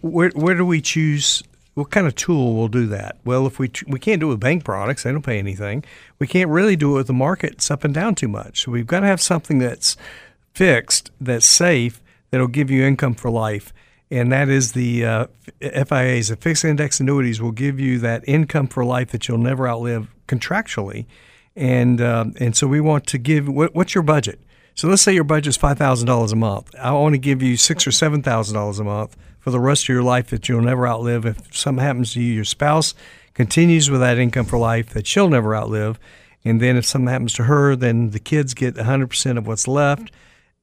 where, 0.00 0.30
where 0.30 0.54
do 0.54 0.64
we 0.64 0.80
choose? 0.80 1.42
What 1.74 1.90
kind 1.90 2.06
of 2.06 2.14
tool 2.14 2.54
will 2.54 2.68
do 2.68 2.86
that? 2.88 3.16
Well, 3.24 3.46
if 3.46 3.58
we 3.58 3.70
we 3.86 3.98
can't 3.98 4.20
do 4.20 4.26
it 4.26 4.30
with 4.30 4.40
bank 4.40 4.64
products, 4.64 5.04
they 5.04 5.12
don't 5.12 5.22
pay 5.22 5.38
anything. 5.38 5.84
We 6.18 6.26
can't 6.26 6.50
really 6.50 6.76
do 6.76 6.92
it 6.92 6.96
with 6.98 7.06
the 7.06 7.14
markets 7.14 7.70
up 7.70 7.82
and 7.84 7.94
down 7.94 8.14
too 8.14 8.28
much. 8.28 8.62
So 8.62 8.72
we've 8.72 8.86
got 8.86 9.00
to 9.00 9.06
have 9.06 9.22
something 9.22 9.58
that's 9.58 9.96
fixed, 10.52 11.10
that's 11.18 11.46
safe, 11.46 12.02
that'll 12.30 12.46
give 12.48 12.70
you 12.70 12.84
income 12.84 13.14
for 13.14 13.30
life. 13.30 13.72
And 14.10 14.30
that 14.30 14.50
is 14.50 14.72
the 14.72 15.06
uh, 15.06 15.26
FIAs, 15.62 16.28
the 16.28 16.36
fixed 16.36 16.66
index 16.66 17.00
annuities, 17.00 17.40
will 17.40 17.52
give 17.52 17.80
you 17.80 17.98
that 18.00 18.22
income 18.28 18.66
for 18.66 18.84
life 18.84 19.10
that 19.12 19.26
you'll 19.26 19.38
never 19.38 19.66
outlive 19.66 20.08
contractually. 20.28 21.06
And 21.56 22.02
um, 22.02 22.34
and 22.38 22.54
so 22.54 22.66
we 22.66 22.80
want 22.80 23.06
to 23.08 23.18
give. 23.18 23.48
What, 23.48 23.74
what's 23.74 23.94
your 23.94 24.02
budget? 24.02 24.38
So 24.74 24.88
let's 24.88 25.02
say 25.02 25.14
your 25.14 25.24
budget 25.24 25.48
is 25.48 25.56
five 25.56 25.78
thousand 25.78 26.06
dollars 26.06 26.32
a 26.32 26.36
month. 26.36 26.74
I 26.78 26.92
want 26.92 27.14
to 27.14 27.18
give 27.18 27.42
you 27.42 27.56
six 27.56 27.86
or 27.86 27.92
seven 27.92 28.22
thousand 28.22 28.54
dollars 28.54 28.78
a 28.78 28.84
month 28.84 29.16
for 29.42 29.50
the 29.50 29.60
rest 29.60 29.84
of 29.84 29.88
your 29.90 30.02
life 30.02 30.30
that 30.30 30.48
you'll 30.48 30.62
never 30.62 30.88
outlive. 30.88 31.26
If 31.26 31.54
something 31.54 31.84
happens 31.84 32.14
to 32.14 32.22
you, 32.22 32.32
your 32.32 32.44
spouse 32.44 32.94
continues 33.34 33.90
with 33.90 34.00
that 34.00 34.16
income 34.16 34.46
for 34.46 34.58
life 34.58 34.90
that 34.94 35.06
she'll 35.06 35.28
never 35.28 35.54
outlive. 35.54 35.98
And 36.44 36.58
then 36.60 36.78
if 36.78 36.86
something 36.86 37.08
happens 37.08 37.34
to 37.34 37.44
her, 37.44 37.76
then 37.76 38.10
the 38.10 38.18
kids 38.18 38.54
get 38.54 38.76
100% 38.76 39.36
of 39.36 39.46
what's 39.46 39.68
left 39.68 40.10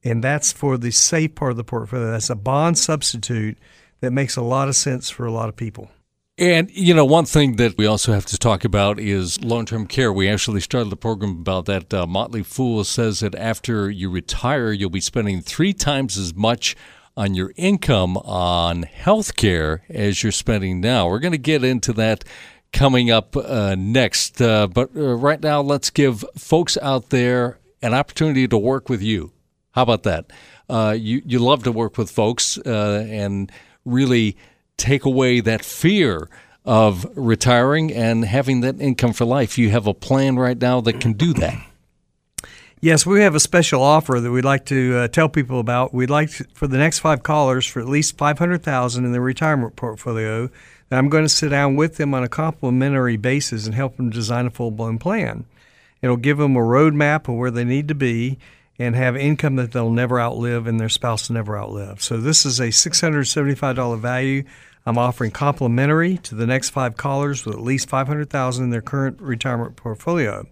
and 0.02 0.24
that's 0.24 0.52
for 0.52 0.78
the 0.78 0.90
safe 0.90 1.34
part 1.34 1.52
of 1.52 1.56
the 1.56 1.64
portfolio. 1.64 2.10
That's 2.10 2.30
a 2.30 2.36
bond 2.36 2.78
substitute 2.78 3.58
that 4.00 4.12
makes 4.12 4.36
a 4.36 4.42
lot 4.42 4.68
of 4.68 4.76
sense 4.76 5.10
for 5.10 5.26
a 5.26 5.30
lot 5.30 5.48
of 5.48 5.56
people. 5.56 5.90
And, 6.38 6.70
you 6.70 6.94
know, 6.94 7.04
one 7.04 7.26
thing 7.26 7.56
that 7.56 7.76
we 7.76 7.84
also 7.84 8.14
have 8.14 8.24
to 8.26 8.38
talk 8.38 8.64
about 8.64 8.98
is 8.98 9.42
long 9.44 9.66
term 9.66 9.86
care. 9.86 10.10
We 10.10 10.26
actually 10.26 10.62
started 10.62 10.88
the 10.88 10.96
program 10.96 11.32
about 11.32 11.66
that. 11.66 11.92
Uh, 11.92 12.06
Motley 12.06 12.42
Fool 12.42 12.82
says 12.84 13.20
that 13.20 13.34
after 13.34 13.90
you 13.90 14.10
retire, 14.10 14.72
you'll 14.72 14.88
be 14.88 15.02
spending 15.02 15.42
three 15.42 15.74
times 15.74 16.16
as 16.16 16.34
much 16.34 16.76
on 17.16 17.34
your 17.34 17.52
income 17.56 18.16
on 18.18 18.82
health 18.84 19.36
care 19.36 19.82
as 19.88 20.22
you're 20.22 20.32
spending 20.32 20.80
now. 20.80 21.08
We're 21.08 21.18
going 21.18 21.32
to 21.32 21.38
get 21.38 21.64
into 21.64 21.92
that 21.94 22.24
coming 22.72 23.10
up 23.10 23.36
uh, 23.36 23.74
next. 23.76 24.40
Uh, 24.40 24.66
but 24.66 24.90
uh, 24.96 25.16
right 25.16 25.40
now, 25.40 25.60
let's 25.60 25.90
give 25.90 26.24
folks 26.36 26.78
out 26.80 27.10
there 27.10 27.58
an 27.82 27.94
opportunity 27.94 28.46
to 28.48 28.58
work 28.58 28.88
with 28.88 29.02
you. 29.02 29.32
How 29.72 29.82
about 29.82 30.02
that? 30.04 30.32
Uh, 30.68 30.96
you 30.98 31.22
you 31.24 31.38
love 31.38 31.64
to 31.64 31.72
work 31.72 31.98
with 31.98 32.10
folks 32.10 32.58
uh, 32.58 33.06
and 33.08 33.50
really 33.84 34.36
take 34.76 35.04
away 35.04 35.40
that 35.40 35.64
fear 35.64 36.28
of 36.64 37.06
retiring 37.16 37.92
and 37.92 38.24
having 38.24 38.60
that 38.60 38.80
income 38.80 39.12
for 39.12 39.24
life. 39.24 39.58
You 39.58 39.70
have 39.70 39.86
a 39.86 39.94
plan 39.94 40.36
right 40.36 40.58
now 40.58 40.80
that 40.82 41.00
can 41.00 41.14
do 41.14 41.32
that. 41.34 41.69
Yes, 42.82 43.04
we 43.04 43.20
have 43.20 43.34
a 43.34 43.40
special 43.40 43.82
offer 43.82 44.20
that 44.20 44.30
we'd 44.30 44.42
like 44.42 44.64
to 44.66 44.96
uh, 44.96 45.08
tell 45.08 45.28
people 45.28 45.60
about. 45.60 45.92
We'd 45.92 46.08
like 46.08 46.30
to, 46.30 46.44
for 46.54 46.66
the 46.66 46.78
next 46.78 47.00
five 47.00 47.22
callers 47.22 47.66
for 47.66 47.80
at 47.80 47.88
least 47.88 48.16
five 48.16 48.38
hundred 48.38 48.62
thousand 48.62 49.04
in 49.04 49.12
their 49.12 49.20
retirement 49.20 49.76
portfolio. 49.76 50.48
That 50.88 50.98
I'm 50.98 51.10
going 51.10 51.24
to 51.24 51.28
sit 51.28 51.50
down 51.50 51.76
with 51.76 51.98
them 51.98 52.14
on 52.14 52.24
a 52.24 52.28
complimentary 52.28 53.18
basis 53.18 53.66
and 53.66 53.74
help 53.74 53.98
them 53.98 54.08
design 54.08 54.46
a 54.46 54.50
full 54.50 54.70
blown 54.70 54.98
plan. 54.98 55.44
It'll 56.00 56.16
give 56.16 56.38
them 56.38 56.56
a 56.56 56.60
roadmap 56.60 57.28
of 57.28 57.34
where 57.34 57.50
they 57.50 57.64
need 57.64 57.86
to 57.88 57.94
be 57.94 58.38
and 58.78 58.96
have 58.96 59.14
income 59.14 59.56
that 59.56 59.72
they'll 59.72 59.90
never 59.90 60.18
outlive 60.18 60.66
and 60.66 60.80
their 60.80 60.88
spouse 60.88 61.28
will 61.28 61.34
never 61.34 61.58
outlive. 61.58 62.02
So 62.02 62.16
this 62.16 62.46
is 62.46 62.60
a 62.60 62.68
$675 62.68 64.00
value. 64.00 64.44
I'm 64.86 64.96
offering 64.96 65.32
complimentary 65.32 66.16
to 66.16 66.34
the 66.34 66.46
next 66.46 66.70
five 66.70 66.96
callers 66.96 67.44
with 67.44 67.56
at 67.56 67.60
least 67.60 67.90
500,000 67.90 68.64
in 68.64 68.70
their 68.70 68.80
current 68.80 69.20
retirement 69.20 69.76
portfolio. 69.76 70.46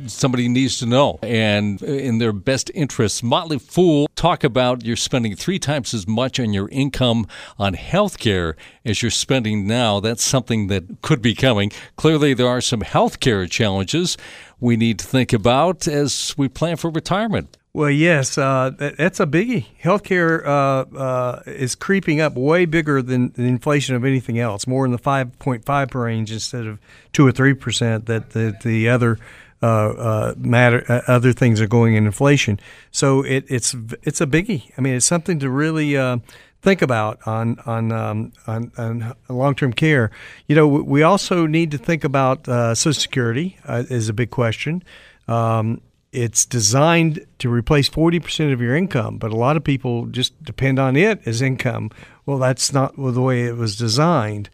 somebody 0.07 0.49
needs 0.49 0.79
to 0.79 0.87
know 0.87 1.19
and 1.23 1.83
in 1.83 2.19
their 2.19 2.33
best 2.33 2.71
interests. 2.75 3.23
Motley 3.23 3.59
Fool 3.59 4.09
talk 4.17 4.45
about 4.45 4.85
you're 4.85 4.97
spending 4.97 5.37
three 5.37 5.59
times 5.59 5.93
as 5.93 6.07
much 6.07 6.41
on 6.41 6.53
your 6.53 6.69
income 6.71 7.27
on 7.59 7.75
health 7.75 8.19
care 8.19 8.57
as 8.85 9.03
you're 9.03 9.11
spending 9.11 9.67
now. 9.67 10.01
That's 10.01 10.25
something 10.25 10.69
that 10.69 11.03
could 11.03 11.23
be 11.23 11.35
coming. 11.35 11.71
Clearly, 11.97 12.35
there 12.35 12.49
are 12.49 12.61
some 12.61 12.81
health 12.81 13.21
care 13.21 13.47
challenges 13.47 14.17
we 14.61 14.77
need 14.77 14.99
to 15.01 15.07
think 15.07 15.33
about 15.33 15.87
as 15.87 16.35
we 16.37 16.49
plan 16.49 16.77
for 16.77 16.91
retirement. 16.91 17.57
Well, 17.77 17.91
yes, 17.91 18.39
uh, 18.39 18.71
that's 18.79 19.21
a 19.21 19.27
biggie. 19.27 19.67
Healthcare 19.83 20.43
uh, 20.47 20.97
uh, 20.97 21.43
is 21.45 21.75
creeping 21.75 22.23
up 22.23 22.35
way 22.35 22.65
bigger 22.65 23.03
than 23.03 23.33
the 23.33 23.43
inflation 23.43 23.95
of 23.95 24.03
anything 24.03 24.39
else, 24.39 24.67
more 24.67 24.87
in 24.87 24.93
the 24.93 24.99
5.5 24.99 25.95
range 25.95 26.33
instead 26.33 26.67
of 26.67 26.79
2 27.13 27.27
or 27.27 27.33
3% 27.33 28.07
that 28.07 28.31
the, 28.31 28.57
the 28.63 28.89
other 28.89 29.19
matter 30.37 30.85
uh, 30.89 31.03
other 31.07 31.33
things 31.33 31.61
are 31.61 31.67
going 31.67 31.95
in 31.95 32.07
inflation. 32.07 32.59
So 32.91 33.23
it, 33.23 33.45
it's 33.49 33.75
it's 34.03 34.21
a 34.21 34.27
biggie. 34.27 34.71
I 34.77 34.81
mean, 34.81 34.95
it's 34.95 35.07
something 35.07 35.39
to 35.41 35.51
really 35.51 35.97
uh, 35.97 36.19
think 36.63 36.83
about 36.83 37.19
on 37.27 37.59
on 37.67 37.93
um, 37.93 38.33
on, 38.47 38.73
on 38.77 39.15
long 39.29 39.55
term 39.55 39.73
care. 39.73 40.11
You 40.47 40.57
know, 40.57 40.67
we 40.67 41.03
also 41.03 41.47
need 41.47 41.71
to 41.71 41.79
think 41.79 42.05
about 42.05 42.49
uh, 42.49 42.75
Social 42.75 43.01
Security 43.01 43.57
uh, 43.65 43.85
is 43.89 44.09
a 44.09 44.13
big 44.13 44.31
question. 44.31 44.83
Um, 45.29 45.81
it's 46.13 46.47
designed 46.47 47.27
to 47.41 47.51
replace 47.51 47.91
40% 47.91 48.53
of 48.53 48.61
your 48.61 48.75
income, 48.75 49.19
but 49.19 49.33
a 49.33 49.37
lot 49.37 49.57
of 49.57 49.65
people 49.65 50.07
just 50.07 50.43
depend 50.43 50.79
on 50.79 50.97
it 50.97 51.21
as 51.27 51.43
income. 51.43 51.91
Well, 52.25 52.39
that's 52.39 52.73
not 52.73 52.97
the 52.97 53.21
way 53.21 53.43
it 53.43 53.57
was 53.57 53.77
designed. 53.77 54.49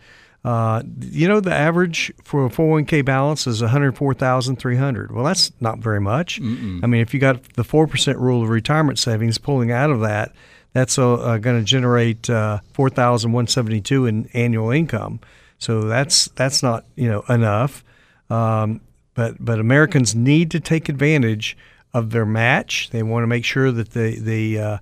Uh, 0.44 0.82
you 1.00 1.28
know, 1.28 1.38
the 1.38 1.54
average 1.54 2.12
for 2.24 2.46
a 2.46 2.48
401k 2.48 3.04
balance 3.04 3.46
is 3.46 3.62
104,300. 3.62 5.12
Well, 5.12 5.24
that's 5.24 5.52
not 5.60 5.78
very 5.78 6.00
much. 6.00 6.40
Mm-mm. 6.40 6.82
I 6.82 6.86
mean, 6.88 7.00
if 7.00 7.14
you 7.14 7.20
got 7.20 7.42
the 7.54 7.62
4% 7.62 8.18
rule 8.18 8.42
of 8.42 8.48
retirement 8.48 8.98
savings 8.98 9.38
pulling 9.38 9.70
out 9.70 9.90
of 9.90 10.00
that, 10.00 10.32
that's 10.72 10.98
uh, 10.98 11.14
uh, 11.14 11.38
going 11.38 11.60
to 11.60 11.64
generate 11.64 12.28
uh, 12.28 12.58
4,172 12.72 14.06
in 14.06 14.28
annual 14.32 14.70
income. 14.70 15.20
So 15.58 15.82
that's 15.82 16.26
that's 16.30 16.62
not, 16.62 16.86
you 16.96 17.08
know, 17.08 17.22
enough. 17.28 17.84
Um, 18.30 18.80
but 19.14 19.36
but 19.38 19.60
Americans 19.60 20.14
need 20.14 20.50
to 20.52 20.60
take 20.60 20.88
advantage 20.88 21.56
of 21.94 22.10
their 22.10 22.26
match. 22.26 22.90
They 22.90 23.02
want 23.02 23.22
to 23.22 23.26
make 23.26 23.44
sure 23.44 23.70
that 23.70 23.90
the 23.90 24.18
the 24.18 24.58
uh, 24.58 24.78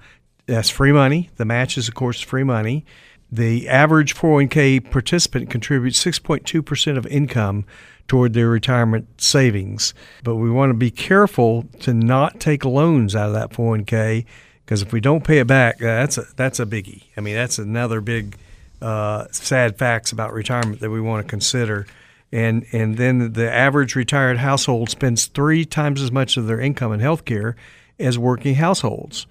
that's 0.47 0.71
free 0.71 0.93
money. 0.93 1.29
The 1.37 1.45
match 1.45 1.77
is 1.77 1.89
of 1.89 1.95
course 1.95 2.21
free 2.21 2.45
money. 2.45 2.87
The 3.33 3.69
average 3.69 4.15
401k 4.15 4.91
participant 4.91 5.51
contributes 5.51 6.03
6.2% 6.05 6.97
of 6.97 7.07
income 7.07 7.65
toward 8.09 8.33
their 8.33 8.49
retirement 8.49 9.21
savings. 9.21 9.95
But 10.25 10.37
we 10.37 10.51
want 10.51 10.71
to 10.71 10.75
be 10.75 10.91
careful 10.91 11.65
to 11.81 11.95
not 11.95 12.41
take 12.41 12.65
loans 12.65 13.15
out 13.15 13.29
of 13.29 13.35
that 13.35 13.51
401k 13.51 14.27
because 14.65 14.83
if 14.83 14.93
we 14.93 15.01
don't 15.01 15.25
pay 15.25 15.39
it 15.39 15.47
back, 15.47 15.79
that's 15.79 16.19
a, 16.19 16.25
that's 16.35 16.59
a 16.59 16.67
biggie. 16.67 17.05
I 17.17 17.21
mean, 17.21 17.35
that's 17.35 17.59
another 17.59 18.01
big 18.01 18.37
uh, 18.83 19.27
sad 19.31 19.79
facts 19.79 20.11
about 20.11 20.33
retirement 20.33 20.81
that 20.81 20.91
we 20.91 21.01
want 21.01 21.25
to 21.25 21.31
consider. 21.31 21.87
And, 22.33 22.67
and 22.73 22.97
then 22.97 23.33
the 23.33 23.53
average 23.53 23.95
retired 23.95 24.39
household 24.39 24.91
spends 24.91 25.27
three 25.27 25.65
times 25.65 26.03
as 26.03 26.11
much 26.11 26.37
of 26.37 26.47
their 26.47 26.61
income 26.61 26.93
in 26.93 27.01
health 27.01 27.25
care 27.25 27.57
as 27.99 28.19
working 28.19 28.57
households. 28.57 29.27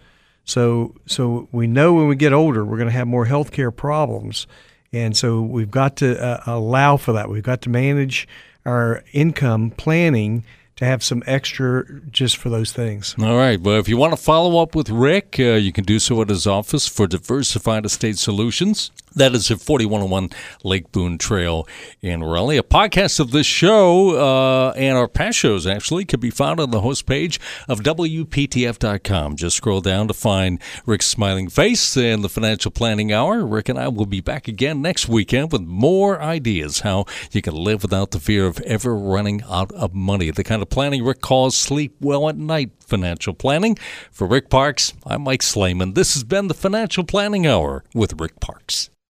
So, 0.50 0.96
so 1.06 1.48
we 1.52 1.68
know 1.68 1.94
when 1.94 2.08
we 2.08 2.16
get 2.16 2.34
older, 2.34 2.66
we're 2.66 2.78
going 2.78 2.90
to 2.90 2.94
have 2.94 3.08
more 3.08 3.26
health 3.26 3.52
care 3.52 3.70
problems. 3.70 4.48
And 4.92 5.16
so 5.16 5.42
we've 5.42 5.70
got 5.70 5.98
to 5.98 6.20
uh, 6.20 6.42
allow 6.48 6.98
for 6.98 7.14
that. 7.14 7.30
We've 7.30 7.44
got 7.44 7.62
to 7.62 7.70
manage 7.70 8.28
our 8.66 9.04
income 9.14 9.72
planning 9.72 10.44
to 10.78 10.86
have 10.86 11.04
some 11.04 11.22
extra 11.28 11.86
just 12.10 12.38
for 12.38 12.50
those 12.50 12.72
things. 12.72 13.14
All 13.20 13.38
right. 13.38 13.62
Well, 13.62 13.78
if 13.78 13.88
you 13.88 13.98
want 13.98 14.14
to 14.14 14.18
follow 14.18 14.60
up 14.62 14.76
with 14.76 14.90
Rick, 14.90 15.36
uh, 15.38 15.44
you 15.54 15.72
can 15.72 15.84
do 15.84 16.00
so 16.00 16.22
at 16.22 16.30
his 16.30 16.48
office 16.48 16.88
for 16.88 17.06
Diversified 17.06 17.86
Estate 17.86 18.18
Solutions. 18.18 18.90
That 19.16 19.34
is 19.34 19.50
at 19.52 19.62
4101 19.62 20.30
Lake 20.64 20.92
Boone 20.92 21.18
Trail 21.18 21.68
in 22.02 22.24
Raleigh. 22.24 22.58
A 22.58 22.64
podcast 22.64 23.20
of 23.20 23.32
this 23.32 23.48
show 23.48 24.18
uh, 24.18 24.72
and 24.76 24.98
our 24.98 25.08
past 25.08 25.38
shows 25.38 25.66
actually 25.66 26.06
can 26.06 26.20
be 26.20 26.30
found 26.30 26.60
on 26.60 26.72
the 26.72 26.82
host 26.82 27.06
page 27.06 27.40
of 27.68 27.82
WPTF.com. 27.82 29.36
Just 29.36 29.58
scroll 29.58 29.82
down 29.82 30.08
to 30.08 30.14
find 30.14 30.60
Rick's 30.86 31.08
smiling 31.08 31.50
face 31.50 31.98
and 31.98 32.24
the 32.24 32.30
Financial 32.30 32.72
Planning 32.72 33.12
Hour. 33.12 33.46
Rick 33.46 33.70
and 33.70 33.80
I 33.80 33.88
will 33.88 34.06
be 34.06 34.22
back 34.22 34.48
again 34.48 34.82
next 34.82 35.08
weekend 35.08 35.52
with 35.52 35.62
more 35.62 36.22
ideas 36.22 36.82
how 36.82 37.06
you 37.32 37.42
can 37.42 37.56
live 37.56 37.82
without 37.82 38.12
the 38.12 38.20
fear 38.20 38.46
of 38.46 38.60
ever 38.62 38.96
running 38.96 39.42
out 39.50 39.72
of 39.74 39.94
money. 39.94 40.32
The 40.32 40.44
kind 40.44 40.62
of 40.62 40.70
planning 40.70 41.04
Rick 41.04 41.22
calls 41.22 41.58
sleep 41.58 41.96
well 42.00 42.30
at 42.30 42.38
night 42.38 42.72
financial 42.80 43.34
planning. 43.34 43.78
For 44.12 44.28
Rick 44.28 44.50
Parkes, 44.50 44.94
I'm 45.06 45.24
Mike 45.24 45.42
Slayman. 45.42 45.96
This 45.96 46.14
has 46.14 46.24
been 46.24 46.48
the 46.48 46.54
Financial 46.54 47.04
Planning 47.04 47.48
Hour 47.48 47.84
with 47.94 48.20
Rick 48.20 48.40
Parkes. 48.40 48.90